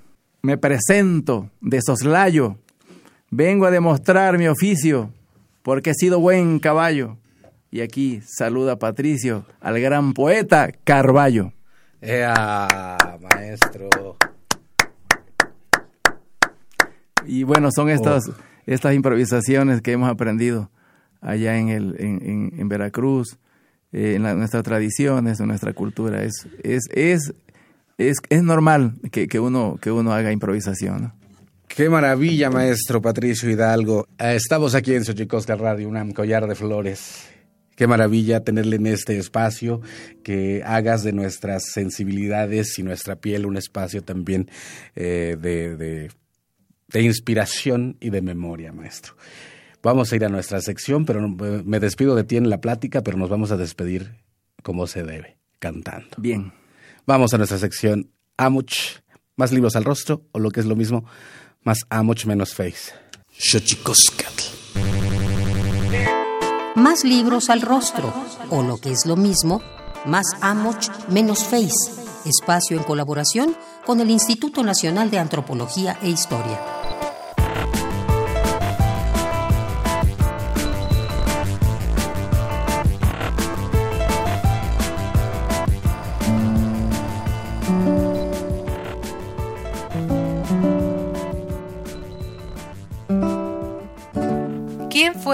Me 0.41 0.57
presento 0.57 1.51
de 1.61 1.81
soslayo. 1.83 2.57
Vengo 3.31 3.67
a 3.67 3.71
demostrar 3.71 4.39
mi 4.39 4.49
oficio 4.49 5.11
porque 5.62 5.91
he 5.91 5.95
sido 5.95 6.19
buen 6.19 6.59
caballo. 6.59 7.19
Y 7.71 7.83
aquí 7.83 8.23
saluda 8.25 8.79
Patricio 8.79 9.45
al 9.61 9.79
gran 9.81 10.14
poeta 10.14 10.71
Carballo. 10.85 11.53
¡Ea, 12.01 12.97
maestro! 13.21 14.17
Y 17.27 17.43
bueno, 17.43 17.69
son 17.71 17.91
estas, 17.91 18.31
oh. 18.31 18.35
estas 18.64 18.95
improvisaciones 18.95 19.83
que 19.83 19.93
hemos 19.93 20.09
aprendido 20.09 20.71
allá 21.21 21.59
en, 21.59 21.69
el, 21.69 21.97
en, 21.99 22.55
en, 22.57 22.69
Veracruz, 22.71 23.37
eh, 23.93 24.14
en 24.14 24.23
nuestras 24.23 24.62
tradiciones, 24.62 25.39
en 25.39 25.49
nuestra 25.49 25.75
cultura. 25.75 26.23
Es, 26.23 26.49
es, 26.62 26.85
es 26.95 27.35
es, 27.99 28.18
es 28.28 28.42
normal 28.42 28.94
que, 29.11 29.26
que, 29.26 29.40
uno, 29.40 29.78
que 29.80 29.90
uno 29.90 30.12
haga 30.12 30.32
improvisación. 30.32 31.12
Qué 31.68 31.90
maravilla, 31.90 32.51
maestro 32.51 33.03
Patricio 33.03 33.51
Hidalgo. 33.51 34.09
Eh, 34.18 34.34
estamos 34.36 34.74
aquí 34.74 34.94
en 34.94 35.05
Xochicosca 35.05 35.57
Radio, 35.57 35.88
un 35.88 36.12
collar 36.12 36.47
de 36.47 36.55
flores. 36.55 37.28
Qué 37.74 37.86
maravilla 37.86 38.42
tenerle 38.42 38.76
en 38.76 38.86
este 38.86 39.18
espacio, 39.18 39.82
que 40.22 40.62
hagas 40.64 41.03
de 41.03 41.12
nuestras 41.12 41.64
sensibilidades 41.74 42.78
y 42.78 42.82
nuestra 42.82 43.16
piel 43.16 43.44
un 43.44 43.59
espacio 43.59 44.03
también 44.03 44.49
eh, 44.94 45.36
de, 45.38 45.76
de, 45.76 46.11
de, 46.88 47.03
inspiración 47.03 47.99
y 48.01 48.09
de 48.09 48.22
memoria, 48.22 48.72
maestro. 48.72 49.14
Vamos 49.82 50.11
a 50.11 50.16
ir 50.16 50.24
a 50.24 50.30
nuestra 50.30 50.62
sección, 50.62 51.05
pero 51.05 51.28
me 51.28 51.78
despido 51.78 52.14
de 52.14 52.24
ti 52.24 52.38
en 52.38 52.49
la 52.49 52.62
plática, 52.62 53.03
pero 53.03 53.18
nos 53.18 53.28
vamos 53.28 53.51
a 53.51 53.59
despedir 53.59 54.14
como 54.62 54.86
se 54.86 55.03
debe, 55.03 55.36
cantando. 55.59 56.09
Bien. 56.16 56.53
Vamos 57.07 57.32
a 57.32 57.38
nuestra 57.38 57.59
sección 57.59 58.11
Amuch, 58.36 58.98
más 59.36 59.52
libros 59.52 59.76
al 59.76 59.84
rostro, 59.84 60.26
o 60.32 60.40
lo 60.40 60.50
que 60.50 60.59
es 60.59 60.66
lo 60.66 60.74
mismo, 60.74 61.04
más 61.62 61.86
Amuch 61.88 62.24
menos 62.24 62.52
face. 62.52 62.92
Más 66.74 67.04
libros 67.04 67.48
al 67.48 67.62
rostro, 67.62 68.12
o 68.50 68.64
lo 68.64 68.78
que 68.78 68.90
es 68.90 69.07
lo 69.07 69.14
mismo, 69.14 69.62
más 70.04 70.26
Amuch 70.40 70.88
menos 71.09 71.44
face. 71.44 71.92
Espacio 72.24 72.76
en 72.76 72.82
colaboración 72.82 73.57
con 73.86 74.00
el 74.00 74.11
Instituto 74.11 74.64
Nacional 74.64 75.09
de 75.09 75.20
Antropología 75.20 76.00
e 76.02 76.09
Historia. 76.09 76.76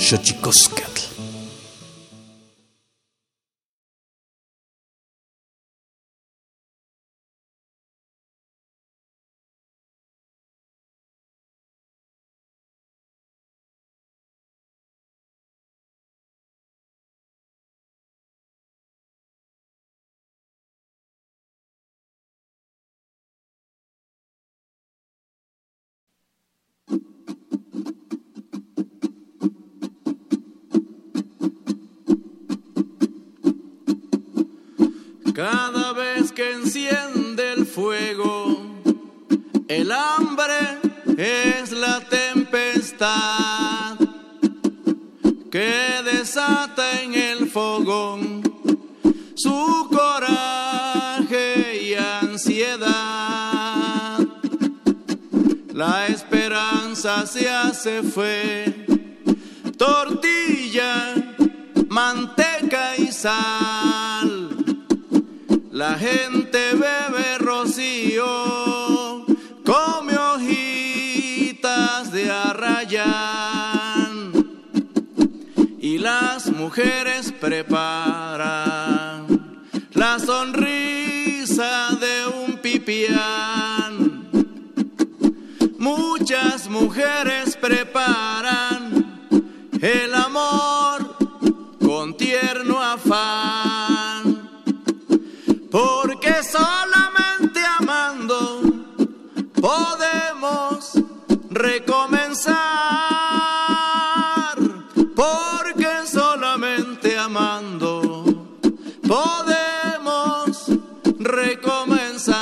Xochicoscatl. 0.09 0.98
Cada 35.39 35.93
vez 35.93 36.33
que 36.33 36.51
enciende 36.51 37.53
el 37.53 37.65
fuego, 37.65 38.61
el 39.69 39.93
hambre 39.93 40.81
es 41.17 41.71
la 41.71 42.01
tempestad 42.01 43.97
que 45.49 46.03
desata 46.05 47.03
en 47.03 47.15
el 47.15 47.49
fogón 47.49 48.43
su 49.37 49.89
coraje 49.95 51.85
y 51.85 51.95
ansiedad. 51.95 52.89
La 55.73 56.09
esperanza 56.09 57.25
se 57.29 57.49
hace 57.49 58.03
fue 58.03 58.75
tortilla, 59.77 61.15
manteca 61.89 62.97
y 62.97 63.13
sal. 63.13 63.78
La 65.79 65.95
gente 65.95 66.59
bebe 66.73 67.39
rocío, 67.39 69.25
come 69.65 70.17
hojitas 70.17 72.11
de 72.11 72.29
arrayán 72.29 74.33
y 75.81 75.99
las 75.99 76.51
mujeres 76.51 77.31
preparan 77.31 79.29
la 79.93 80.19
sonrisa 80.19 81.97
de 82.01 82.27
un 82.27 82.59
pipián. 82.59 84.29
Muchas 85.79 86.69
mujeres 86.69 87.57
preparan 87.57 88.48
Porque 105.15 106.07
solamente 106.07 107.19
amando 107.19 108.23
podemos 109.07 110.69
recomenzar. 111.19 112.39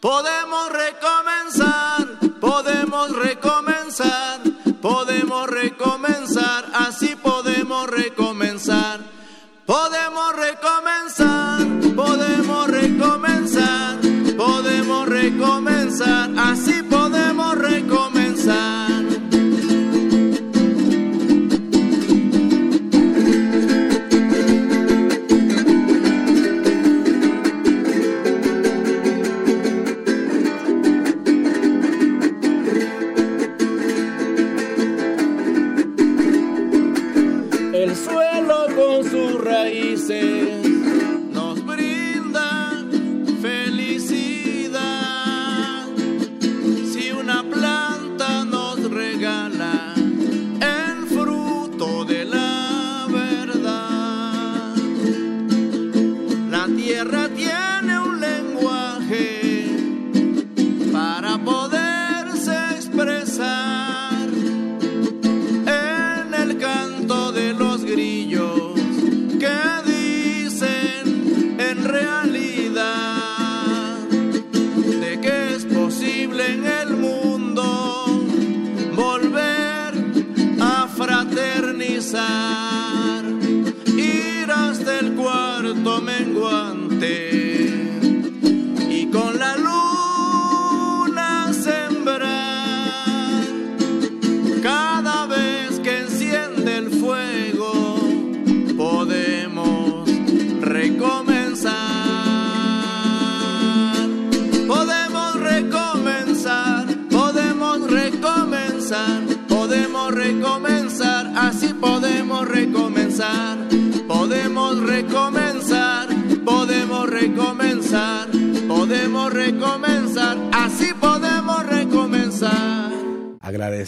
Podemos 0.00 0.70
recomenzar, 0.70 2.06
podemos 2.40 3.10
recomenzar, 3.10 4.40
podemos 4.82 5.48
recomenzar, 5.48 6.70
así 6.74 7.16
podemos 7.16 7.88
recomenzar. 7.88 9.00
Podemos 9.66 10.36
recomenzar, 10.36 10.53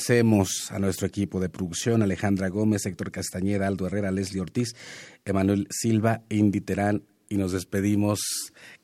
agradecemos 0.06 0.70
a 0.70 0.78
nuestro 0.78 1.06
equipo 1.06 1.40
de 1.40 1.48
producción, 1.48 2.00
Alejandra 2.00 2.48
Gómez, 2.48 2.86
Héctor 2.86 3.10
Castañeda, 3.10 3.66
Aldo 3.66 3.88
Herrera, 3.88 4.12
Leslie 4.12 4.40
Ortiz, 4.40 4.76
Emanuel 5.24 5.66
Silva, 5.70 6.22
Indy 6.28 6.60
Terán, 6.60 7.02
y 7.28 7.36
nos 7.36 7.50
despedimos 7.50 8.20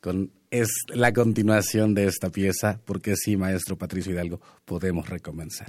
con 0.00 0.32
es 0.50 0.68
la 0.88 1.12
continuación 1.12 1.94
de 1.94 2.06
esta 2.06 2.30
pieza, 2.30 2.80
porque 2.84 3.14
sí, 3.16 3.36
maestro 3.36 3.78
Patricio 3.78 4.12
Hidalgo, 4.12 4.40
podemos 4.64 5.08
recomenzar. 5.08 5.68